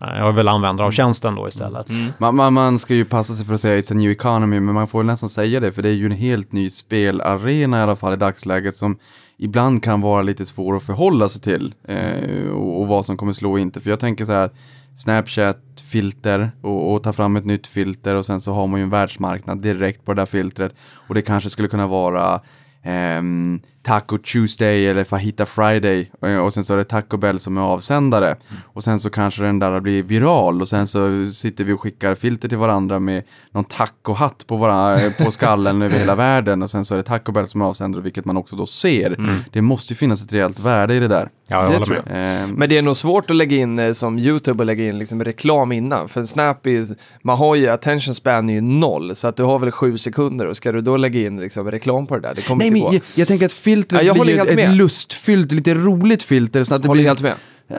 Eh, 0.00 0.18
Jag 0.18 0.28
är 0.28 0.32
väl 0.32 0.48
användare 0.48 0.86
av 0.86 0.90
tjänsten 0.90 1.34
då 1.34 1.48
istället. 1.48 1.86
Man, 2.18 2.36
man, 2.36 2.52
man 2.52 2.78
ska 2.78 2.94
ju 2.94 3.04
passa 3.04 3.34
sig 3.34 3.46
för 3.46 3.54
att 3.54 3.60
säga 3.60 3.80
it's 3.80 3.92
a 3.92 3.96
new 3.96 4.10
economy, 4.10 4.60
men 4.60 4.74
man 4.74 4.86
får 4.86 5.02
nästan 5.02 5.28
säga 5.28 5.60
det, 5.60 5.72
för 5.72 5.82
det 5.82 5.88
är 5.88 5.92
ju 5.94 6.06
en 6.06 6.12
helt 6.12 6.52
ny 6.52 6.70
spelarena 6.70 7.78
i 7.78 7.82
alla 7.82 7.96
fall 7.96 8.12
i 8.12 8.16
dagsläget 8.16 8.74
som 8.76 8.98
ibland 9.38 9.82
kan 9.82 10.00
vara 10.00 10.22
lite 10.22 10.46
svår 10.46 10.76
att 10.76 10.82
förhålla 10.82 11.28
sig 11.28 11.40
till 11.40 11.74
eh, 11.88 12.50
och, 12.50 12.80
och 12.80 12.88
vad 12.88 13.06
som 13.06 13.16
kommer 13.16 13.32
slå 13.32 13.50
och 13.52 13.60
inte. 13.60 13.80
För 13.80 13.90
jag 13.90 14.00
tänker 14.00 14.24
så 14.24 14.32
här, 14.32 14.50
Snapchat, 14.94 15.58
filter 15.90 16.50
och, 16.62 16.92
och 16.92 17.02
ta 17.02 17.12
fram 17.12 17.36
ett 17.36 17.44
nytt 17.44 17.66
filter 17.66 18.14
och 18.14 18.26
sen 18.26 18.40
så 18.40 18.52
har 18.52 18.66
man 18.66 18.80
ju 18.80 18.84
en 18.84 18.90
världsmarknad 18.90 19.62
direkt 19.62 20.04
på 20.04 20.14
det 20.14 20.20
där 20.20 20.26
filtret 20.26 20.74
och 21.08 21.14
det 21.14 21.22
kanske 21.22 21.50
skulle 21.50 21.68
kunna 21.68 21.86
vara 21.86 22.40
ehm, 22.84 23.60
Taco 23.82 24.18
Tuesday 24.18 24.86
eller 24.86 25.04
Fajita 25.04 25.46
Friday 25.46 26.10
eh, 26.26 26.36
och 26.36 26.52
sen 26.54 26.64
så 26.64 26.72
är 26.72 26.76
det 26.78 26.84
Taco 26.84 27.16
Bell 27.16 27.38
som 27.38 27.56
är 27.56 27.60
avsändare 27.62 28.36
och 28.64 28.84
sen 28.84 28.98
så 29.00 29.10
kanske 29.10 29.42
den 29.42 29.58
där 29.58 29.80
blir 29.80 30.02
viral 30.02 30.60
och 30.60 30.68
sen 30.68 30.86
så 30.86 31.26
sitter 31.26 31.64
vi 31.64 31.72
och 31.72 31.80
skickar 31.80 32.14
filter 32.14 32.48
till 32.48 32.58
varandra 32.58 32.98
med 33.00 33.22
någon 33.50 33.64
tacohatt 33.64 34.46
på, 34.46 34.56
vara, 34.56 34.98
på 35.24 35.30
skallen 35.30 35.82
över 35.82 35.98
hela 35.98 36.14
världen 36.14 36.62
och 36.62 36.70
sen 36.70 36.84
så 36.84 36.94
är 36.94 36.96
det 36.96 37.02
Taco 37.02 37.32
Bell 37.32 37.46
som 37.46 37.60
är 37.60 37.64
avsändare 37.64 38.02
vilket 38.02 38.24
man 38.24 38.36
också 38.36 38.56
då 38.56 38.66
ser. 38.66 39.16
Det 39.52 39.62
måste 39.62 39.92
ju 39.92 39.96
finnas 39.96 40.22
ett 40.24 40.32
rejält 40.32 40.60
värde 40.60 40.94
i 40.94 41.00
det 41.00 41.08
där. 41.08 41.28
Ja, 41.48 41.62
jag 41.72 41.80
Det 41.80 41.84
tror 41.84 41.94
med. 41.94 42.02
jag. 42.06 42.42
Ehm, 42.44 42.50
Men 42.50 42.68
det 42.68 42.78
är 42.78 42.82
nog 42.82 42.96
svårt 42.96 43.30
att 43.30 43.36
lägga 43.36 43.56
in 43.56 43.78
eh, 43.78 43.92
som 43.92 44.18
YouTube 44.18 44.62
och 44.62 44.66
lägga 44.66 44.84
in 44.84 44.98
liksom 44.98 45.24
reklam 45.24 45.72
innan. 45.72 46.08
För 46.08 46.24
Snap 46.24 46.66
är, 46.66 46.86
man 47.22 47.38
har 47.38 47.54
ju 47.54 47.68
attention 47.68 48.14
span 48.14 48.48
är 48.48 48.54
ju 48.54 48.60
noll. 48.60 49.14
Så 49.14 49.28
att 49.28 49.36
du 49.36 49.42
har 49.42 49.58
väl 49.58 49.70
sju 49.70 49.98
sekunder 49.98 50.46
och 50.46 50.56
ska 50.56 50.72
du 50.72 50.80
då 50.80 50.96
lägga 50.96 51.20
in 51.20 51.40
liksom 51.40 51.70
reklam 51.70 52.06
på 52.06 52.14
det 52.16 52.20
där? 52.28 52.34
Det 52.34 52.46
kommer 52.48 52.58
Nej, 52.58 52.68
inte 52.68 52.80
men 52.80 52.90
gå. 52.90 52.94
jag, 52.94 53.02
jag 53.14 53.28
tänker 53.28 53.46
att 53.46 53.52
filtret 53.76 54.02
Ja, 54.02 54.06
jag 54.16 54.24
blir 54.26 54.40
ett 54.48 54.56
med. 54.56 54.74
lustfyllt, 54.76 55.52
lite 55.52 55.74
roligt 55.74 56.22
filter. 56.22 56.64
Så 56.64 56.74
att 56.74 56.82
det 56.82 56.88
Håller 56.88 57.00
blir... 57.02 57.08
helt 57.08 57.22
med. 57.22 57.34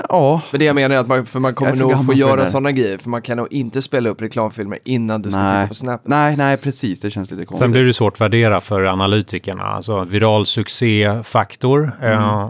Ja, 0.09 0.41
Men 0.51 0.59
det 0.59 0.65
jag 0.65 0.75
menar 0.75 0.95
är 0.95 0.99
att 0.99 1.07
man, 1.07 1.25
för 1.25 1.39
man 1.39 1.53
kommer 1.53 1.75
nog 1.75 2.05
få 2.05 2.13
göra 2.13 2.45
sådana 2.45 2.71
grejer. 2.71 2.97
För 2.97 3.09
man 3.09 3.21
kan 3.21 3.37
nog 3.37 3.47
inte 3.53 3.81
spela 3.81 4.09
upp 4.09 4.21
reklamfilmer 4.21 4.79
innan 4.85 5.21
du 5.21 5.31
ska 5.31 5.39
nej. 5.39 5.55
titta 5.61 5.67
på 5.67 5.73
Snap. 5.73 6.01
nej, 6.05 6.37
nej, 6.37 6.57
precis. 6.57 7.01
Det 7.01 7.09
känns 7.09 7.31
lite 7.31 7.45
konstigt. 7.45 7.65
Sen 7.65 7.71
blir 7.71 7.83
det 7.83 7.93
svårt 7.93 8.13
att 8.13 8.21
värdera 8.21 8.61
för 8.61 8.83
analytikerna. 8.83 9.63
Alltså 9.63 10.03
viral 10.03 10.45
succéfaktor. 10.45 11.91
Eh, 12.03 12.49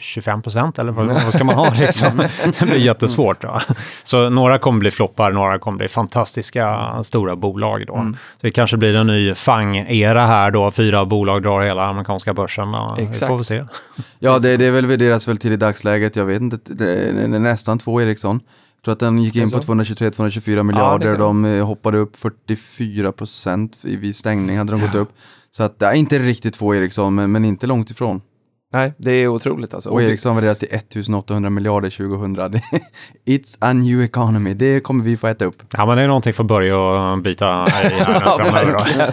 25 0.00 0.42
procent 0.42 0.78
eller 0.78 0.92
vad, 0.92 1.06
vad 1.06 1.34
ska 1.34 1.44
man 1.44 1.54
ha 1.54 1.74
liksom? 1.78 2.22
Det 2.58 2.66
blir 2.66 2.76
jättesvårt. 2.78 3.42
Då. 3.42 3.60
Så 4.02 4.30
några 4.30 4.58
kommer 4.58 4.78
bli 4.78 4.90
floppar, 4.90 5.30
några 5.30 5.58
kommer 5.58 5.78
bli 5.78 5.88
fantastiska 5.88 6.94
stora 7.04 7.36
bolag 7.36 7.84
då. 7.86 7.94
Så 7.94 8.16
det 8.40 8.50
kanske 8.50 8.76
blir 8.76 8.96
en 8.96 9.06
ny 9.06 9.34
FANG-era 9.34 10.26
här 10.26 10.50
då. 10.50 10.70
Fyra 10.70 11.04
bolag 11.04 11.42
drar 11.42 11.62
hela 11.62 11.84
amerikanska 11.86 12.34
börsen. 12.34 12.68
Ja, 12.72 12.94
Vi 12.98 13.04
Exakt. 13.04 13.28
får 13.28 13.36
väl 13.36 13.44
se. 13.44 13.64
Ja, 14.18 14.38
det, 14.38 14.56
det 14.56 14.66
är 14.66 14.70
väl 14.72 14.86
värderas 14.86 15.28
väl 15.28 15.36
till 15.38 15.52
i 15.52 15.56
dagsläget. 15.56 16.16
Jag 16.16 16.24
vet 16.24 16.40
inte, 16.42 16.72
det 16.74 16.92
är 17.08 17.28
nästan 17.28 17.78
två 17.78 18.00
Ericsson. 18.02 18.40
Jag 18.76 18.84
tror 18.84 18.92
att 18.92 19.00
den 19.00 19.18
gick 19.18 19.36
in 19.36 19.50
på 19.50 19.58
223-224 19.58 20.62
miljarder. 20.62 21.10
kan- 21.16 21.20
de 21.20 21.44
eh, 21.44 21.66
hoppade 21.66 21.98
upp 21.98 22.16
44 22.16 23.12
procent 23.12 23.78
vid 23.82 24.16
stängning 24.16 24.58
hade 24.58 24.72
de 24.72 24.80
gått 24.80 24.94
upp. 24.94 25.08
Så 25.50 25.62
att 25.64 25.78
det 25.78 25.86
är 25.86 25.92
inte 25.94 26.18
riktigt 26.18 26.54
två 26.54 26.74
Ericsson, 26.74 27.14
men, 27.14 27.32
men 27.32 27.44
inte 27.44 27.66
långt 27.66 27.90
ifrån. 27.90 28.20
Nej, 28.76 28.92
det 28.98 29.10
är 29.10 29.28
otroligt 29.28 29.74
alltså. 29.74 29.90
Och 29.90 30.02
Ericsson 30.02 30.34
värderas 30.36 30.58
till 30.58 30.68
1800 30.74 31.50
miljarder 31.50 31.90
2000. 31.90 32.32
Det- 32.34 32.62
It's 33.26 33.56
a 33.60 33.72
new 33.72 34.02
economy. 34.02 34.54
Det 34.54 34.80
kommer 34.80 35.04
vi 35.04 35.16
få 35.16 35.26
äta 35.26 35.44
upp. 35.44 35.62
Ja, 35.76 35.86
men 35.86 35.96
det 35.96 36.02
är 36.02 36.06
någonting 36.06 36.32
för 36.32 36.44
Börje 36.44 36.74
att 37.14 37.22
byta 37.22 37.44
i 37.46 37.50
här 38.02 38.20
framöver. 38.20 39.12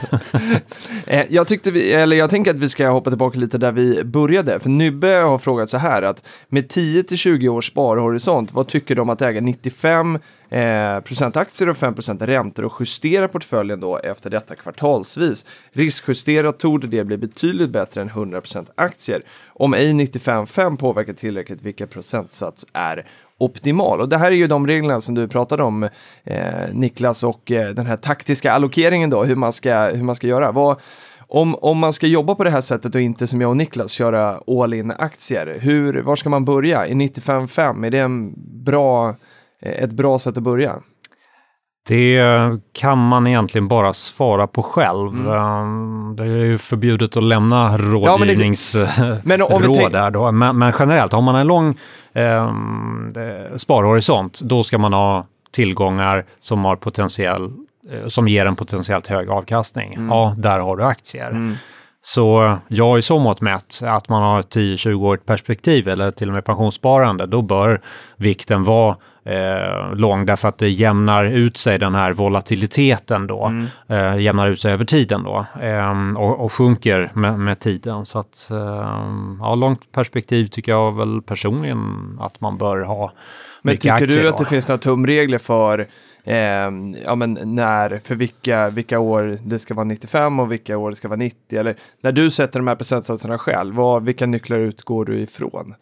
Eh, 1.07 1.25
Jag, 1.29 1.47
tyckte 1.47 1.71
vi, 1.71 1.91
eller 1.93 2.15
jag 2.17 2.29
tänker 2.29 2.51
att 2.51 2.59
vi 2.59 2.69
ska 2.69 2.89
hoppa 2.89 3.09
tillbaka 3.09 3.39
lite 3.39 3.57
där 3.57 3.71
vi 3.71 4.03
började. 4.03 4.59
För 4.59 4.69
Nybbe 4.69 5.07
har 5.15 5.37
frågat 5.37 5.69
så 5.69 5.77
här 5.77 6.01
att 6.01 6.27
med 6.49 6.63
10-20 6.71 7.47
års 7.47 7.67
sparhorisont, 7.67 8.53
vad 8.53 8.67
tycker 8.67 8.95
du 8.95 9.01
om 9.01 9.09
att 9.09 9.21
äga 9.21 9.41
95 9.41 10.19
eh, 10.53 10.99
procent 10.99 11.37
aktier 11.37 11.69
och 11.69 11.77
5 11.77 11.93
procent 11.93 12.21
räntor 12.21 12.65
och 12.65 12.73
justera 12.79 13.27
portföljen 13.27 13.79
då 13.79 13.97
efter 13.97 14.29
detta 14.29 14.55
kvartalsvis? 14.55 15.45
Riskjusterat 15.71 16.59
torde 16.59 16.87
det 16.87 17.03
bli 17.03 17.17
betydligt 17.17 17.69
bättre 17.69 18.01
än 18.01 18.07
100 18.07 18.41
procent 18.41 18.71
aktier. 18.75 19.21
Om 19.47 19.73
ej 19.73 19.93
95-5 19.93 20.77
påverkar 20.77 21.13
tillräckligt, 21.13 21.61
vilken 21.61 21.87
procentsats 21.87 22.65
är 22.73 23.05
optimal. 23.37 24.01
Och 24.01 24.09
det 24.09 24.17
här 24.17 24.31
är 24.31 24.35
ju 24.35 24.47
de 24.47 24.67
reglerna 24.67 25.01
som 25.01 25.15
du 25.15 25.27
pratade 25.27 25.63
om, 25.63 25.83
eh, 26.23 26.73
Niklas, 26.73 27.23
och 27.23 27.51
eh, 27.51 27.69
den 27.69 27.85
här 27.85 27.97
taktiska 27.97 28.51
allokeringen 28.51 29.09
då, 29.09 29.23
hur 29.23 29.35
man 29.35 29.53
ska, 29.53 29.89
hur 29.89 30.03
man 30.03 30.15
ska 30.15 30.27
göra. 30.27 30.51
Vad, 30.51 30.77
om, 31.27 31.55
om 31.55 31.77
man 31.77 31.93
ska 31.93 32.07
jobba 32.07 32.35
på 32.35 32.43
det 32.43 32.49
här 32.49 32.61
sättet 32.61 32.95
och 32.95 33.01
inte 33.01 33.27
som 33.27 33.41
jag 33.41 33.49
och 33.49 33.57
Niklas 33.57 33.91
köra 33.91 34.41
all 34.47 34.73
in 34.73 34.91
aktier, 34.91 35.57
hur, 35.59 36.01
var 36.01 36.15
ska 36.15 36.29
man 36.29 36.45
börja? 36.45 36.85
Är 36.85 36.93
95-5, 36.93 37.85
är 37.85 37.91
det 37.91 37.99
en 37.99 38.33
bra, 38.63 39.15
ett 39.65 39.91
bra 39.91 40.19
sätt 40.19 40.37
att 40.37 40.43
börja? 40.43 40.75
Det 41.87 42.21
kan 42.73 43.07
man 43.07 43.27
egentligen 43.27 43.67
bara 43.67 43.93
svara 43.93 44.47
på 44.47 44.63
själv. 44.63 45.27
Um, 45.27 46.15
Det 46.17 46.23
är 46.23 46.27
ju 46.27 46.57
förbjudet 46.57 47.17
att 47.17 47.23
lämna 47.23 47.69
men 47.69 47.91
rådgivningsråd 47.91 48.87
tänk- 49.77 49.91
där 49.91 50.11
då. 50.11 50.31
Men, 50.31 50.57
men 50.57 50.73
generellt, 50.79 51.13
har 51.13 51.21
man 51.21 51.35
en 51.35 51.47
lång 51.47 51.77
um, 52.13 53.11
eh, 53.15 53.55
sparhorisont, 53.57 54.41
då 54.41 54.63
ska 54.63 54.77
man 54.77 54.93
ha 54.93 55.25
tillgångar 55.51 56.25
som, 56.39 56.65
har 56.65 56.75
potentiell, 56.75 57.43
eh, 57.91 58.07
som 58.07 58.27
ger 58.27 58.45
en 58.45 58.55
potentiellt 58.55 59.07
hög 59.07 59.29
avkastning. 59.29 60.07
Ja, 60.09 60.35
där 60.37 60.59
har 60.59 60.77
du 60.77 60.83
aktier. 60.83 61.57
Så 62.01 62.57
jag 62.67 62.97
är 62.97 63.01
så 63.01 63.19
mått 63.19 63.41
mätt 63.41 63.79
att 63.83 64.09
man 64.09 64.21
har 64.23 64.39
ett 64.39 64.55
10-20-årigt 64.55 65.25
perspektiv 65.25 65.87
eller 65.87 66.11
till 66.11 66.27
och 66.29 66.33
med 66.35 66.45
pensionssparande, 66.45 67.25
då 67.25 67.41
bör 67.41 67.81
vikten 68.17 68.63
vara 68.63 68.95
eh, 69.25 69.95
lång 69.95 70.25
därför 70.25 70.47
att 70.47 70.57
det 70.57 70.69
jämnar 70.69 71.25
ut 71.25 71.57
sig 71.57 71.79
den 71.79 71.95
här 71.95 72.13
volatiliteten 72.13 73.27
då, 73.27 73.53
eh, 73.87 74.17
jämnar 74.17 74.47
ut 74.47 74.59
sig 74.59 74.73
över 74.73 74.85
tiden 74.85 75.23
då 75.23 75.45
eh, 75.61 76.17
och, 76.17 76.45
och 76.45 76.51
sjunker 76.51 77.11
med, 77.13 77.39
med 77.39 77.59
tiden. 77.59 78.05
Så 78.05 78.19
att 78.19 78.47
eh, 78.51 78.57
ja, 79.39 79.55
långt 79.55 79.91
perspektiv 79.91 80.47
tycker 80.47 80.71
jag 80.71 80.97
väl 80.97 81.21
personligen 81.21 82.17
att 82.21 82.41
man 82.41 82.57
bör 82.57 82.79
ha 82.79 83.11
Men 83.61 83.77
tycker 83.77 84.07
du 84.07 84.23
då. 84.23 84.29
att 84.29 84.37
det 84.37 84.45
finns 84.45 84.67
några 84.67 84.77
tumregler 84.77 85.37
för 85.37 85.87
eh, 86.23 86.35
ja, 87.05 87.15
men 87.15 87.39
när, 87.43 88.01
för 88.03 88.15
vilka, 88.15 88.69
vilka 88.69 88.99
år 88.99 89.37
det 89.43 89.59
ska 89.59 89.73
vara 89.73 89.85
95 89.85 90.39
och 90.39 90.51
vilka 90.51 90.77
år 90.77 90.89
det 90.89 90.95
ska 90.95 91.07
vara 91.07 91.17
90? 91.17 91.59
Eller 91.59 91.75
när 92.01 92.11
du 92.11 92.29
sätter 92.29 92.59
de 92.59 92.67
här 92.67 92.75
procentsatserna 92.75 93.37
själv, 93.37 93.75
vad, 93.75 94.03
vilka 94.03 94.25
nycklar 94.25 94.57
utgår 94.57 95.05
du 95.05 95.19
ifrån? 95.19 95.75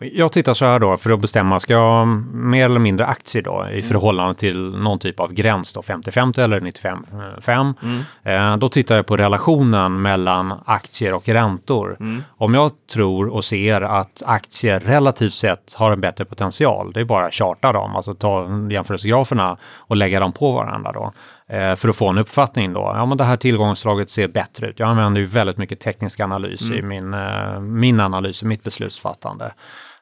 Jag 0.00 0.32
tittar 0.32 0.54
så 0.54 0.64
här 0.64 0.78
då 0.78 0.96
för 0.96 1.10
att 1.10 1.20
bestämma, 1.20 1.60
ska 1.60 1.72
jag 1.72 1.80
ha 1.80 2.04
mer 2.32 2.64
eller 2.64 2.80
mindre 2.80 3.06
aktier 3.06 3.42
då 3.42 3.66
i 3.72 3.82
förhållande 3.82 4.34
till 4.34 4.70
någon 4.70 4.98
typ 4.98 5.20
av 5.20 5.32
gräns 5.32 5.72
då, 5.72 5.80
50-50 5.80 6.40
eller 6.40 6.60
95-5. 6.60 8.02
Eh, 8.22 8.56
då 8.56 8.68
tittar 8.68 8.96
jag 8.96 9.06
på 9.06 9.16
relationen 9.16 10.02
mellan 10.02 10.54
aktier 10.64 11.14
och 11.14 11.28
räntor. 11.28 11.96
Om 12.28 12.54
jag 12.54 12.70
tror 12.92 13.28
och 13.28 13.44
ser 13.44 13.80
att 13.80 14.22
aktier 14.26 14.80
relativt 14.80 15.34
sett 15.34 15.74
har 15.74 15.92
en 15.92 16.00
bättre 16.00 16.24
potential, 16.24 16.92
det 16.92 17.00
är 17.00 17.04
bara 17.04 17.26
att 17.26 17.34
charta 17.34 17.72
dem, 17.72 17.96
alltså 17.96 18.14
ta 18.14 18.48
jämförelsegraferna 18.70 19.56
och 19.92 19.96
lägga 19.96 20.20
dem 20.20 20.32
på 20.32 20.52
varandra 20.52 20.92
då. 20.92 21.12
Eh, 21.56 21.74
för 21.76 21.88
att 21.88 21.96
få 21.96 22.08
en 22.08 22.18
uppfattning 22.18 22.72
då. 22.72 22.92
Ja, 22.94 23.06
men 23.06 23.18
det 23.18 23.24
här 23.24 23.36
tillgångsslaget 23.36 24.10
ser 24.10 24.28
bättre 24.28 24.66
ut. 24.66 24.78
Jag 24.78 24.88
använder 24.88 25.20
ju 25.20 25.26
väldigt 25.26 25.58
mycket 25.58 25.80
teknisk 25.80 26.20
analys 26.20 26.70
i 26.70 26.82
min, 26.82 27.14
eh, 27.14 27.60
min 27.60 28.00
analys, 28.00 28.42
i 28.42 28.46
mitt 28.46 28.64
beslutsfattande. 28.64 29.52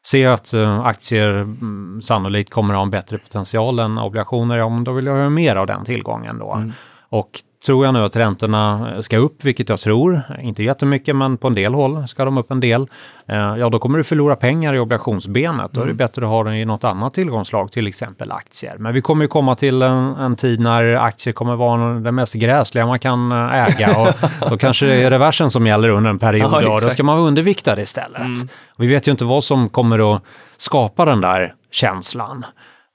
Ser 0.03 0.24
jag 0.24 0.34
att 0.34 0.53
eh, 0.53 0.80
aktier 0.80 1.28
mm, 1.28 2.01
sannolikt 2.03 2.51
kommer 2.51 2.74
att 2.74 2.78
ha 2.78 2.82
en 2.82 2.91
bättre 2.91 3.18
potential 3.18 3.78
än 3.78 3.99
obligationer, 3.99 4.57
ja, 4.57 4.68
men 4.68 4.84
då 4.84 4.93
vill 4.93 5.07
jag 5.07 5.14
ha 5.14 5.30
mer 5.30 5.57
av 5.57 5.66
den 5.66 5.84
tillgången 5.84 6.38
då. 6.38 6.72
Och 7.09 7.30
tror 7.66 7.84
jag 7.84 7.94
nu 7.94 8.04
att 8.04 8.16
räntorna 8.16 8.94
ska 9.02 9.16
upp, 9.16 9.44
vilket 9.44 9.68
jag 9.68 9.80
tror, 9.80 10.22
inte 10.42 10.62
jättemycket, 10.62 11.16
men 11.16 11.36
på 11.36 11.46
en 11.46 11.54
del 11.54 11.74
håll 11.74 12.08
ska 12.08 12.24
de 12.24 12.38
upp 12.38 12.50
en 12.50 12.61
del, 12.61 12.86
eh, 13.28 13.36
ja 13.36 13.68
då 13.68 13.78
kommer 13.78 13.98
du 13.98 14.04
förlora 14.04 14.36
pengar 14.36 14.74
i 14.74 14.78
obligationsbenet. 14.78 15.72
Då 15.72 15.82
är 15.82 15.86
det 15.86 15.94
bättre 15.94 16.24
att 16.24 16.30
ha 16.30 16.44
den 16.44 16.54
i 16.54 16.64
något 16.64 16.84
annat 16.84 17.14
tillgångslag, 17.14 17.72
till 17.72 17.86
exempel 17.86 18.32
aktier. 18.32 18.76
Men 18.78 18.94
vi 18.94 19.00
kommer 19.00 19.24
ju 19.24 19.28
komma 19.28 19.56
till 19.56 19.82
en, 19.82 20.14
en 20.16 20.36
tid 20.36 20.61
när 20.61 20.94
aktier 20.94 21.32
kommer 21.32 21.56
vara 21.56 21.94
det 21.94 22.12
mest 22.12 22.34
gräsliga 22.34 22.86
man 22.86 22.98
kan 22.98 23.32
eh, 23.32 23.54
äga 23.54 23.98
och 23.98 24.08
då 24.50 24.58
kanske 24.58 24.86
det 24.86 25.02
är 25.02 25.11
reversen 25.11 25.50
som 25.50 25.66
gäller 25.66 25.88
under 25.88 26.11
en 26.11 26.18
period 26.18 26.50
Ja, 26.52 26.70
då 26.70 26.78
ska 26.78 27.02
man 27.02 27.16
vara 27.16 27.28
underviktad 27.28 27.80
istället. 27.80 28.50
Vi 28.78 28.86
vet 28.86 29.08
ju 29.08 29.11
inte 29.11 29.24
vad 29.24 29.44
som 29.44 29.68
kommer 29.68 30.14
att 30.14 30.22
skapa 30.56 31.04
den 31.04 31.20
där 31.20 31.54
känslan. 31.70 32.44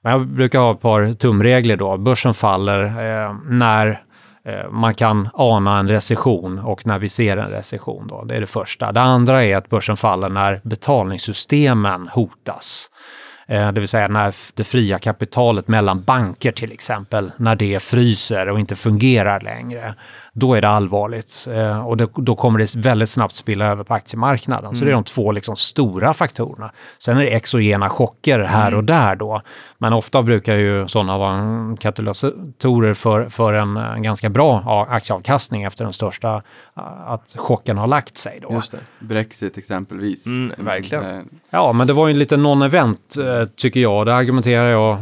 Men 0.02 0.12
jag 0.12 0.26
brukar 0.26 0.58
ha 0.58 0.72
ett 0.72 0.80
par 0.80 1.14
tumregler 1.14 1.76
då. 1.76 1.96
Börsen 1.96 2.34
faller 2.34 2.84
eh, 2.84 3.34
när 3.48 4.02
Eh, 4.46 4.70
man 4.70 4.94
kan 4.94 5.28
ana 5.34 5.78
en 5.78 5.88
recession 5.88 6.58
och 6.58 6.86
när 6.86 6.98
vi 6.98 7.08
ser 7.08 7.36
en 7.36 7.50
recession. 7.50 8.06
Då. 8.06 8.24
Det 8.24 8.36
är 8.36 8.40
det 8.40 8.46
första. 8.46 8.92
Det 8.92 9.00
andra 9.00 9.44
är 9.44 9.56
att 9.56 9.68
börsen 9.68 9.96
faller 9.96 10.28
när 10.28 10.60
betalningssystemen 10.64 12.08
hotas. 12.08 12.90
Eh, 13.48 13.72
det 13.72 13.80
vill 13.80 13.88
säga 13.88 14.08
när 14.08 14.34
det 14.54 14.64
fria 14.64 14.98
kapitalet 14.98 15.68
mellan 15.68 16.02
banker 16.02 16.52
till 16.52 16.72
exempel, 16.72 17.30
när 17.36 17.56
det 17.56 17.82
fryser 17.82 18.48
och 18.48 18.60
inte 18.60 18.76
fungerar 18.76 19.40
längre. 19.40 19.94
Då 20.38 20.54
är 20.54 20.60
det 20.60 20.68
allvarligt 20.68 21.46
eh, 21.50 21.86
och 21.86 21.96
det, 21.96 22.08
då 22.14 22.36
kommer 22.36 22.58
det 22.58 22.74
väldigt 22.74 23.10
snabbt 23.10 23.34
spilla 23.34 23.66
över 23.66 23.84
på 23.84 23.94
aktiemarknaden. 23.94 24.74
Så 24.74 24.84
det 24.84 24.90
är 24.90 24.94
de 24.94 25.04
två 25.04 25.32
liksom 25.32 25.56
stora 25.56 26.14
faktorerna. 26.14 26.70
Sen 26.98 27.16
är 27.16 27.22
det 27.22 27.30
exogena 27.30 27.88
chocker 27.88 28.38
här 28.40 28.74
och 28.74 28.84
där 28.84 29.16
då. 29.16 29.42
Men 29.78 29.92
ofta 29.92 30.22
brukar 30.22 30.54
ju 30.54 30.88
sådana 30.88 31.18
vara 31.18 31.76
katalysatorer 31.80 32.94
för, 32.94 33.28
för 33.28 33.52
en, 33.52 33.76
en 33.76 34.02
ganska 34.02 34.28
bra 34.28 34.86
aktieavkastning 34.90 35.62
efter 35.62 35.84
den 35.84 35.92
största, 35.92 36.42
eh, 36.76 37.10
att 37.10 37.34
chocken 37.36 37.78
har 37.78 37.86
lagt 37.86 38.16
sig 38.18 38.38
då. 38.42 38.54
Just 38.54 38.72
det. 38.72 38.78
Brexit 38.98 39.58
exempelvis. 39.58 40.26
Mm, 40.26 40.52
verkligen. 40.58 41.16
Eh, 41.16 41.22
Ja, 41.50 41.72
men 41.72 41.86
det 41.86 41.92
var 41.92 42.08
ju 42.08 42.12
en 42.12 42.18
liten 42.18 42.46
non-event 42.46 43.40
eh, 43.40 43.48
tycker 43.56 43.80
jag. 43.80 44.06
Det 44.06 44.14
argumenterar 44.14 44.68
jag 44.70 44.98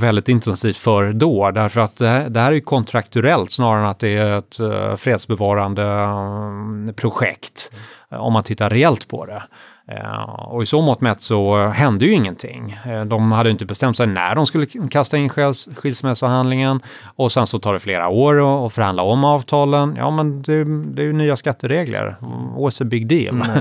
väldigt 0.00 0.28
intensivt 0.28 0.76
för 0.76 1.12
då. 1.12 1.50
Därför 1.50 1.80
att 1.80 1.96
det 1.96 2.08
här, 2.08 2.28
det 2.28 2.40
här 2.40 2.50
är 2.50 2.54
ju 2.54 2.60
kontrakturellt 2.60 3.50
snarare 3.52 3.80
än 3.80 3.86
att 3.86 3.98
det 3.98 4.16
är 4.16 4.38
ett 4.38 4.60
fredsbevarande 4.96 5.82
eh, 5.84 6.94
projekt. 6.96 7.70
eh, 8.12 8.18
Om 8.18 8.32
man 8.32 8.42
tittar 8.42 8.70
reellt 8.70 9.08
på 9.08 9.26
det. 9.26 9.42
Eh, 9.92 10.22
Och 10.28 10.62
i 10.62 10.66
så 10.66 10.82
mått 10.82 11.00
mätt 11.00 11.20
så 11.20 11.66
hände 11.68 12.04
ju 12.04 12.12
ingenting. 12.12 12.78
Eh, 12.86 13.04
De 13.04 13.32
hade 13.32 13.50
inte 13.50 13.64
bestämt 13.64 13.96
sig 13.96 14.06
när 14.06 14.34
de 14.34 14.46
skulle 14.46 14.66
kasta 14.90 15.16
in 15.16 15.28
skils- 15.28 15.68
skilsmässohandlingen 15.76 16.80
och 17.16 17.32
sen 17.32 17.46
så 17.46 17.58
tar 17.58 17.72
det 17.72 17.78
flera 17.78 18.08
år 18.08 18.66
att 18.66 18.72
förhandla 18.72 19.02
om 19.02 19.24
avtalen. 19.24 19.94
Ja, 19.98 20.10
men 20.10 20.42
det, 20.42 20.64
det 20.64 21.02
är 21.02 21.06
ju 21.06 21.12
nya 21.12 21.36
skatteregler. 21.36 22.16
What's 22.56 22.82
a 22.82 22.84
big 22.84 23.06
deal? 23.08 23.42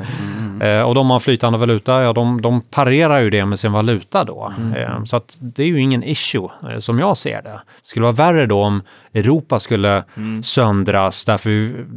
Eh, 0.61 0.81
och 0.81 0.95
de 0.95 1.09
har 1.09 1.19
flytande 1.19 1.57
valuta, 1.59 2.03
ja 2.03 2.13
de, 2.13 2.41
de 2.41 2.61
parerar 2.61 3.19
ju 3.19 3.29
det 3.29 3.45
med 3.45 3.59
sin 3.59 3.71
valuta 3.71 4.23
då. 4.23 4.53
Eh, 4.77 5.03
så 5.03 5.17
att 5.17 5.37
det 5.41 5.63
är 5.63 5.67
ju 5.67 5.81
ingen 5.81 6.03
issue 6.03 6.49
eh, 6.71 6.79
som 6.79 6.99
jag 6.99 7.17
ser 7.17 7.41
det. 7.41 7.49
Det 7.49 7.61
skulle 7.87 8.03
vara 8.03 8.13
värre 8.15 8.45
då 8.45 8.63
om 8.63 8.81
Europa 9.15 9.59
skulle 9.59 10.03
söndras 10.43 11.25
därför 11.25 11.49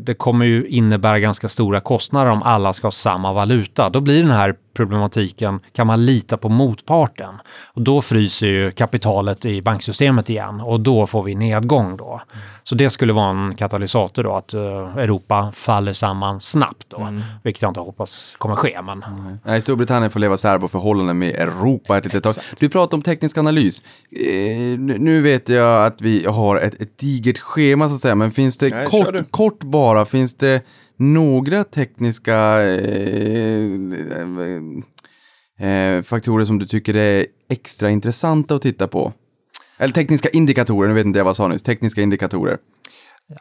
det 0.05 0.15
kommer 0.15 0.47
ju 0.47 0.67
innebära 0.69 1.19
ganska 1.19 1.49
stora 1.49 1.81
kostnader 1.81 2.31
om 2.31 2.43
alla 2.43 2.73
ska 2.73 2.87
ha 2.87 2.93
samma 2.93 3.33
valuta. 3.33 3.91
Då 3.91 4.01
blir 4.01 4.23
den 4.23 4.31
här 4.31 4.55
problematiken, 4.85 5.61
kan 5.73 5.87
man 5.87 6.07
lita 6.07 6.37
på 6.37 6.49
motparten? 6.49 7.35
Och 7.75 7.83
då 7.83 8.03
fryser 8.03 8.47
ju 8.47 8.71
kapitalet 8.71 9.45
i 9.45 9.63
banksystemet 9.63 10.31
igen 10.31 10.61
och 10.61 10.81
då 10.81 11.07
får 11.07 11.23
vi 11.23 11.35
nedgång 11.35 11.97
då. 11.97 12.21
Så 12.63 12.75
det 12.75 12.91
skulle 12.91 13.13
vara 13.13 13.31
en 13.31 13.55
katalysator 13.55 14.23
då, 14.23 14.35
att 14.35 14.55
eh, 14.55 14.61
Europa 14.97 15.53
faller 15.55 15.93
samman 15.93 16.41
snabbt 16.41 16.91
då. 16.91 17.21
Vilket 17.43 17.63
jag 17.63 17.71
inte 17.71 17.81
hoppas 17.81 18.35
kommer 18.39 18.57
ske, 18.57 18.83
men 18.83 19.05
Nej, 19.45 19.61
Storbritannien 19.61 20.11
får 20.11 20.21
leva 20.21 20.37
särboförhållanden 20.37 21.19
med 21.19 21.35
Europa 21.35 21.99
ett 21.99 22.05
litet 22.05 22.23
tag. 22.23 22.35
Du 22.59 22.69
pratar 22.69 22.97
om 22.97 23.03
teknisk 23.03 23.39
analys. 23.39 23.83
Eh, 24.11 24.79
nu, 24.79 25.21
vet 25.21 25.49
jag 25.49 25.87
att 25.87 26.01
vi 26.01 26.27
har 26.27 26.57
ett, 26.57 26.81
ett 26.81 26.99
digert 26.99 27.39
schema 27.39 27.89
så 27.89 27.95
att 27.95 28.01
säga, 28.01 28.15
men 28.15 28.31
finns 28.31 28.59
det 28.59 28.75
Nej, 28.75 28.87
kort, 28.87 29.31
kort 29.31 29.65
bara, 29.65 30.05
finns 30.05 30.37
det 30.37 30.63
några 30.99 31.65
tekniska 31.65 32.63
eh, 32.63 33.73
eh, 35.61 36.03
faktorer 36.03 36.45
som 36.45 36.59
du 36.59 36.67
tycker 36.67 36.97
är 36.97 37.27
extra 37.51 37.91
intressanta 37.91 38.55
att 38.55 38.63
titta 38.63 38.89
på? 38.89 39.13
Eller 39.79 39.95
tekniska 39.95 40.29
indikatorer, 40.29 40.89
nu 40.89 40.95
vet 40.95 41.07
inte 41.07 41.19
jag 41.19 41.25
vad 41.25 41.31
jag 41.31 41.37
sa 41.37 41.49
nyss, 41.49 41.63
tekniska 41.63 42.01
indikatorer. 42.01 42.59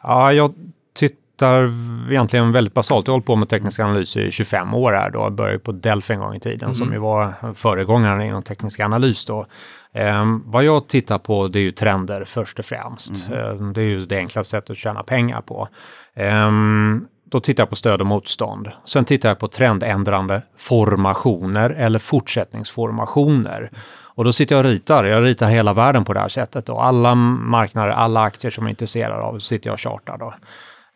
Ja, 0.02 0.32
jag 0.32 0.54
tittar 0.94 1.70
egentligen 2.10 2.52
väldigt 2.52 2.74
basalt. 2.74 3.06
Jag 3.06 3.12
har 3.12 3.14
hållit 3.14 3.26
på 3.26 3.36
med 3.36 3.48
teknisk 3.48 3.80
analys 3.80 4.16
i 4.16 4.30
25 4.30 4.74
år 4.74 4.92
här 4.92 5.10
då. 5.10 5.18
Jag 5.18 5.32
började 5.32 5.58
på 5.58 5.72
Delphi 5.72 6.14
en 6.14 6.20
gång 6.20 6.34
i 6.34 6.40
tiden 6.40 6.74
som 6.74 6.92
ju 6.92 6.98
var 6.98 7.54
föregångaren 7.54 8.22
inom 8.22 8.42
teknisk 8.42 8.80
analys 8.80 9.24
då. 9.24 9.46
Ehm, 9.94 10.42
vad 10.46 10.64
jag 10.64 10.88
tittar 10.88 11.18
på 11.18 11.48
det 11.48 11.58
är 11.58 11.62
ju 11.62 11.70
trender 11.70 12.24
först 12.24 12.58
och 12.58 12.64
främst. 12.64 13.28
Ehm, 13.30 13.72
det 13.72 13.80
är 13.80 13.84
ju 13.84 14.06
det 14.06 14.16
enklaste 14.16 14.50
sättet 14.50 14.70
att 14.70 14.76
tjäna 14.76 15.02
pengar 15.02 15.40
på. 15.40 15.68
Ehm, 16.14 17.06
då 17.30 17.40
tittar 17.40 17.62
jag 17.62 17.70
på 17.70 17.76
stöd 17.76 18.00
och 18.00 18.06
motstånd. 18.06 18.70
Sen 18.84 19.04
tittar 19.04 19.28
jag 19.28 19.38
på 19.38 19.48
trendändrande 19.48 20.42
formationer 20.56 21.70
eller 21.70 21.98
fortsättningsformationer. 21.98 23.70
Och 24.18 24.24
då 24.24 24.32
sitter 24.32 24.54
jag 24.54 24.64
och 24.64 24.70
ritar. 24.70 25.04
Jag 25.04 25.24
ritar 25.24 25.50
hela 25.50 25.72
världen 25.72 26.04
på 26.04 26.12
det 26.12 26.20
här 26.20 26.28
sättet. 26.28 26.68
Och 26.68 26.84
alla 26.84 27.14
marknader, 27.14 27.90
alla 27.90 28.22
aktier 28.22 28.50
som 28.50 28.64
jag 28.64 28.68
är 28.68 28.70
intresserad 28.70 29.20
av 29.20 29.38
sitter 29.38 29.68
jag 29.68 29.74
och 29.74 29.80
chartar. 29.80 30.18
Då. 30.18 30.34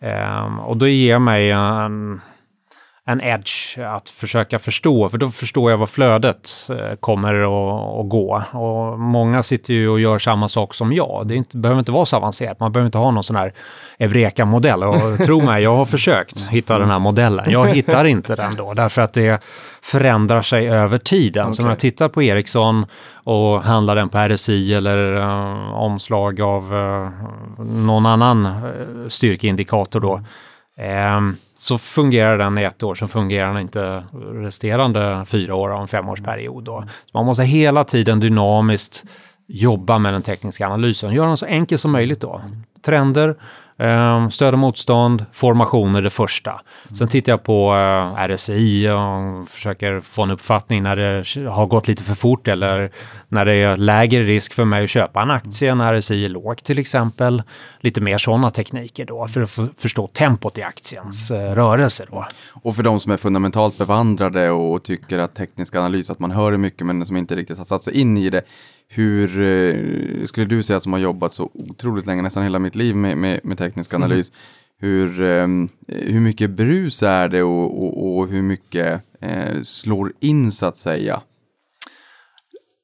Ehm, 0.00 0.58
och 0.58 0.76
då 0.76 0.86
ger 0.86 1.18
mig 1.18 1.50
en, 1.50 2.20
en 3.04 3.20
edge 3.20 3.78
att 3.78 4.08
försöka 4.08 4.58
förstå, 4.58 5.08
för 5.08 5.18
då 5.18 5.30
förstår 5.30 5.70
jag 5.70 5.78
vad 5.78 5.90
flödet 5.90 6.50
eh, 6.68 6.96
kommer 7.00 7.34
att, 7.34 8.08
gå. 8.08 8.42
Och 8.52 8.98
många 8.98 9.42
sitter 9.42 9.74
ju 9.74 9.88
och 9.88 10.00
gör 10.00 10.18
samma 10.18 10.48
sak 10.48 10.74
som 10.74 10.92
jag. 10.92 11.24
Det 11.28 11.34
inte, 11.34 11.56
behöver 11.56 11.78
inte 11.78 11.92
vara 11.92 12.06
så 12.06 12.16
avancerat. 12.16 12.60
Man 12.60 12.72
behöver 12.72 12.86
inte 12.86 12.98
ha 12.98 13.10
någon 13.10 13.24
sån 13.24 13.36
här 13.36 13.52
Eureka-modell. 13.98 14.82
Och 14.82 15.18
tro 15.26 15.40
mig, 15.40 15.62
jag 15.62 15.76
har 15.76 15.86
försökt 15.86 16.40
hitta 16.40 16.78
den 16.78 16.90
här 16.90 16.98
modellen. 16.98 17.50
Jag 17.50 17.66
hittar 17.66 18.04
inte 18.04 18.36
den 18.36 18.56
då, 18.56 18.74
därför 18.74 19.02
att 19.02 19.12
det 19.12 19.42
förändrar 19.82 20.42
sig 20.42 20.68
över 20.68 20.98
tiden. 20.98 21.54
Så 21.54 21.62
när 21.62 21.68
jag 21.68 21.78
tittar 21.78 22.08
på 22.08 22.22
Ericsson 22.22 22.86
och 23.14 23.62
handlar 23.62 23.96
den 23.96 24.08
på 24.08 24.18
RSI 24.18 24.74
eller 24.74 25.16
eh, 25.16 25.74
omslag 25.74 26.40
av 26.40 26.74
eh, 26.74 27.10
någon 27.64 28.06
annan 28.06 28.46
eh, 28.46 28.52
styrkeindikator 29.08 30.00
då, 30.00 30.14
Ehm, 30.16 30.24
Ehm, 30.78 31.36
så 31.54 31.78
fungerar 31.78 32.38
den 32.38 32.58
i 32.58 32.62
ett 32.62 32.82
år, 32.82 32.94
så 32.94 33.08
fungerar 33.08 33.48
den 33.48 33.62
inte 33.62 34.04
resterande 34.32 35.24
fyra 35.26 35.54
år 35.54 35.70
av 35.70 35.80
en 35.80 35.88
femårsperiod. 35.88 36.64
Då. 36.64 36.80
Så 36.80 37.18
man 37.18 37.26
måste 37.26 37.44
hela 37.44 37.84
tiden 37.84 38.20
dynamiskt 38.20 39.04
jobba 39.46 39.98
med 39.98 40.12
den 40.12 40.22
tekniska 40.22 40.66
analysen. 40.66 41.12
Göra 41.12 41.28
den 41.28 41.36
så 41.36 41.46
enkel 41.46 41.78
som 41.78 41.92
möjligt 41.92 42.20
då. 42.20 42.42
Trender, 42.84 43.36
eh, 43.82 44.28
stöd 44.28 44.54
och 44.54 44.58
motstånd, 44.58 45.24
formationer 45.32 46.02
det 46.02 46.10
första. 46.10 46.60
Sen 46.98 47.08
tittar 47.08 47.32
jag 47.32 47.42
på 47.42 47.74
eh, 47.74 48.26
RSI 48.28 48.88
och 48.88 49.48
försöker 49.48 50.00
få 50.00 50.22
en 50.22 50.30
uppfattning 50.30 50.82
när 50.82 50.96
det 50.96 51.48
har 51.50 51.66
gått 51.66 51.88
lite 51.88 52.02
för 52.02 52.14
fort 52.14 52.48
eller 52.48 52.90
när 53.28 53.44
det 53.44 53.54
är 53.54 53.76
lägre 53.76 54.22
risk 54.22 54.54
för 54.54 54.64
mig 54.64 54.84
att 54.84 54.90
köpa 54.90 55.22
en 55.22 55.30
aktie 55.30 55.74
när 55.74 56.00
RSI 56.00 56.24
är 56.24 56.28
lågt 56.28 56.64
till 56.64 56.78
exempel. 56.78 57.42
Lite 57.80 58.00
mer 58.00 58.18
sådana 58.18 58.50
tekniker 58.50 59.06
då 59.06 59.26
för 59.26 59.40
att 59.40 59.50
förstå 59.76 60.06
tempot 60.06 60.58
i 60.58 60.62
aktiens 60.62 61.30
eh, 61.30 61.54
rörelse 61.54 62.04
då. 62.10 62.26
Och 62.62 62.76
för 62.76 62.82
de 62.82 63.00
som 63.00 63.12
är 63.12 63.16
fundamentalt 63.16 63.78
bevandrade 63.78 64.50
och 64.50 64.82
tycker 64.82 65.18
att 65.18 65.34
teknisk 65.34 65.74
analys, 65.74 66.10
att 66.10 66.18
man 66.18 66.30
hör 66.30 66.52
det 66.52 66.58
mycket 66.58 66.86
men 66.86 67.06
som 67.06 67.16
inte 67.16 67.36
riktigt 67.36 67.58
har 67.58 67.64
satt 67.64 67.82
sig 67.82 68.00
in 68.00 68.16
i 68.16 68.30
det. 68.30 68.42
Hur 68.94 69.40
eh, 69.40 70.24
skulle 70.24 70.46
du 70.46 70.62
säga 70.62 70.80
som 70.80 70.92
har 70.92 71.00
jobbat 71.00 71.32
så 71.32 71.50
otroligt 71.54 72.06
länge, 72.06 72.22
nästan 72.22 72.42
hela 72.42 72.58
mitt 72.58 72.74
liv 72.74 72.96
med, 72.96 73.18
med, 73.18 73.40
med 73.44 73.58
teknisk 73.58 73.94
analys, 73.94 74.32
hur, 74.78 75.20
eh, 75.20 75.46
hur 75.88 76.20
mycket 76.20 76.50
brus 76.50 77.02
är 77.02 77.28
det 77.28 77.42
och, 77.42 77.82
och, 77.82 78.18
och 78.18 78.28
hur 78.28 78.42
mycket 78.42 79.02
eh, 79.20 79.62
slår 79.62 80.12
in 80.20 80.52
så 80.52 80.66
att 80.66 80.76
säga? 80.76 81.22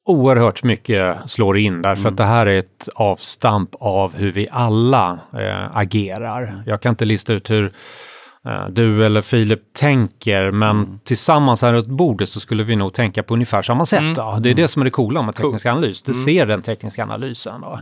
oerhört 0.09 0.63
mycket 0.63 1.17
slår 1.27 1.57
in 1.57 1.81
därför 1.81 2.09
att 2.09 2.17
det 2.17 2.23
här 2.23 2.45
är 2.45 2.59
ett 2.59 2.89
avstamp 2.95 3.69
av 3.79 4.15
hur 4.15 4.31
vi 4.31 4.47
alla 4.51 5.19
eh, 5.33 5.77
agerar. 5.77 6.63
Jag 6.65 6.81
kan 6.81 6.89
inte 6.89 7.05
lista 7.05 7.33
ut 7.33 7.49
hur 7.49 7.73
du 8.69 9.05
eller 9.05 9.21
Filip 9.21 9.73
tänker, 9.73 10.51
men 10.51 10.99
tillsammans 11.03 11.61
här 11.61 11.73
runt 11.73 11.87
bordet 11.87 12.29
så 12.29 12.39
skulle 12.39 12.63
vi 12.63 12.75
nog 12.75 12.93
tänka 12.93 13.23
på 13.23 13.33
ungefär 13.33 13.61
samma 13.61 13.85
sätt. 13.85 14.15
Då. 14.15 14.37
Det 14.41 14.49
är 14.49 14.53
det 14.53 14.67
som 14.67 14.81
är 14.81 14.85
det 14.85 14.91
coola 14.91 15.21
med 15.21 15.35
teknisk 15.35 15.65
analys. 15.65 16.01
Det 16.01 16.13
ser 16.13 16.45
den 16.45 16.61
tekniska 16.61 17.03
analysen. 17.03 17.61
Då. 17.61 17.79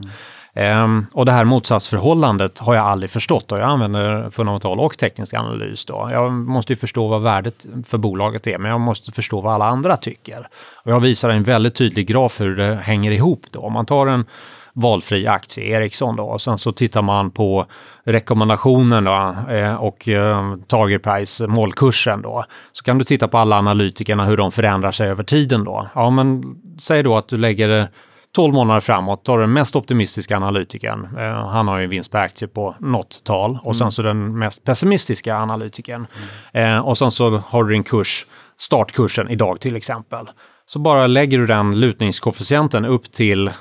Ehm, 0.58 1.06
och 1.14 1.26
det 1.26 1.32
här 1.32 1.46
motsatsförhållandet 1.46 2.60
har 2.60 2.76
jag 2.76 2.86
aldrig 2.86 3.10
förstått 3.10 3.52
och 3.52 3.60
jag 3.60 3.70
använder 3.70 4.30
fundamental 4.30 4.80
och 4.80 4.98
teknisk 4.98 5.34
analys. 5.34 5.86
Då. 5.86 6.10
Jag 6.12 6.32
måste 6.34 6.74
ju 6.74 6.78
förstå 6.78 7.08
vad 7.08 7.22
värdet 7.22 7.66
för 7.88 7.98
bolaget 7.98 8.48
är, 8.48 8.58
men 8.58 8.72
jag 8.72 8.80
måste 8.80 9.12
förstå 9.12 9.42
vad 9.42 9.54
alla 9.54 9.66
andra 9.66 9.98
tycker. 9.98 10.48
Och 10.84 10.92
jag 10.92 11.00
visar 11.00 11.30
en 11.30 11.44
väldigt 11.44 11.76
tydlig 11.76 12.08
graf 12.08 12.42
hur 12.42 12.56
det 12.56 12.76
hänger 12.76 13.12
ihop. 13.12 13.42
Då. 13.52 13.60
Om 13.60 13.74
man 13.74 13.86
tar 13.86 14.08
en 14.08 14.26
valfri 14.74 15.28
aktie, 15.28 15.78
Ericsson 15.78 16.16
då, 16.16 16.24
och 16.24 16.42
sen 16.42 16.58
så 16.58 16.72
tittar 16.72 17.02
man 17.02 17.32
på 17.32 17.66
rekommendationen 18.04 19.04
då, 19.04 19.36
eh, 19.50 19.84
och 19.84 20.08
eh, 20.08 20.56
target 20.68 21.04
price, 21.04 21.48
målkursen 21.48 22.22
då, 22.22 22.44
så 22.72 22.84
kan 22.84 22.98
du 22.98 23.04
titta 23.04 23.28
på 23.28 23.38
alla 23.38 23.58
analytikerna 23.58 24.26
hur 24.26 24.38
de 24.38 24.52
förändrar 24.52 24.92
sig 24.92 25.10
över 25.10 25.24
tiden 25.24 25.64
då. 25.64 25.88
Ja, 25.96 26.10
men 26.10 26.44
säg 26.80 27.04
då 27.04 27.18
att 27.18 27.28
du 27.28 27.38
lägger 27.38 27.90
12 28.38 28.54
månader 28.54 28.80
framåt, 28.80 29.26
tar 29.26 29.40
den 29.40 29.54
mest 29.54 29.76
optimistiska 29.76 30.38
analytikern, 30.38 31.08
eh, 31.18 31.48
han 31.48 31.68
har 31.68 31.78
ju 31.78 31.84
en 31.84 31.90
vinst 31.90 32.12
per 32.12 32.20
aktie 32.20 32.48
på 32.48 32.76
något 32.80 33.24
tal, 33.24 33.60
och 33.64 33.78
sen 33.78 33.92
så 33.92 34.02
den 34.02 34.38
mest 34.38 34.64
pessimistiska 34.64 35.38
analytikern. 35.38 36.08
Eh, 36.52 36.80
och 36.80 36.98
sen 36.98 37.12
så 37.12 37.38
har 37.38 37.64
du 37.64 37.74
din 37.74 37.84
kurs, 37.84 38.26
startkursen 38.58 39.30
idag 39.30 39.60
till 39.60 39.76
exempel. 39.76 40.26
Så 40.66 40.80
bara 40.80 41.08
lägger 41.08 41.38
du 41.38 41.48
den 41.48 41.80
lutningskoefficienten 41.80 42.86
upp 42.86 43.12
till 43.12 43.48
eh, 43.48 43.54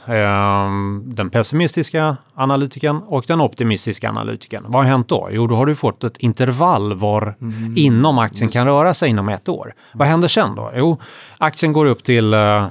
den 1.04 1.30
pessimistiska 1.30 2.16
analytikern 2.34 3.02
och 3.06 3.24
den 3.26 3.40
optimistiska 3.40 4.08
analytikern. 4.08 4.64
Vad 4.66 4.82
har 4.82 4.90
hänt 4.90 5.08
då? 5.08 5.28
Jo, 5.30 5.46
då 5.46 5.54
har 5.54 5.66
du 5.66 5.74
fått 5.74 6.04
ett 6.04 6.16
intervall 6.16 6.94
var 6.94 7.34
inom 7.76 8.18
aktien 8.18 8.50
kan 8.50 8.66
röra 8.66 8.94
sig 8.94 9.10
inom 9.10 9.28
ett 9.28 9.48
år. 9.48 9.72
Vad 9.94 10.08
händer 10.08 10.28
sen 10.28 10.54
då? 10.54 10.72
Jo, 10.74 11.00
aktien 11.38 11.72
går 11.72 11.86
upp 11.86 12.04
till 12.04 12.34
eh, 12.34 12.66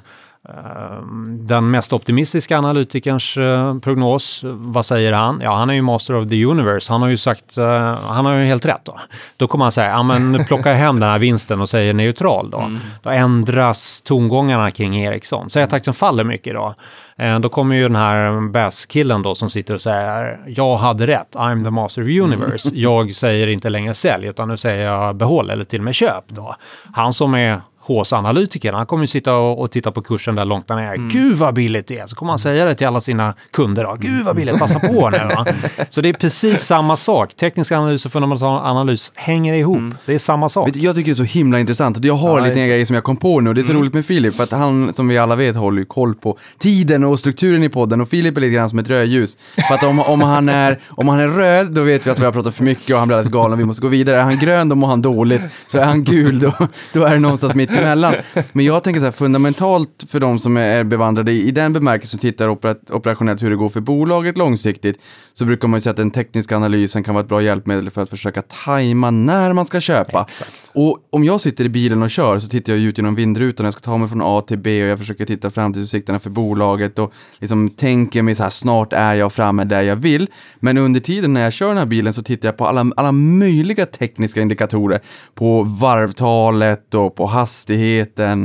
den 1.27 1.71
mest 1.71 1.93
optimistiska 1.93 2.57
analytikerns 2.57 3.37
eh, 3.37 3.79
prognos, 3.79 4.41
vad 4.43 4.85
säger 4.85 5.11
han? 5.13 5.39
Ja, 5.43 5.55
han 5.55 5.69
är 5.69 5.73
ju 5.73 5.81
master 5.81 6.15
of 6.15 6.29
the 6.29 6.45
universe. 6.45 6.93
Han 6.93 7.01
har 7.01 7.09
ju 7.09 7.17
sagt, 7.17 7.57
eh, 7.57 7.95
han 8.07 8.25
har 8.25 8.33
ju 8.33 8.45
helt 8.45 8.65
rätt 8.65 8.81
då. 8.85 8.99
Då 9.37 9.47
kommer 9.47 9.65
han 9.65 9.71
säga, 9.71 9.87
ja 9.89 10.03
men 10.03 10.45
jag 10.69 10.75
hem 10.75 10.99
den 10.99 11.09
här 11.09 11.19
vinsten 11.19 11.61
och 11.61 11.69
säger 11.69 11.93
neutral 11.93 12.49
då. 12.49 12.71
Då 13.03 13.09
ändras 13.09 14.01
tongångarna 14.01 14.71
kring 14.71 14.97
Ericsson. 14.97 15.49
Säg 15.49 15.63
att 15.63 15.73
aktien 15.73 15.93
faller 15.93 16.23
mycket 16.23 16.53
då. 16.53 16.73
Eh, 17.17 17.39
Då 17.39 17.49
kommer 17.49 17.75
ju 17.75 17.83
den 17.83 17.95
här 17.95 18.49
Bass-killen 18.51 19.21
då 19.21 19.35
som 19.35 19.49
sitter 19.49 19.73
och 19.73 19.81
säger 19.81 20.39
jag 20.47 20.77
hade 20.77 21.07
rätt, 21.07 21.35
I'm 21.35 21.63
the 21.63 21.69
master 21.69 22.01
of 22.01 22.07
universe. 22.07 22.69
Jag 22.73 23.15
säger 23.15 23.47
inte 23.47 23.69
längre 23.69 23.93
sälj 23.93 24.27
utan 24.27 24.47
nu 24.47 24.57
säger 24.57 24.83
jag 24.83 25.15
behåll 25.15 25.49
eller 25.49 25.63
till 25.63 25.79
och 25.79 25.85
med 25.85 25.95
köp 25.95 26.23
då. 26.27 26.55
Han 26.93 27.13
som 27.13 27.33
är 27.35 27.61
HS-analytiker, 27.87 28.73
han 28.73 28.85
kommer 28.85 29.03
ju 29.03 29.07
sitta 29.07 29.33
och, 29.35 29.61
och 29.61 29.71
titta 29.71 29.91
på 29.91 30.01
kursen 30.01 30.35
där 30.35 30.45
långt 30.45 30.67
där 30.67 30.75
nere. 30.75 30.97
Gud 30.97 31.37
vad 31.37 31.53
billigt 31.53 31.87
det 31.87 31.97
är! 31.99 32.05
Så 32.07 32.15
kommer 32.15 32.31
han 32.31 32.39
säga 32.39 32.65
det 32.65 32.75
till 32.75 32.87
alla 32.87 33.01
sina 33.01 33.33
kunder 33.53 33.83
då. 33.83 33.95
Gud 33.99 34.25
vad 34.25 34.35
billigt, 34.35 34.59
passa 34.59 34.79
på 34.79 35.09
nu 35.09 35.17
va. 35.17 35.45
Så 35.89 36.01
det 36.01 36.09
är 36.09 36.13
precis 36.13 36.61
samma 36.61 36.97
sak. 36.97 37.33
Teknisk 37.35 37.71
analys 37.71 38.05
och 38.05 38.11
fundamental 38.11 38.65
analys 38.65 39.11
hänger 39.15 39.53
ihop. 39.53 39.93
Det 40.05 40.13
är 40.13 40.19
samma 40.19 40.49
sak. 40.49 40.69
Du, 40.73 40.79
Jag 40.79 40.95
tycker 40.95 41.05
det 41.05 41.13
är 41.13 41.25
så 41.27 41.37
himla 41.37 41.59
intressant. 41.59 42.03
Jag 42.05 42.13
har 42.13 42.29
Ja, 42.29 42.37
en 42.37 42.43
liten 42.43 42.57
exakt. 42.57 42.69
grej 42.69 42.85
som 42.85 42.93
jag 42.93 43.03
kom 43.03 43.17
på 43.17 43.39
nu. 43.39 43.53
Det 43.53 43.61
är 43.61 43.63
så 43.63 43.73
roligt 43.73 43.93
med 43.93 44.05
Filip, 44.05 44.35
för 44.35 44.43
att 44.43 44.51
han, 44.51 44.93
som 44.93 45.07
vi 45.07 45.17
alla 45.17 45.35
vet, 45.35 45.55
håller 45.55 45.79
ju 45.79 45.85
koll 45.85 46.15
på 46.15 46.37
tiden 46.59 47.03
och 47.03 47.19
strukturen 47.19 47.63
i 47.63 47.69
podden. 47.69 48.01
Och 48.01 48.09
Filip 48.09 48.37
är 48.37 48.41
lite 48.41 48.53
grann 48.53 48.69
som 48.69 48.79
ett 48.79 48.89
rödljus. 48.89 49.37
För 49.67 49.75
att 49.75 49.83
om, 49.83 49.99
om, 49.99 50.21
han 50.21 50.49
är, 50.49 50.79
om 50.89 51.07
han 51.07 51.19
är 51.19 51.27
röd, 51.27 51.71
då 51.71 51.81
vet 51.83 52.07
vi 52.07 52.11
att 52.11 52.19
vi 52.19 52.25
har 52.25 52.31
pratat 52.31 52.55
för 52.55 52.63
mycket 52.63 52.89
och 52.93 52.99
han 52.99 53.07
blir 53.07 53.17
alldeles 53.17 53.33
galen 53.33 53.53
och 53.53 53.59
vi 53.59 53.65
måste 53.65 53.81
gå 53.81 53.87
vidare. 53.87 54.17
Är 54.17 54.21
han 54.23 54.39
grön, 54.39 54.69
då 54.69 54.75
mår 54.75 54.87
han 54.87 55.01
dåligt. 55.01 55.41
Så 55.67 55.77
är 55.77 55.83
han 55.85 56.03
gul, 56.03 56.39
då, 56.39 56.53
då 56.93 57.03
är 57.03 57.13
det 57.13 57.19
någonstans 57.19 57.55
mitt 57.55 57.74
emellan. 57.77 58.13
Men 58.53 58.65
jag 58.65 58.83
tänker 58.83 58.99
så 58.99 59.05
här, 59.05 59.11
fundamentalt 59.11 60.05
för 60.09 60.19
de 60.19 60.39
som 60.39 60.57
är 60.57 60.83
bevandrade 60.83 61.31
i, 61.31 61.51
den 61.51 61.73
bemärkelsen 61.73 62.17
och 62.17 62.21
tittar 62.21 62.47
operat, 62.47 62.91
operationellt 62.91 63.43
hur 63.43 63.49
det 63.49 63.55
går 63.55 63.69
för 63.69 63.81
bolaget 63.81 64.37
långsiktigt, 64.37 64.99
så 65.33 65.45
brukar 65.45 65.67
man 65.67 65.77
ju 65.77 65.81
säga 65.81 65.91
att 65.91 65.97
den 65.97 66.11
tekniska 66.11 66.55
analysen 66.55 67.03
kan 67.03 67.13
vara 67.15 67.23
ett 67.23 67.29
bra 67.29 67.41
hjälpmedel 67.41 67.89
för 67.89 68.01
att 68.01 68.09
försöka 68.09 68.41
tajma 68.41 69.11
när 69.11 69.53
man 69.53 69.65
ska 69.65 69.81
köpa. 69.81 70.27
Och 70.73 70.97
om 71.09 71.23
jag 71.23 71.41
sitter 71.41 71.65
i 71.65 71.69
bilen 71.69 72.03
och 72.03 72.09
kör 72.09 72.39
så 72.39 72.47
tittar 72.47 72.73
jag 72.73 72.81
ut 72.81 72.97
genom 72.97 73.15
vindrutan, 73.15 73.63
jag 73.63 73.73
ska 73.73 73.81
ta 73.81 73.97
mig 73.97 74.09
från 74.09 74.21
A 74.23 74.41
till 74.47 74.57
B 74.57 74.83
och 74.83 74.89
jag 74.89 74.99
försöker 74.99 75.25
titta 75.25 75.49
framtidsutsikterna 75.49 76.19
för 76.19 76.29
bolaget 76.29 76.99
och 76.99 77.13
liksom 77.39 77.69
tänker 77.69 78.21
mig 78.21 78.35
så 78.35 78.43
här, 78.43 78.49
snart 78.49 78.93
är 78.93 79.15
jag 79.15 79.33
framme 79.33 79.63
där 79.63 79.81
jag 79.81 79.95
vill. 79.95 80.27
Men 80.59 80.77
under 80.77 80.99
tiden 80.99 81.33
när 81.33 81.41
jag 81.41 81.53
kör 81.53 81.67
den 81.67 81.77
här 81.77 81.85
bilen 81.85 82.13
så 82.13 82.23
tittar 82.23 82.47
jag 82.47 82.57
på 82.57 82.65
alla, 82.65 82.85
alla 82.95 83.11
möjliga 83.11 83.85
tekniska 83.85 84.41
indikatorer. 84.41 84.99
På 85.35 85.63
varvtalet 85.63 86.93
och 86.93 87.15
på 87.15 87.25
hastigheten 87.25 87.64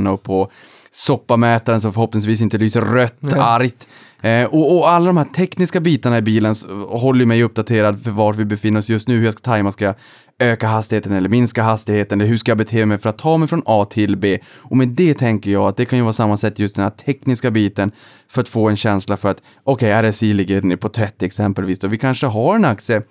och 0.07 0.23
på 0.23 0.51
soppamätaren 0.91 1.81
som 1.81 1.93
förhoppningsvis 1.93 2.41
inte 2.41 2.57
lyser 2.57 2.81
rött 2.81 3.33
argt. 3.33 3.87
Eh, 4.21 4.45
och, 4.45 4.77
och 4.77 4.89
alla 4.89 5.05
de 5.05 5.17
här 5.17 5.25
tekniska 5.25 5.79
bitarna 5.79 6.17
i 6.17 6.21
bilen 6.21 6.55
håller 6.87 7.25
mig 7.25 7.43
uppdaterad 7.43 8.03
för 8.03 8.11
var 8.11 8.33
vi 8.33 8.45
befinner 8.45 8.79
oss 8.79 8.89
just 8.89 9.07
nu, 9.07 9.17
hur 9.17 9.25
jag 9.25 9.33
ska 9.33 9.41
tajma, 9.41 9.71
ska 9.71 9.85
jag 9.85 9.95
öka 10.39 10.67
hastigheten 10.67 11.11
eller 11.11 11.29
minska 11.29 11.63
hastigheten, 11.63 12.21
eller 12.21 12.29
hur 12.29 12.37
ska 12.37 12.51
jag 12.51 12.57
bete 12.57 12.85
mig 12.85 12.97
för 12.97 13.09
att 13.09 13.17
ta 13.17 13.37
mig 13.37 13.47
från 13.47 13.63
A 13.65 13.85
till 13.89 14.17
B? 14.17 14.39
Och 14.57 14.77
med 14.77 14.87
det 14.87 15.13
tänker 15.13 15.51
jag 15.51 15.67
att 15.67 15.77
det 15.77 15.85
kan 15.85 15.99
ju 15.99 16.03
vara 16.03 16.13
samma 16.13 16.37
sätt 16.37 16.59
just 16.59 16.75
den 16.75 16.83
här 16.83 16.89
tekniska 16.89 17.51
biten 17.51 17.91
för 18.27 18.41
att 18.41 18.49
få 18.49 18.69
en 18.69 18.75
känsla 18.75 19.17
för 19.17 19.29
att 19.29 19.41
okej, 19.63 20.11
RSI 20.11 20.33
ligger 20.33 20.75
på 20.75 20.89
30 20.89 21.25
exempelvis, 21.25 21.79
då 21.79 21.87
vi 21.87 21.97
kanske 21.97 22.27
har 22.27 22.55
en 22.55 22.65
aktie 22.65 23.01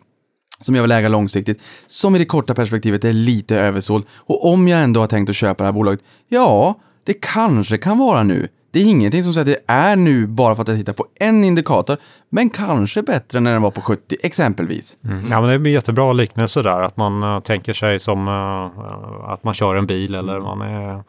som 0.61 0.74
jag 0.74 0.82
vill 0.82 0.92
äga 0.92 1.08
långsiktigt, 1.08 1.62
som 1.86 2.16
i 2.16 2.18
det 2.18 2.24
korta 2.24 2.54
perspektivet 2.54 3.04
är 3.04 3.12
lite 3.12 3.61
översåld. 3.61 4.04
Och 4.16 4.52
om 4.52 4.68
jag 4.68 4.82
ändå 4.82 5.00
har 5.00 5.06
tänkt 5.06 5.30
att 5.30 5.36
köpa 5.36 5.64
det 5.64 5.68
här 5.68 5.72
bolaget, 5.72 6.00
ja, 6.28 6.74
det 7.04 7.14
kanske 7.14 7.78
kan 7.78 7.98
vara 7.98 8.22
nu. 8.22 8.48
Det 8.72 8.80
är 8.80 8.84
ingenting 8.84 9.22
som 9.24 9.34
säger 9.34 9.44
att 9.44 9.66
det 9.66 9.72
är 9.72 9.96
nu 9.96 10.26
bara 10.26 10.54
för 10.54 10.62
att 10.62 10.68
jag 10.68 10.76
tittar 10.76 10.92
på 10.92 11.06
en 11.20 11.44
indikator, 11.44 11.96
men 12.30 12.50
kanske 12.50 13.02
bättre 13.02 13.40
när 13.40 13.52
den 13.52 13.62
var 13.62 13.70
på 13.70 13.80
70 13.80 14.16
exempelvis. 14.22 14.98
Mm. 15.04 15.26
Ja, 15.30 15.40
men 15.40 15.50
det 15.50 15.58
blir 15.58 15.72
jättebra 15.72 16.12
liknelse 16.12 16.62
där, 16.62 16.82
att 16.82 16.96
man 16.96 17.22
eh, 17.22 17.40
tänker 17.40 17.72
sig 17.72 18.00
som 18.00 18.28
eh, 18.28 19.30
att 19.32 19.44
man 19.44 19.54
kör 19.54 19.74
en 19.74 19.86
bil 19.86 20.14
eller 20.14 20.40
man 20.40 20.61
är 20.61 21.02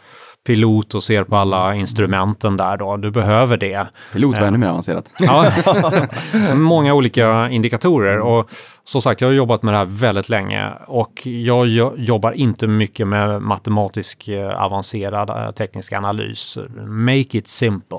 pilot 0.47 0.95
och 0.95 1.03
ser 1.03 1.23
på 1.23 1.35
alla 1.35 1.75
instrumenten 1.75 2.57
där 2.57 2.77
då. 2.77 2.97
Du 2.97 3.11
behöver 3.11 3.57
det. 3.57 3.87
Pilot 4.13 4.39
var 4.39 4.47
ännu 4.47 4.57
mer 4.57 4.67
avancerat. 4.67 5.11
Ja, 5.19 5.51
många 6.55 6.93
olika 6.93 7.49
indikatorer. 7.49 8.19
Och 8.19 8.49
som 8.83 9.01
sagt, 9.01 9.21
jag 9.21 9.27
har 9.27 9.33
jobbat 9.33 9.63
med 9.63 9.73
det 9.73 9.77
här 9.77 9.85
väldigt 9.85 10.29
länge 10.29 10.69
och 10.87 11.27
jag 11.27 11.67
jo- 11.67 11.93
jobbar 11.97 12.31
inte 12.31 12.67
mycket 12.67 13.07
med 13.07 13.41
matematisk 13.41 14.27
eh, 14.27 14.63
avancerad 14.63 15.29
eh, 15.29 15.51
teknisk 15.51 15.93
analys. 15.93 16.57
Make 16.87 17.37
it 17.37 17.47
simple. 17.47 17.97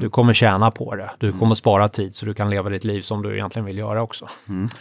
Du 0.00 0.10
kommer 0.10 0.32
tjäna 0.32 0.70
på 0.70 0.94
det. 0.94 1.10
Du 1.18 1.32
kommer 1.32 1.54
spara 1.54 1.88
tid 1.88 2.14
så 2.14 2.26
du 2.26 2.34
kan 2.34 2.50
leva 2.50 2.70
ditt 2.70 2.84
liv 2.84 3.02
som 3.02 3.22
du 3.22 3.34
egentligen 3.34 3.66
vill 3.66 3.78
göra 3.78 4.02
också. 4.02 4.28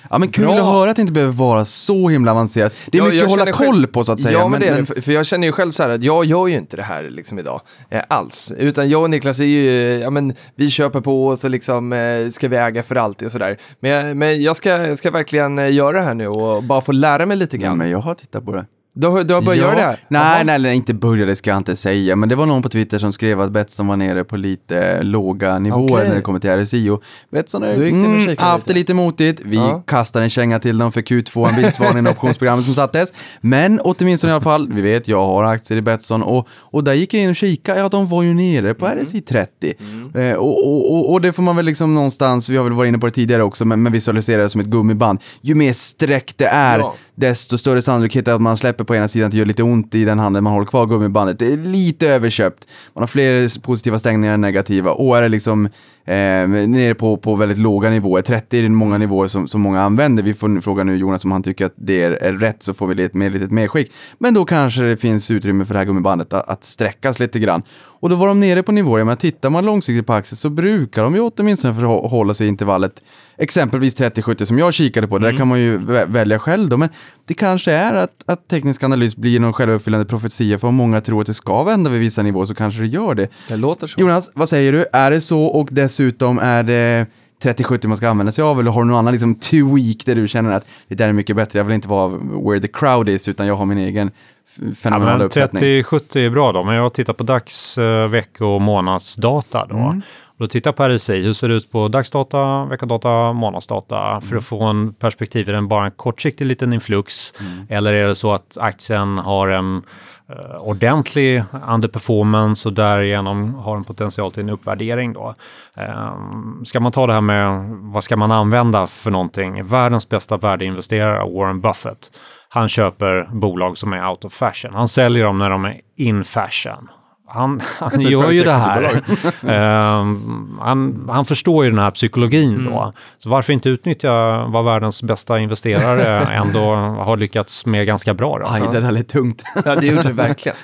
Ja, 0.10 0.18
men 0.18 0.30
kul 0.30 0.46
Bra. 0.46 0.56
att 0.56 0.64
höra 0.74 0.90
att 0.90 0.96
det 0.96 1.02
inte 1.02 1.14
behöver 1.14 1.34
vara 1.34 1.66
så 1.66 2.10
himla 2.10 2.32
avancerat. 2.32 2.74
Det 2.92 2.98
är 2.98 3.00
Ja, 3.02 3.06
mycket 3.06 3.20
jag 3.20 3.26
att 3.26 3.32
hålla 3.40 3.54
själv- 3.54 3.72
koll 3.72 3.88
på 3.88 4.04
så 4.04 4.12
att 4.12 4.20
säga. 4.20 4.40
Ja, 4.40 4.48
men, 4.48 4.60
det 4.62 4.68
är 4.68 4.76
det. 4.76 4.86
För, 4.86 5.02
för 5.02 5.12
jag 5.12 5.26
känner 5.26 5.48
ju 5.48 5.52
själv 5.54 5.72
så 5.72 5.84
här 5.84 5.90
att 5.90 6.04
jag 6.04 6.26
gör 6.26 6.48
ju 6.48 6.56
inte 6.56 6.76
det 6.78 6.84
här 6.84 7.04
liksom 7.10 7.40
idag 7.40 7.62
eh, 7.90 8.02
alls. 8.08 8.54
Utan 8.58 8.90
jag 8.90 9.02
och 9.02 9.10
Niklas 9.10 9.40
är 9.40 9.44
ju, 9.44 9.82
eh, 9.96 10.02
ja 10.02 10.10
men 10.10 10.34
vi 10.56 10.70
köper 10.70 11.02
på 11.02 11.28
och 11.28 11.40
så 11.40 11.48
liksom 11.48 11.94
eh, 11.94 12.28
ska 12.32 12.48
vi 12.48 12.56
äga 12.58 12.84
för 12.84 12.96
alltid 12.96 13.26
och 13.26 13.32
sådär. 13.32 13.58
Men, 13.80 14.18
men 14.18 14.42
jag 14.44 14.56
ska, 14.56 14.70
jag 14.70 14.98
ska 14.98 15.12
verkligen 15.12 15.39
eh, 15.60 15.74
göra 15.74 15.98
det 15.98 16.04
här 16.04 16.14
nu 16.14 16.28
och 16.28 16.64
bara 16.64 16.82
få 16.82 16.92
lära 16.92 17.26
mig 17.26 17.38
lite 17.38 17.58
Ja, 17.58 17.62
grann. 17.64 17.78
men 17.78 17.90
jag 17.90 18.00
har 18.00 18.14
tittat 18.14 18.46
på 18.46 18.52
det. 18.52 18.66
Du, 18.94 19.08
har- 19.08 19.24
du 19.24 19.34
har 19.34 19.42
börjat 19.42 19.62
göra 19.62 19.76
det 19.76 19.82
här? 19.82 20.00
Nej, 20.08 20.46
nej, 20.46 20.60
nej, 20.60 20.76
inte 20.76 20.94
började 20.94 21.36
ska 21.36 21.50
jag 21.50 21.58
inte 21.58 21.76
säga, 21.76 22.16
men 22.16 22.30
det 22.30 22.36
var 22.36 22.46
någon 22.46 22.62
på 22.62 22.70
Twitter 22.70 23.00
som 23.00 23.12
skrev 23.14 23.42
att 23.42 23.52
Betsson 23.52 23.88
var 23.88 23.96
nere 23.98 24.24
på 24.24 24.38
lite 24.38 25.04
låga 25.04 25.60
nivåer 25.60 25.94
Okej. 25.94 26.08
när 26.10 26.16
det 26.16 26.22
kommer 26.22 26.40
till 26.40 26.50
RSI 26.50 26.90
och 26.90 27.04
Betsson 27.32 27.62
har 27.62 27.70
det 27.70 27.90
mm, 27.90 28.36
haft 28.38 28.66
det 28.66 28.74
lite. 28.74 28.94
motigt. 28.94 29.42
Vi 29.46 29.56
Ja. 29.56 29.84
kastar 29.88 30.22
en 30.22 30.30
känga 30.30 30.60
till 30.60 30.78
dem 30.78 30.92
för 30.92 31.02
Q2, 31.02 31.50
en 31.50 31.56
vinstvarning 31.62 32.06
i 32.06 32.10
optionsprogrammet 32.12 32.66
som 32.66 32.74
sattes. 32.74 33.14
Men 33.42 33.80
åtminstone 33.84 34.32
i 34.32 34.34
alla 34.34 34.42
fall, 34.42 34.74
vi 34.74 34.82
vet, 34.82 35.08
jag 35.08 35.26
har 35.26 35.44
aktier 35.44 35.78
i 35.78 35.82
Betsson 35.82 36.24
och, 36.24 36.48
och 36.52 36.84
där 36.84 36.94
gick 36.94 37.14
jag 37.14 37.24
in 37.24 37.30
och 37.30 37.36
kikade, 37.36 37.80
ja 37.80 37.90
de 37.90 38.08
var 38.08 38.24
ju 38.24 38.34
nere 38.34 38.74
på 38.74 38.86
Mm. 38.88 39.04
RSI 39.06 39.22
30. 39.22 39.74
Eh, 40.16 40.34
och, 40.34 40.68
och, 40.68 40.94
och, 40.96 41.12
och 41.14 41.22
det 41.22 41.34
får 41.34 41.44
man 41.44 41.56
väl 41.56 41.66
liksom 41.66 41.96
någonstans, 41.96 42.50
vi 42.50 42.58
har 42.58 42.64
väl 42.64 42.74
varit 42.74 42.88
inne 42.90 42.98
på 42.98 43.06
det 43.06 43.12
tidigare 43.12 43.44
också, 43.44 43.66
men, 43.66 43.82
men 43.84 43.92
visualisera 43.94 44.42
det 44.42 44.50
som 44.50 44.62
ett 44.62 44.68
gummiband. 44.68 45.20
Ju 45.42 45.56
mer 45.56 45.74
streck 45.74 46.34
det 46.38 46.46
är, 46.46 46.80
Ja. 46.80 46.96
desto 47.16 47.58
större 47.58 47.82
sannolikhet 47.82 48.28
att 48.28 48.42
man 48.42 48.58
släpper 48.58 48.84
på 48.90 48.96
ena 48.96 49.08
sidan 49.08 49.26
att 49.26 49.32
det 49.32 49.38
gör 49.38 49.46
lite 49.46 49.64
ont 49.64 49.96
i 49.96 50.06
den 50.06 50.20
handen 50.20 50.44
man 50.44 50.54
håller 50.54 50.66
kvar 50.66 50.86
gummibandet. 50.86 51.40
Det 51.40 51.54
är 51.54 51.58
lite 51.58 52.10
överköpt. 52.10 52.68
Man 52.94 53.02
har 53.02 53.08
fler 53.08 53.62
positiva 53.62 54.00
stängningar 54.00 54.34
än 54.34 54.42
negativa. 54.42 54.92
Och 54.92 55.18
är 55.18 55.22
det 55.22 55.30
liksom 55.30 55.70
eh, 56.10 56.68
nere 56.68 56.96
på, 56.96 57.18
på 57.18 57.36
väldigt 57.36 57.58
låga 57.58 57.90
nivåer, 57.90 58.22
30 58.22 58.58
är 58.60 58.64
det 58.64 58.70
många 58.70 58.98
nivåer 58.98 59.28
som, 59.28 59.48
som 59.48 59.62
många 59.62 59.82
använder. 59.82 60.24
Vi 60.24 60.34
får 60.34 60.62
fråga 60.62 60.84
nu 60.84 60.96
Jonas 60.96 61.26
om 61.26 61.32
han 61.32 61.44
tycker 61.44 61.66
att 61.66 61.74
det 61.76 62.02
är, 62.04 62.12
är 62.12 62.34
rätt 62.34 62.64
så 62.64 62.74
får 62.74 62.88
vi 62.88 63.04
ett 63.04 63.14
mer, 63.14 63.30
litet 63.30 63.52
medskick. 63.52 63.92
Men 64.18 64.34
då 64.34 64.46
kanske 64.46 64.82
det 64.82 64.98
finns 64.98 65.32
utrymme 65.32 65.66
för 65.66 65.74
det 65.74 65.78
här 65.80 65.86
gummibandet 65.86 66.34
att, 66.34 66.50
att 66.50 66.64
sträckas 66.64 67.20
lite 67.20 67.40
grann. 67.40 67.62
Och 68.02 68.10
då 68.10 68.16
var 68.16 68.28
de 68.28 68.40
nere 68.40 68.64
på 68.64 68.72
nivåer, 68.72 69.04
men 69.04 69.18
tittar 69.18 69.50
man 69.50 69.66
långsiktigt 69.66 70.08
på 70.08 70.14
aktier 70.14 70.36
så 70.38 70.50
brukar 70.50 71.04
de 71.04 71.16
ju 71.16 71.22
åtminstone 71.22 71.74
förhålla 71.74 72.34
sig 72.34 72.46
i 72.46 72.50
intervallet 72.50 72.94
exempelvis 73.38 73.98
30-70 74.00 74.46
som 74.46 74.60
jag 74.60 74.74
kikade 74.74 75.08
på. 75.08 75.18
Där 75.20 75.38
kan 75.38 75.48
man 75.48 75.60
ju 75.60 75.78
vä- 75.78 76.12
välja 76.12 76.40
själv 76.40 76.70
då, 76.70 76.78
men 76.78 76.90
det 77.28 77.34
kanske 77.34 77.72
är 77.72 77.94
att, 77.94 78.10
att 78.26 78.48
teknisk 78.48 78.84
analys 78.84 79.16
blir 79.18 79.40
någon 79.40 79.54
självuppfyllande 79.54 80.06
profetia 80.06 80.58
för 80.58 80.68
om 80.68 80.76
många 80.76 81.02
tror 81.02 81.22
att 81.22 81.28
det 81.28 81.34
ska 81.34 81.64
vända 81.64 81.90
vid 81.90 82.00
vissa 82.00 82.22
nivåer 82.22 82.46
så 82.46 82.56
kanske 82.56 82.82
det 82.82 82.88
gör 82.88 83.16
det. 83.16 83.28
Det 83.50 83.58
låter 83.58 83.88
så. 83.88 84.00
Jonas, 84.02 84.32
vad 84.34 84.50
säger 84.50 84.72
du? 84.72 84.86
Är 84.94 85.12
det 85.12 85.22
så 85.22 85.42
och 85.44 85.70
dessutom 85.72 85.99
är 86.40 86.64
det 86.64 87.08
30-70 87.44 87.88
man 87.88 87.98
ska 87.98 88.10
använda 88.10 88.32
sig 88.32 88.44
av 88.44 88.60
eller 88.60 88.72
har 88.72 88.82
du 88.82 88.88
någon 88.88 89.00
annan 89.00 89.14
liksom 89.14 89.36
tweak 89.36 90.06
där 90.06 90.16
du 90.16 90.28
känner 90.28 90.52
att 90.52 90.66
det 90.88 90.96
där 90.96 91.08
är 91.08 91.14
mycket 91.14 91.36
bättre, 91.36 91.60
jag 91.60 91.64
vill 91.64 91.76
inte 91.76 91.90
vara 91.90 92.08
where 92.48 92.60
the 92.60 92.68
crowd 92.68 93.10
is 93.10 93.28
utan 93.28 93.48
jag 93.48 93.56
har 93.56 93.66
min 93.66 93.78
egen 93.78 94.12
Ja, 94.56 94.76
fenomenala 94.76 95.18
men 95.18 95.26
uppsättning. 95.26 95.64
30-70 95.64 96.18
är 96.18 96.30
bra 96.30 96.52
då, 96.52 96.64
men 96.64 96.76
jag 96.76 96.94
tittar 96.94 97.14
på 97.14 97.24
dags, 97.24 97.78
eh, 97.78 98.08
veck 98.08 98.42
och 98.42 98.62
månadsdata 98.62 99.66
då. 99.66 99.76
Mm. 99.76 100.02
Då 100.40 100.48
tittar 100.48 100.72
på 100.72 100.90
RSI, 100.90 101.22
hur 101.22 101.34
ser 101.34 101.48
det 101.48 101.56
ut 101.56 101.72
på 101.72 101.88
dagsdata, 101.88 102.66
veckodata, 102.66 103.34
månadsdata 103.34 104.22
för 104.22 104.36
att 104.36 104.44
få 104.44 104.64
en 104.64 104.94
perspektiv. 104.94 105.50
Är 105.50 105.54
den 105.54 105.68
bara 105.68 105.86
en 105.86 105.92
kortsiktig 105.92 106.46
liten 106.46 106.74
influx 106.74 107.34
eller 107.70 107.94
är 107.94 108.08
det 108.08 108.16
så 108.16 108.32
att 108.34 108.58
aktien 108.62 109.18
har 109.18 109.48
en 109.48 109.84
eh, 110.30 110.62
ordentlig 110.62 111.44
underperformance 111.68 112.70
och 112.70 112.74
därigenom 112.74 113.54
har 113.54 113.78
en 113.78 113.84
potential 113.84 114.32
till 114.32 114.44
en 114.44 114.50
uppvärdering 114.50 115.14
då. 115.14 115.36
Ehm, 115.78 116.66
ska 116.66 116.80
man 116.80 116.92
ta 116.92 117.08
det 117.08 117.14
här 117.14 117.22
med 117.22 117.70
vad 117.70 118.04
ska 118.04 118.18
man 118.18 118.32
använda 118.32 118.88
för 118.88 119.12
någonting? 119.12 119.66
Världens 119.66 120.10
bästa 120.10 120.38
värdeinvesterare, 120.38 121.32
Warren 121.34 121.62
Buffett, 121.62 122.12
han 122.50 122.70
köper 122.70 123.30
bolag 123.34 123.78
som 123.78 123.94
är 123.94 124.10
out 124.10 124.26
of 124.26 124.34
fashion. 124.34 124.74
Han 124.74 124.88
säljer 124.88 125.24
dem 125.24 125.36
när 125.38 125.50
de 125.50 125.66
är 125.66 125.82
in 125.96 126.24
fashion. 126.24 126.90
Han, 127.30 127.62
han 127.80 128.02
gör 128.02 128.32
ju 128.32 128.44
det 128.44 128.52
här. 128.52 129.02
Ehm, 129.48 130.58
han, 130.62 131.10
han 131.12 131.26
förstår 131.26 131.64
ju 131.66 131.70
den 131.70 131.80
här 131.80 131.92
psykologin 131.92 132.50
Mm. 132.56 132.66
då. 132.72 132.94
Så 133.18 133.30
varför 133.30 133.54
inte 133.54 133.70
utnyttja 133.70 134.12
vad 134.46 134.66
världens 134.66 135.04
bästa 135.04 135.40
investerare 135.40 136.20
ändå 136.34 136.76
har 136.76 137.18
lyckats 137.18 137.66
med 137.66 137.88
ganska 137.88 138.14
bra 138.14 138.40
då? 138.40 138.48
Aj, 138.50 138.62
det 138.72 138.80
där 138.82 138.92
lät 138.92 139.08
tungt. 139.08 139.44
Ja, 139.66 139.76
det 139.76 139.88
gjorde 139.88 140.04
det 140.04 140.14
verkligen. 140.14 140.58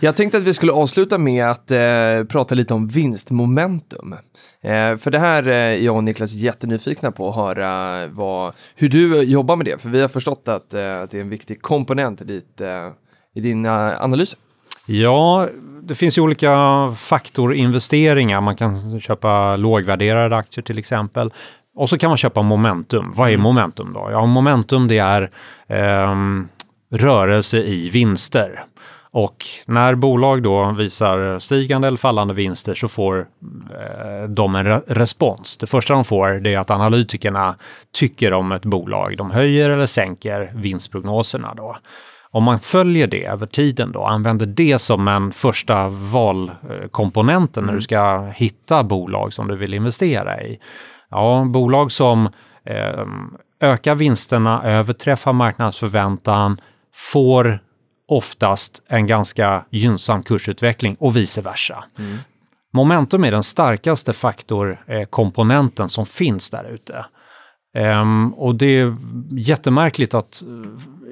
Jag 0.00 0.16
tänkte 0.16 0.38
att 0.38 0.44
vi 0.44 0.54
skulle 0.54 0.72
avsluta 0.72 1.18
med 1.18 1.46
att 1.46 1.70
eh, 1.70 1.78
prata 2.28 2.54
lite 2.54 2.74
om 2.74 2.88
vinstmomentum. 2.88 4.14
Eh, 4.62 4.96
för 4.96 5.10
det 5.10 5.18
här 5.18 5.42
är 5.48 5.76
jag 5.76 5.96
och 5.96 6.04
Niklas 6.04 6.32
jättenyfikna 6.34 7.12
på 7.12 7.28
att 7.28 7.36
höra 7.36 8.06
vad, 8.06 8.52
hur 8.76 8.88
du 8.88 9.22
jobbar 9.22 9.56
med 9.56 9.66
det. 9.66 9.82
För 9.82 9.88
vi 9.88 10.00
har 10.00 10.08
förstått 10.08 10.48
att, 10.48 10.74
eh, 10.74 11.00
att 11.00 11.10
det 11.10 11.16
är 11.18 11.22
en 11.22 11.28
viktig 11.28 11.62
komponent 11.62 12.20
i, 12.20 12.24
ditt, 12.24 12.60
eh, 12.60 12.88
i 13.34 13.40
dina 13.40 13.98
analyser. 14.00 14.38
Ja, 14.86 15.48
det 15.88 15.94
finns 15.94 16.18
ju 16.18 16.22
olika 16.22 16.52
faktorinvesteringar. 16.96 18.40
Man 18.40 18.56
kan 18.56 19.00
köpa 19.00 19.56
lågvärderade 19.56 20.36
aktier 20.36 20.62
till 20.62 20.78
exempel. 20.78 21.32
Och 21.76 21.88
så 21.88 21.98
kan 21.98 22.10
man 22.10 22.16
köpa 22.16 22.42
momentum. 22.42 23.12
Vad 23.16 23.30
är 23.30 23.36
momentum 23.36 23.92
då? 23.92 24.08
Ja, 24.12 24.26
momentum 24.26 24.88
det 24.88 24.98
är 24.98 25.30
ehm, 25.68 26.48
rörelse 26.92 27.58
i 27.58 27.88
vinster. 27.88 28.64
Och 29.10 29.44
när 29.66 29.94
bolag 29.94 30.42
då 30.42 30.72
visar 30.78 31.38
stigande 31.38 31.88
eller 31.88 31.96
fallande 31.96 32.34
vinster 32.34 32.74
så 32.74 32.88
får 32.88 33.18
eh, 33.18 34.28
de 34.28 34.54
en 34.54 34.66
re- 34.66 34.82
respons. 34.86 35.56
Det 35.56 35.66
första 35.66 35.94
de 35.94 36.04
får 36.04 36.28
det 36.28 36.54
är 36.54 36.58
att 36.58 36.70
analytikerna 36.70 37.54
tycker 37.92 38.32
om 38.32 38.52
ett 38.52 38.64
bolag. 38.64 39.16
De 39.16 39.30
höjer 39.30 39.70
eller 39.70 39.86
sänker 39.86 40.52
vinstprognoserna 40.54 41.54
då. 41.56 41.76
Om 42.30 42.44
man 42.44 42.58
följer 42.58 43.06
det 43.06 43.24
över 43.24 43.46
tiden 43.46 43.92
då, 43.92 44.04
använder 44.04 44.46
det 44.46 44.78
som 44.78 45.08
en 45.08 45.32
första 45.32 45.88
valkomponenten 45.88 47.64
när 47.64 47.74
du 47.74 47.80
ska 47.80 48.26
hitta 48.34 48.84
bolag 48.84 49.32
som 49.32 49.48
du 49.48 49.56
vill 49.56 49.74
investera 49.74 50.42
i. 50.42 50.58
Ja, 51.10 51.44
bolag 51.48 51.92
som 51.92 52.26
eh, 52.66 53.06
ökar 53.60 53.94
vinsterna, 53.94 54.62
överträffar 54.64 55.32
marknadsförväntan, 55.32 56.60
får 56.94 57.60
oftast 58.08 58.82
en 58.88 59.06
ganska 59.06 59.64
gynnsam 59.70 60.22
kursutveckling 60.22 60.96
och 61.00 61.16
vice 61.16 61.40
versa. 61.40 61.84
Momentum 62.72 63.24
är 63.24 63.30
den 63.30 63.42
starkaste 63.42 64.12
faktorkomponenten 64.12 65.88
som 65.88 66.06
finns 66.06 66.50
där 66.50 66.64
ute. 66.70 67.04
Ehm, 67.74 68.34
och 68.34 68.54
det 68.54 68.80
är 68.80 68.96
jättemärkligt 69.30 70.14
att 70.14 70.42
eh, 70.42 70.48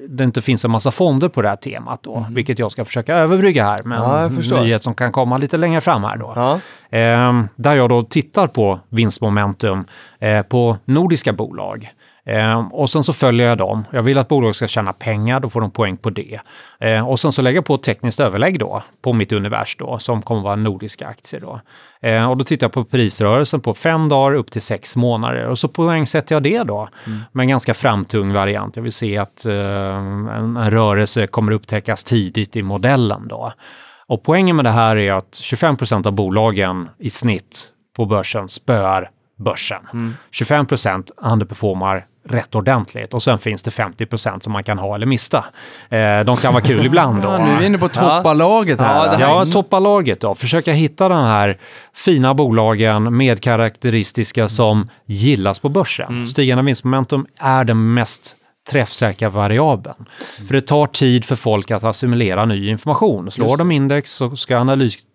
det 0.09 0.25
inte 0.25 0.43
finns 0.43 0.65
en 0.65 0.71
massa 0.71 0.91
fonder 0.91 1.29
på 1.29 1.43
det 1.43 1.49
här 1.49 1.57
temat 1.57 2.03
då, 2.03 2.27
vilket 2.31 2.59
jag 2.59 2.73
ska 2.73 2.85
försöka 2.85 3.15
överbrygga 3.17 3.65
här 3.65 3.83
med 3.83 3.99
Ja, 3.99 4.21
en 4.21 4.63
nyhet 4.63 4.83
som 4.83 4.95
kan 4.95 5.13
komma 5.13 5.39
lite 5.39 5.57
längre 5.57 5.81
fram 5.81 6.05
här 6.05 6.17
då. 6.17 6.33
Ja. 6.37 6.61
Ehm, 6.91 7.49
där 7.57 7.75
jag 7.75 7.89
då 7.89 8.03
tittar 8.03 8.47
på 8.47 8.81
vinstmomentum 8.89 9.85
eh, 10.19 10.43
på 10.43 10.77
nordiska 10.85 11.33
bolag. 11.33 11.93
Ehm, 12.27 12.73
och 12.73 12.91
sen 12.91 13.05
så 13.05 13.13
följer 13.13 13.49
jag 13.49 13.59
dem. 13.59 13.85
Jag 13.91 14.03
vill 14.03 14.19
att 14.19 14.29
bolaget 14.29 14.57
ska 14.57 14.67
tjäna 14.67 14.93
pengar, 14.93 15.41
då 15.41 15.51
får 15.51 15.61
de 15.61 15.71
poäng 15.71 15.97
på 15.97 16.11
det. 16.11 16.41
Ehm, 16.81 17.07
och 17.07 17.21
sen 17.21 17.33
så 17.33 17.43
lägger 17.43 17.59
jag 17.59 17.65
på 17.65 17.75
ett 17.75 17.83
tekniskt 17.83 18.21
överlägg 18.21 18.59
då 18.59 18.83
på 19.03 19.13
mitt 19.13 19.33
univers 19.33 19.77
då, 19.77 19.99
som 19.99 20.23
kommer 20.23 20.43
vara 20.43 20.57
nordiska 20.57 21.07
aktier 21.07 21.41
då. 21.41 21.61
Ehm, 22.01 22.31
och 22.31 22.37
då 22.37 22.45
tittar 22.45 22.65
jag 22.65 22.73
på 22.73 22.85
prisrörelsen 22.85 23.61
på 23.61 23.75
fem 23.75 24.09
dagar 24.09 24.37
upp 24.37 24.51
till 24.51 24.63
sex 24.63 24.97
månader 24.97 25.47
och 25.47 25.59
så 25.59 25.69
poängsätter 25.69 26.35
jag 26.35 26.43
det 26.43 26.63
då 26.63 26.89
med 27.33 27.45
en 27.45 27.49
ganska 27.49 27.75
framtung 27.75 28.33
variant. 28.33 28.77
Jag 28.77 28.83
vill 28.83 28.93
se 28.93 29.19
att 29.19 29.47
eh, 29.47 29.55
en, 29.55 30.57
en 30.57 30.71
rörelse 30.71 31.27
kommer 31.27 31.53
upptäckas 31.53 32.05
tidigt 32.05 32.57
i 32.57 32.63
modellen 32.63 33.29
då. 33.29 33.53
Och 34.09 34.23
poängen 34.23 34.57
med 34.57 34.65
det 34.65 34.71
här 34.71 34.97
är 34.97 35.13
att 35.13 35.31
25% 35.43 36.07
av 36.07 36.13
bolagen 36.13 36.89
i 36.99 37.11
snitt 37.11 37.69
på 37.97 38.07
börsen 38.07 38.49
spöar 38.49 39.11
börsen. 39.39 40.15
25% 40.33 41.11
underperformar 41.17 42.07
rätt 42.29 42.55
ordentligt 42.55 43.15
och 43.15 43.23
sen 43.23 43.39
finns 43.39 43.63
det 43.63 43.71
50% 43.71 44.41
som 44.41 44.53
man 44.53 44.65
kan 44.65 44.79
ha 44.79 44.95
eller 44.95 45.07
mista. 45.07 45.45
Eh, 45.89 46.21
de 46.21 46.37
kan 46.37 46.53
vara 46.53 46.63
kul 46.65 46.87
ibland 46.87 47.23
då. 47.23 47.29
Ja, 47.33 47.45
nu 47.47 47.53
är 47.53 47.59
vi 47.59 47.67
inne 47.67 47.79
på 47.79 47.89
toppalaget 47.89 48.81
här. 48.81 49.07
Ja, 49.07 49.17
Ja, 49.21 49.45
toppa 49.53 49.79
laget 49.79 50.21
då. 50.21 50.35
Försöka 50.35 50.73
hitta 50.73 51.09
de 51.09 51.25
här 51.25 51.57
fina 51.95 52.35
bolagen 52.35 53.17
med 53.17 53.41
karaktäristiska 53.43 54.49
som 54.49 54.89
gillas 55.07 55.61
på 55.61 55.69
börsen. 55.69 56.27
Stigande 56.27 56.65
vinstmomentum 56.65 57.27
är 57.41 57.65
den 57.65 57.95
mest 57.95 58.37
träffsäkra 58.71 59.29
variabeln. 59.29 60.05
För 60.47 60.55
det 60.55 60.61
tar 60.61 60.87
tid 60.87 61.25
för 61.25 61.37
folk 61.37 61.71
att 61.71 61.85
assimilera 61.85 62.45
ny 62.45 62.69
information. 62.69 63.31
Slår 63.31 63.57
de 63.57 63.73
index 63.73 64.11
så 64.13 64.37
ska 64.37 64.65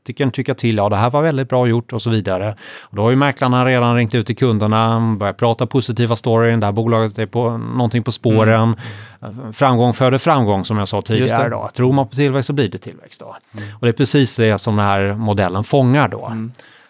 analytikern 0.01 0.31
tycka 0.31 0.55
till, 0.55 0.77
ja 0.77 0.89
det 0.89 0.95
här 0.95 1.09
var 1.09 1.21
väldigt 1.21 1.49
bra 1.49 1.67
gjort 1.67 1.93
och 1.93 2.01
så 2.01 2.09
vidare. 2.09 2.55
Och 2.89 2.95
då 2.95 3.01
har 3.01 3.09
ju 3.09 3.15
mäklarna 3.15 3.65
redan 3.65 3.95
ringt 3.95 4.15
ut 4.15 4.25
till 4.27 4.35
kunderna, 4.35 5.15
börjat 5.19 5.37
prata 5.37 5.65
positiva 5.67 6.15
storyn, 6.15 6.59
det 6.59 6.65
här 6.65 6.73
bolaget 6.73 7.19
är 7.19 7.25
på 7.25 7.57
någonting 7.57 8.03
på 8.03 8.11
spåren. 8.11 8.75
Framgång 9.53 9.93
föder 9.93 10.17
framgång 10.17 10.65
som 10.65 10.77
jag 10.77 10.87
sa 10.87 11.01
tidigare. 11.01 11.49
Då. 11.49 11.69
Tror 11.73 11.93
man 11.93 12.07
på 12.07 12.15
tillväxt 12.15 12.47
så 12.47 12.53
blir 12.53 12.69
det 12.69 12.77
tillväxt. 12.77 13.19
Då. 13.19 13.35
Och 13.79 13.85
det 13.85 13.87
är 13.87 13.93
precis 13.93 14.35
det 14.35 14.59
som 14.59 14.75
den 14.75 14.85
här 14.85 15.13
modellen 15.13 15.63
fångar 15.63 16.07
då. 16.07 16.33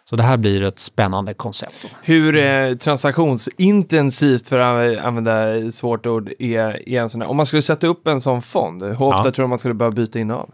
Så 0.10 0.16
det 0.16 0.24
här 0.24 0.38
blir 0.38 0.64
ett 0.64 0.80
spännande 0.80 1.34
koncept. 1.34 1.88
Hur 2.04 2.36
eh, 2.36 2.76
transaktionsintensivt, 2.76 4.48
för 4.48 4.60
att 4.60 5.00
använda 5.06 5.72
svårt 5.72 6.06
ord, 6.06 6.30
är, 6.40 6.90
är 6.90 7.02
en 7.02 7.10
sån 7.10 7.22
här, 7.22 7.30
om 7.30 7.38
man 7.38 7.46
skulle 7.46 7.62
sätta 7.62 7.88
upp 7.88 8.08
en 8.08 8.22
sån 8.22 8.42
fond, 8.42 8.84
hur 8.84 9.02
ofta 9.02 9.28
Ja. 9.28 9.32
tror 9.32 9.44
du 9.44 9.48
man 9.50 9.58
skulle 9.58 9.74
behöva 9.74 9.96
byta 9.96 10.20
innehav? 10.20 10.50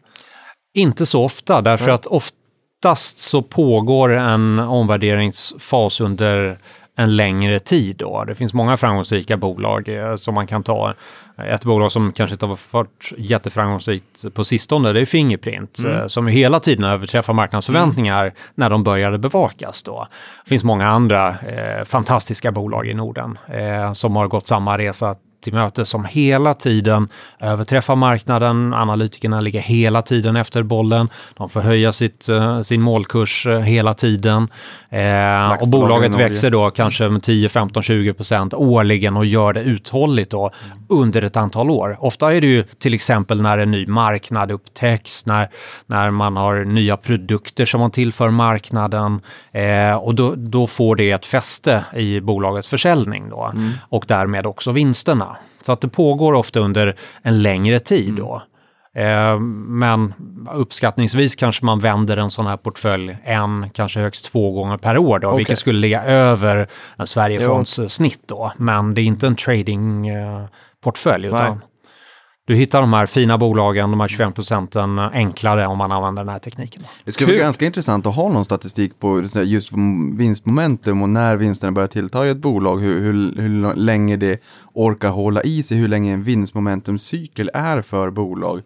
Inte 0.74 1.06
så 1.06 1.24
ofta, 1.24 1.62
därför 1.62 1.92
att 1.92 2.06
oftast 2.78 3.20
så 3.20 3.42
pågår 3.42 4.10
en 4.10 4.60
omvärderingsfas 4.60 6.02
under 6.02 6.58
en 6.96 7.16
längre 7.16 7.60
tid. 7.60 7.96
Då. 7.98 8.24
Det 8.24 8.36
finns 8.36 8.54
många 8.54 8.78
framgångsrika 8.78 9.38
bolag 9.38 9.90
eh, 9.90 10.16
som 10.16 10.36
man 10.36 10.48
kan 10.48 10.64
ta. 10.64 10.94
Ett 11.38 11.64
bolag 11.66 11.92
som 11.92 12.12
kanske 12.12 12.34
inte 12.34 12.46
har 12.46 12.60
varit 12.72 13.14
jätteframgångsrikt 13.18 14.34
på 14.34 14.44
sistone, 14.44 14.94
det 14.94 15.02
är 15.02 15.06
Fingerprint, 15.06 15.80
eh, 15.86 16.08
som 16.08 16.28
hela 16.28 16.60
tiden 16.60 16.84
överträffar 16.84 17.34
marknadsförväntningar 17.34 18.34
när 18.56 18.70
de 18.70 18.84
började 18.84 19.18
bevakas. 19.18 19.84
Då. 19.84 20.08
Det 20.44 20.50
finns 20.50 20.64
många 20.64 20.88
andra 20.88 21.30
eh, 21.30 21.84
fantastiska 21.86 22.52
bolag 22.52 22.88
i 22.88 22.94
Norden 22.94 23.38
eh, 23.48 23.94
som 23.94 24.16
har 24.16 24.28
gått 24.28 24.48
samma 24.48 24.78
resa 24.78 25.16
till 25.42 25.54
möte 25.54 25.86
som 25.86 26.06
hela 26.06 26.54
tiden 26.54 27.08
överträffar 27.42 27.96
marknaden. 27.96 28.74
Analytikerna 28.74 29.42
ligger 29.42 29.60
hela 29.60 30.02
tiden 30.02 30.36
efter 30.36 30.64
bollen. 30.64 31.10
De 31.38 31.50
får 31.50 31.62
höja 31.62 31.94
sitt, 31.94 32.30
eh, 32.30 32.62
sin 32.62 32.82
målkurs 32.82 33.48
eh, 33.48 33.60
hela 33.60 33.94
tiden. 33.94 34.48
Eh, 34.90 35.62
och 35.62 35.70
bolaget 35.70 36.16
växer 36.16 36.50
då 36.50 36.70
kanske 36.70 37.10
med 37.10 37.24
10, 37.24 37.50
15, 37.50 37.84
20 37.84 38.14
procent 38.14 38.54
årligen 38.54 39.18
och 39.18 39.26
gör 39.26 39.54
det 39.54 39.62
uthålligt 39.62 40.32
då 40.32 40.52
under 40.90 41.22
ett 41.22 41.38
antal 41.38 41.70
år. 41.70 41.98
Ofta 42.00 42.34
är 42.34 42.42
det 42.42 42.48
ju 42.48 42.64
till 42.64 42.94
exempel 42.94 43.42
när 43.42 43.58
en 43.58 43.72
ny 43.72 43.88
marknad 43.88 44.52
upptäcks, 44.52 45.26
när, 45.26 45.50
när 45.86 46.12
man 46.12 46.38
har 46.38 46.66
nya 46.66 46.98
produkter 46.98 47.66
som 47.66 47.80
man 47.80 47.92
tillför 47.92 48.30
marknaden 48.30 49.22
eh, 49.52 49.96
och 49.96 50.16
då, 50.16 50.34
då 50.36 50.68
får 50.68 50.96
det 50.96 51.12
ett 51.12 51.26
fäste 51.26 51.86
i 51.96 52.20
bolagets 52.22 52.68
försäljning 52.68 53.30
då 53.30 53.54
och 53.90 54.06
därmed 54.08 54.46
också 54.46 54.72
vinsterna. 54.72 55.27
Så 55.62 55.72
att 55.72 55.82
det 55.82 55.88
pågår 55.88 56.34
ofta 56.34 56.60
under 56.60 56.96
en 57.22 57.42
längre 57.42 57.80
tid 57.80 58.14
då. 58.14 58.42
Eh, 58.96 59.40
Men 59.68 60.14
uppskattningsvis 60.54 61.36
kanske 61.36 61.66
man 61.66 61.80
vänder 61.80 62.18
en 62.18 62.32
sån 62.32 62.48
här 62.48 62.58
portfölj 62.58 63.18
en, 63.24 63.70
kanske 63.74 64.00
högst 64.00 64.32
två 64.32 64.52
gånger 64.52 64.78
per 64.78 64.98
år 64.98 65.20
då, 65.20 65.28
Okej. 65.28 65.38
vilket 65.38 65.60
skulle 65.60 65.80
ligga 65.80 66.04
över 66.04 66.68
en 66.98 67.08
Sverigefonds 67.08 67.80
snitt 67.88 68.24
då. 68.28 68.52
Men 68.58 68.94
det 68.94 69.02
är 69.02 69.06
inte 69.06 69.28
en 69.28 69.36
tradingportfölj 69.36 71.28
utan 71.28 71.58
Nej. 71.58 71.67
Du 72.48 72.56
hittar 72.56 72.82
de 72.82 72.94
här 72.94 73.06
fina 73.06 73.38
bolagen, 73.38 73.92
de 73.92 74.00
här 74.00 74.08
25 74.08 74.34
procenten 74.34 75.00
enklare 75.00 75.68
om 75.68 75.78
man 75.78 75.92
använder 75.92 76.24
den 76.24 76.32
här 76.32 76.40
tekniken. 76.40 76.84
Det 77.04 77.12
skulle 77.12 77.32
vara 77.32 77.42
ganska 77.42 77.66
intressant 77.66 78.06
att 78.08 78.16
ha 78.16 78.30
någon 78.30 78.46
statistik 78.46 79.00
på 79.00 79.24
just 79.44 79.72
vinstmomentum 80.18 81.02
och 81.02 81.10
när 81.10 81.36
vinsterna 81.36 81.72
börjar 81.72 81.88
tillta 81.88 82.28
i 82.28 82.30
ett 82.30 82.38
bolag, 82.38 82.78
hur, 82.78 83.00
hur, 83.00 83.42
hur 83.42 83.76
länge 83.76 84.18
det 84.18 84.42
orkar 84.74 85.10
hålla 85.10 85.42
i 85.42 85.64
sig, 85.64 85.78
hur 85.78 85.88
länge 85.88 86.14
en 86.14 86.24
vinstmomentumcykel 86.24 87.52
är 87.54 87.82
för 87.82 88.10
bolag. 88.10 88.62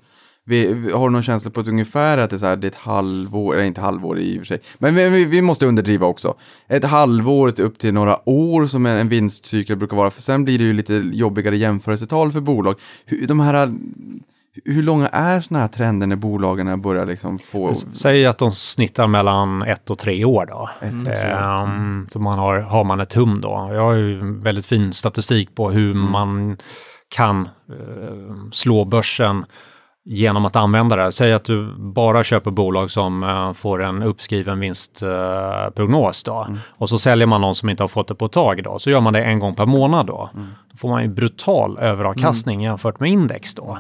Vi, 0.51 0.73
vi, 0.73 0.91
har 0.91 1.09
du 1.09 1.13
någon 1.13 1.23
känsla 1.23 1.51
på 1.51 1.61
ett 1.61 1.67
ungefär 1.67 2.17
att 2.17 2.29
det 2.29 2.35
är, 2.35 2.37
så 2.37 2.45
här, 2.45 2.55
det 2.55 2.67
är 2.67 2.71
ett 2.71 2.75
halvår, 2.75 3.53
eller 3.53 3.63
inte 3.63 3.81
halvår 3.81 4.19
i 4.19 4.35
och 4.35 4.39
för 4.39 4.45
sig, 4.45 4.59
men 4.77 4.95
vi, 4.95 5.25
vi, 5.25 5.41
måste 5.41 5.65
underdriva 5.67 6.07
också. 6.07 6.33
Ett 6.67 6.83
halvår 6.83 7.61
upp 7.61 7.79
till 7.79 7.93
några 7.93 8.29
år 8.29 8.65
som 8.65 8.85
en, 8.85 8.97
en 8.97 9.09
vinstcykel 9.09 9.77
brukar 9.77 9.97
vara, 9.97 10.11
för 10.11 10.21
sen 10.21 10.43
blir 10.45 10.59
det 10.59 10.63
ju 10.65 10.73
lite 10.73 10.93
jobbigare 10.93 11.57
jämförelsetal 11.57 12.31
för 12.31 12.41
bolag. 12.41 12.75
Hur, 13.05 13.27
de 13.27 13.39
här, 13.39 13.73
hur 14.65 14.83
långa 14.83 15.07
är 15.07 15.41
sådana 15.41 15.61
här 15.61 15.67
trender 15.67 16.07
när 16.07 16.15
bolagen 16.15 16.81
börjar 16.81 17.05
liksom 17.05 17.39
få... 17.39 17.75
Säg 17.75 18.25
att 18.25 18.37
de 18.37 18.51
snittar 18.51 19.07
mellan 19.07 19.61
ett 19.61 19.89
och 19.89 19.99
tre 19.99 20.25
år 20.25 20.45
då. 20.45 20.69
Ett 20.81 20.93
och 21.07 21.15
tre 21.15 21.33
år. 21.33 21.63
Ehm, 21.63 22.07
så 22.09 22.19
man 22.19 22.39
har, 22.39 22.59
har 22.59 22.83
man 22.83 22.99
ett 22.99 23.13
hum 23.13 23.41
då. 23.41 23.69
Jag 23.73 23.81
har 23.81 23.93
ju 23.93 24.39
väldigt 24.41 24.65
fin 24.65 24.93
statistik 24.93 25.55
på 25.55 25.71
hur 25.71 25.91
Mm. 25.91 26.11
man 26.11 26.57
kan 27.15 27.49
eh, 27.69 28.49
slå 28.51 28.85
börsen 28.85 29.45
genom 30.05 30.45
att 30.45 30.55
använda 30.55 30.95
det. 30.95 31.11
Säg 31.11 31.33
att 31.33 31.43
du 31.43 31.75
bara 31.77 32.23
köper 32.23 32.51
bolag 32.51 32.91
som 32.91 33.23
eh, 33.23 33.53
får 33.53 33.83
en 33.83 34.03
uppskriven 34.03 34.59
vinstprognos 34.59 36.23
då. 36.23 36.47
Och 36.69 36.89
så 36.89 36.97
säljer 36.99 37.27
man 37.27 37.41
någon 37.41 37.55
som 37.55 37.69
inte 37.69 37.83
har 37.83 37.87
fått 37.87 38.07
det 38.07 38.15
på 38.15 38.25
ett 38.25 38.31
tag 38.31 38.63
då. 38.63 38.79
Så 38.79 38.89
gör 38.89 39.01
man 39.01 39.13
det 39.13 39.23
en 39.23 39.39
gång 39.39 39.55
per 39.55 39.65
månad 39.65 40.05
då. 40.05 40.29
Då 40.71 40.77
får 40.77 40.89
man 40.89 41.01
ju 41.03 41.07
brutal 41.07 41.77
överavkastning 41.79 42.61
jämfört 42.61 42.99
med 42.99 43.09
index 43.11 43.55
då. 43.55 43.77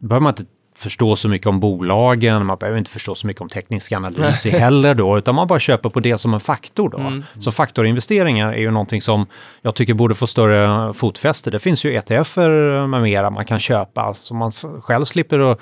Då 0.00 0.06
behöver 0.06 0.22
man 0.22 0.30
inte 0.30 0.44
förstå 0.82 1.16
så 1.16 1.28
mycket 1.28 1.46
om 1.46 1.60
bolagen, 1.60 2.46
man 2.46 2.58
behöver 2.58 2.78
inte 2.78 2.90
förstå 2.90 3.14
så 3.14 3.26
mycket 3.26 3.42
om 3.42 3.48
teknisk 3.48 3.92
analys 3.92 4.46
heller 4.46 4.94
då, 4.94 5.18
utan 5.18 5.34
man 5.34 5.46
bara 5.46 5.58
köper 5.58 5.88
på 5.88 6.00
det 6.00 6.18
som 6.18 6.34
en 6.34 6.40
faktor 6.40 6.88
då. 6.88 7.22
Så 7.40 7.50
faktorinvesteringar 7.50 8.52
är 8.52 8.60
ju 8.60 8.70
någonting 8.70 9.02
som 9.02 9.26
jag 9.62 9.74
tycker 9.74 9.94
borde 9.94 10.14
få 10.14 10.26
större 10.26 10.94
fotfäste. 10.94 11.50
Det 11.50 11.58
finns 11.58 11.84
ju 11.84 11.94
ETFer 11.94 12.86
med 12.86 13.02
mera 13.02 13.30
man 13.30 13.44
kan 13.44 13.60
köpa, 13.60 14.14
så 14.14 14.34
man 14.34 14.50
själv 14.82 15.04
slipper 15.04 15.52
att 15.52 15.60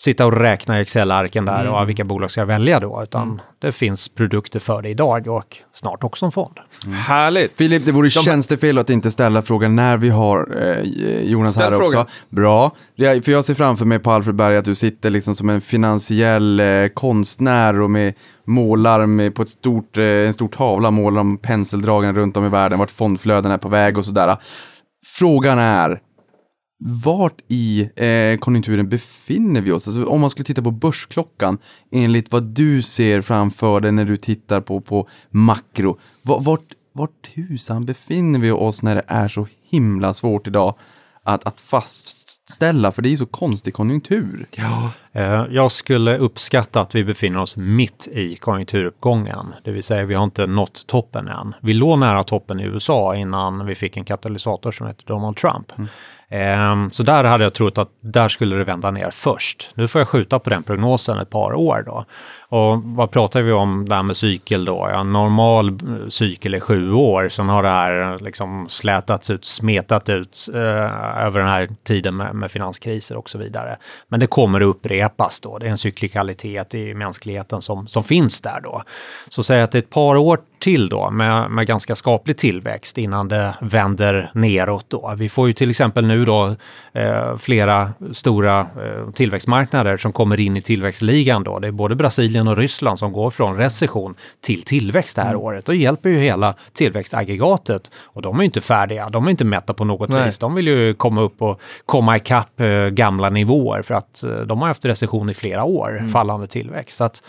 sitta 0.00 0.26
och 0.26 0.32
räkna 0.40 0.78
i 0.78 0.82
Excel-arken 0.82 1.44
där 1.44 1.66
och 1.68 1.88
vilka 1.88 2.04
bolag 2.04 2.30
ska 2.30 2.40
jag 2.40 2.46
välja 2.46 2.80
då, 2.80 3.02
utan 3.02 3.40
det 3.58 3.72
finns 3.72 4.08
produkter 4.08 4.60
för 4.60 4.82
det 4.82 4.88
idag 4.88 5.28
och 5.28 5.56
snart 5.72 6.04
också 6.04 6.26
en 6.26 6.32
fond. 6.32 6.58
Härligt. 6.94 7.58
Filip, 7.58 7.84
det 7.86 7.92
vore 7.92 8.10
tjänstefel 8.10 8.78
att 8.78 8.90
inte 8.90 9.10
ställa 9.10 9.42
frågan 9.42 9.76
när 9.76 9.96
vi 9.96 10.08
har 10.10 10.48
eh, 10.62 11.20
Jonas 11.30 11.52
Ställ 11.54 11.62
här 11.72 11.78
frågan. 11.78 12.02
också. 12.02 12.06
Bra. 12.28 12.72
Det- 12.96 13.24
För 13.24 13.32
jag 13.32 13.44
ser 13.44 13.54
framför 13.54 13.84
mig 13.84 13.98
på 13.98 14.10
Alfred 14.10 14.34
Berg 14.34 14.56
att 14.56 14.64
du 14.64 14.74
sitter 14.74 15.10
liksom 15.10 15.34
som 15.34 15.48
en 15.48 15.60
finansiell 15.60 16.60
eh, 16.60 16.86
konstnär 16.94 17.80
och 17.80 17.90
med 17.90 18.14
målar 18.46 19.06
med, 19.06 19.34
på 19.34 19.42
ett 19.42 19.48
stort, 19.48 19.98
eh, 19.98 20.04
en 20.04 20.32
stor 20.32 20.48
tavla, 20.48 20.90
målar 20.90 21.20
om 21.20 21.38
penseldragen 21.38 22.14
runt 22.14 22.36
om 22.36 22.46
i 22.46 22.48
världen, 22.48 22.78
vart 22.78 22.90
fondflöden 22.90 23.52
är 23.52 23.58
på 23.58 23.68
väg 23.68 23.98
och 23.98 24.04
sådär. 24.04 24.36
Frågan 25.04 25.58
är, 25.58 26.00
vart 26.82 27.36
i 27.48 27.90
eh, 27.96 28.38
konjunkturen 28.38 28.88
befinner 28.88 29.60
vi 29.60 29.72
oss? 29.72 29.86
Alltså, 29.88 30.04
om 30.04 30.20
man 30.20 30.30
skulle 30.30 30.44
titta 30.44 30.62
på 30.62 30.70
börsklockan, 30.70 31.58
enligt 31.92 32.32
vad 32.32 32.42
du 32.42 32.82
ser 32.82 33.20
framför 33.22 33.80
dig 33.80 33.92
när 33.92 34.04
du 34.04 34.16
tittar 34.16 34.60
på, 34.60 34.80
på 34.80 35.08
makro, 35.30 35.98
va- 36.22 36.38
vart, 36.40 36.64
vart 36.92 37.10
tusan 37.34 37.84
befinner 37.86 38.38
vi 38.38 38.50
oss 38.50 38.82
när 38.82 38.94
det 38.94 39.04
är 39.06 39.28
så 39.28 39.46
himla 39.70 40.14
svårt 40.14 40.46
idag 40.46 40.74
att, 41.22 41.46
att 41.46 41.60
fastställa? 41.60 42.92
För 42.92 43.02
det 43.02 43.08
är 43.08 43.10
ju 43.10 43.16
så 43.16 43.26
konstig 43.26 43.74
konjunktur. 43.74 44.46
Eh, 45.12 45.44
Jag 45.50 45.72
skulle 45.72 46.18
uppskatta 46.18 46.80
att 46.80 46.94
vi 46.94 47.04
befinner 47.04 47.40
oss 47.40 47.56
mitt 47.56 48.08
i 48.12 48.36
konjunkturuppgången. 48.36 49.54
Det 49.64 49.70
vill 49.72 49.82
säga 49.82 50.04
vi 50.04 50.14
har 50.14 50.24
inte 50.24 50.46
nått 50.46 50.86
toppen 50.86 51.28
än. 51.28 51.54
Vi 51.62 51.74
låg 51.74 51.98
nära 51.98 52.24
toppen 52.24 52.60
i 52.60 52.64
USA 52.64 53.16
innan 53.16 53.66
vi 53.66 53.74
fick 53.74 53.96
en 53.96 54.04
katalysator 54.04 54.72
som 54.72 54.86
heter 54.86 55.04
Donald 55.06 55.36
Trump. 55.36 55.72
Ehm, 55.78 55.88
Ehm, 56.32 56.90
så 56.90 57.02
där 57.02 57.24
hade 57.24 57.44
jag 57.44 57.54
trott 57.54 57.78
att 57.78 57.88
där 58.00 58.28
skulle 58.28 58.56
det 58.56 58.64
vända 58.64 58.90
ner 58.90 59.10
först. 59.10 59.70
Nu 59.74 59.88
får 59.88 60.00
jag 60.00 60.08
skjuta 60.08 60.38
på 60.38 60.50
den 60.50 60.62
prognosen 60.62 61.18
ett 61.18 61.30
par 61.30 61.54
år 61.54 61.82
då. 61.86 62.04
Och 62.48 62.82
vad 62.84 63.10
pratar 63.10 63.42
vi 63.42 63.52
om 63.52 63.88
där 63.88 64.02
med 64.02 64.16
cykel 64.16 64.64
då? 64.64 64.88
Ja, 64.92 65.02
normal 65.02 65.68
eh, 65.68 66.08
cykel 66.08 66.54
är 66.54 66.60
sju 66.60 66.92
år, 66.92 67.28
sen 67.28 67.48
har 67.48 67.62
det 67.62 67.68
här 67.68 68.12
eh, 68.12 68.22
liksom 68.22 68.66
slätats 68.68 69.30
ut, 69.30 69.44
smetat 69.44 70.08
ut 70.08 70.48
eh, 70.54 71.20
över 71.24 71.40
den 71.40 71.48
här 71.48 71.68
tiden 71.84 72.16
med, 72.16 72.34
med 72.34 72.50
finanskriser 72.50 73.16
och 73.16 73.30
så 73.30 73.38
vidare. 73.38 73.76
Men 74.08 74.20
det 74.20 74.26
kommer 74.26 74.60
att 74.60 74.66
upprepas 74.66 75.40
då. 75.40 75.58
Det 75.58 75.66
är 75.66 75.70
en 75.70 75.78
cyklikalitet 75.78 76.74
i 76.74 76.94
mänskligheten 76.94 77.62
som, 77.62 77.86
som 77.86 78.04
finns 78.04 78.40
där 78.40 78.60
då. 78.62 78.82
Så 79.28 79.42
säg 79.42 79.62
att 79.62 79.72
det 79.72 79.78
är 79.78 79.82
ett 79.82 79.90
par 79.90 80.16
år 80.16 80.38
till 80.60 80.88
då 80.88 81.10
med, 81.10 81.50
med 81.50 81.66
ganska 81.66 81.96
skaplig 81.96 82.36
tillväxt 82.36 82.98
innan 82.98 83.28
det 83.28 83.54
vänder 83.60 84.30
neråt 84.34 84.84
då. 84.88 85.14
Vi 85.16 85.28
får 85.28 85.46
ju 85.46 85.52
till 85.52 85.70
exempel 85.70 86.06
nu 86.06 86.24
då 86.24 86.56
eh, 86.92 87.36
flera 87.36 87.92
stora 88.12 88.60
eh, 88.60 89.10
tillväxtmarknader 89.14 89.96
som 89.96 90.12
kommer 90.12 90.40
in 90.40 90.56
i 90.56 90.60
tillväxtligan 90.60 91.44
då. 91.44 91.58
Det 91.58 91.66
är 91.66 91.72
både 91.72 91.94
Brasilien 91.94 92.48
och 92.48 92.56
Ryssland 92.56 92.98
som 92.98 93.12
går 93.12 93.30
från 93.30 93.56
recession 93.56 94.14
till 94.40 94.62
tillväxt 94.62 95.16
det 95.16 95.22
här 95.22 95.36
året. 95.36 95.68
Och 95.68 95.74
hjälper 95.74 96.08
ju 96.08 96.18
hela 96.18 96.54
tillväxtaggregatet. 96.72 97.90
Och 98.04 98.22
de 98.22 98.36
är 98.36 98.40
ju 98.40 98.44
inte 98.44 98.60
färdiga, 98.60 99.08
de 99.08 99.26
är 99.26 99.30
inte 99.30 99.44
mätta 99.44 99.74
på 99.74 99.84
något 99.84 100.08
Nej. 100.08 100.24
vis. 100.24 100.38
De 100.38 100.54
vill 100.54 100.68
ju 100.68 100.94
komma 100.94 101.20
upp 101.20 101.42
och 101.42 101.60
komma 101.86 102.16
ikapp 102.16 102.60
eh, 102.60 102.86
gamla 102.88 103.30
nivåer 103.30 103.82
för 103.82 103.94
att 103.94 104.22
eh, 104.22 104.30
de 104.30 104.60
har 104.60 104.68
haft 104.68 104.84
recession 104.84 105.30
i 105.30 105.34
flera 105.34 105.64
år, 105.64 106.08
fallande 106.12 106.46
tillväxt. 106.46 106.96
Så 106.96 107.04
att, 107.04 107.22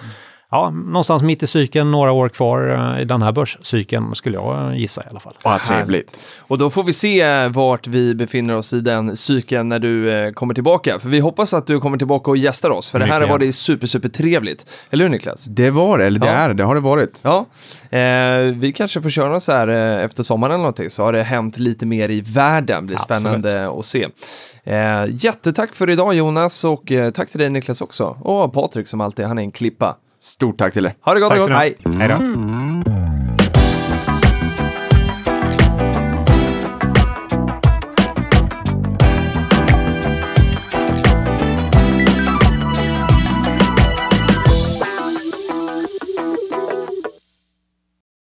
ja, 0.51 0.69
någonstans 0.69 1.23
mitt 1.23 1.43
i 1.43 1.47
cykeln, 1.47 1.91
några 1.91 2.11
år 2.11 2.29
kvar 2.29 2.93
eh, 2.95 3.01
i 3.01 3.05
den 3.05 3.21
här 3.21 3.31
börscykeln 3.31 4.15
skulle 4.15 4.37
jag 4.37 4.77
gissa 4.77 5.01
i 5.01 5.05
alla 5.09 5.19
fall. 5.19 5.33
Vad 5.43 5.63
trevligt. 5.63 6.17
Och 6.39 6.57
då 6.57 6.69
får 6.69 6.83
vi 6.83 6.93
se 6.93 7.21
eh, 7.21 7.49
vart 7.49 7.87
vi 7.87 8.15
befinner 8.15 8.57
oss 8.57 8.73
i 8.73 8.79
den 8.81 9.15
cykeln 9.17 9.69
när 9.69 9.79
du 9.79 10.11
eh, 10.13 10.31
kommer 10.31 10.53
tillbaka. 10.53 10.99
För 10.99 11.09
vi 11.09 11.19
hoppas 11.19 11.53
att 11.53 11.67
du 11.67 11.79
kommer 11.79 11.97
tillbaka 11.97 12.31
och 12.31 12.37
gästar 12.37 12.69
oss, 12.69 12.91
för 12.91 12.99
det 12.99 13.05
här 13.05 13.19
Mycket 13.19 13.31
var 13.31 13.39
det 13.39 13.53
super, 13.53 13.87
super 13.87 14.09
trevligt. 14.09 14.69
Eller 14.89 15.05
hur 15.05 15.09
Niklas? 15.11 15.45
Det 15.45 15.69
var 15.71 15.97
det, 15.97 16.05
eller 16.05 16.19
det 16.19 16.27
Ja. 16.27 16.33
är 16.33 16.53
det, 16.53 16.63
har 16.63 16.75
det 16.75 16.81
varit. 16.81 17.21
Ja, 17.23 17.45
eh, 17.89 17.99
vi 18.55 18.73
kanske 18.77 19.01
får 19.01 19.09
köra 19.09 19.39
så 19.39 19.51
här 19.51 19.67
efter 19.99 20.23
sommaren 20.23 20.51
eller 20.51 20.57
någonting, 20.61 20.89
så 20.89 21.03
har 21.03 21.13
det 21.13 21.23
hänt 21.23 21.57
lite 21.57 21.85
mer 21.85 22.09
i 22.09 22.21
världen. 22.21 22.85
blir 22.85 22.95
Absolut. 22.95 23.21
spännande 23.21 23.69
att 23.79 23.85
se. 23.85 24.07
Eh, 24.63 25.05
jättetack 25.09 25.73
för 25.73 25.89
idag 25.89 26.13
Jonas 26.13 26.63
och 26.63 26.91
eh, 26.91 27.09
tack 27.11 27.29
till 27.29 27.39
dig 27.39 27.49
Niklas 27.49 27.81
också. 27.81 28.03
Och 28.21 28.53
Patrik 28.53 28.87
som 28.87 29.01
alltid, 29.01 29.25
han 29.25 29.37
är 29.37 29.41
en 29.41 29.51
klippa. 29.51 29.95
Stort 30.21 30.57
tack 30.57 30.73
till 30.73 30.85
er. 30.85 30.93
Ha 31.01 31.13
det 31.13 31.19
gott! 31.19 31.29
Tack 31.29 31.39
ha. 31.39 31.53
Hej! 31.57 31.75
Hej 31.97 32.07
då! 32.07 32.15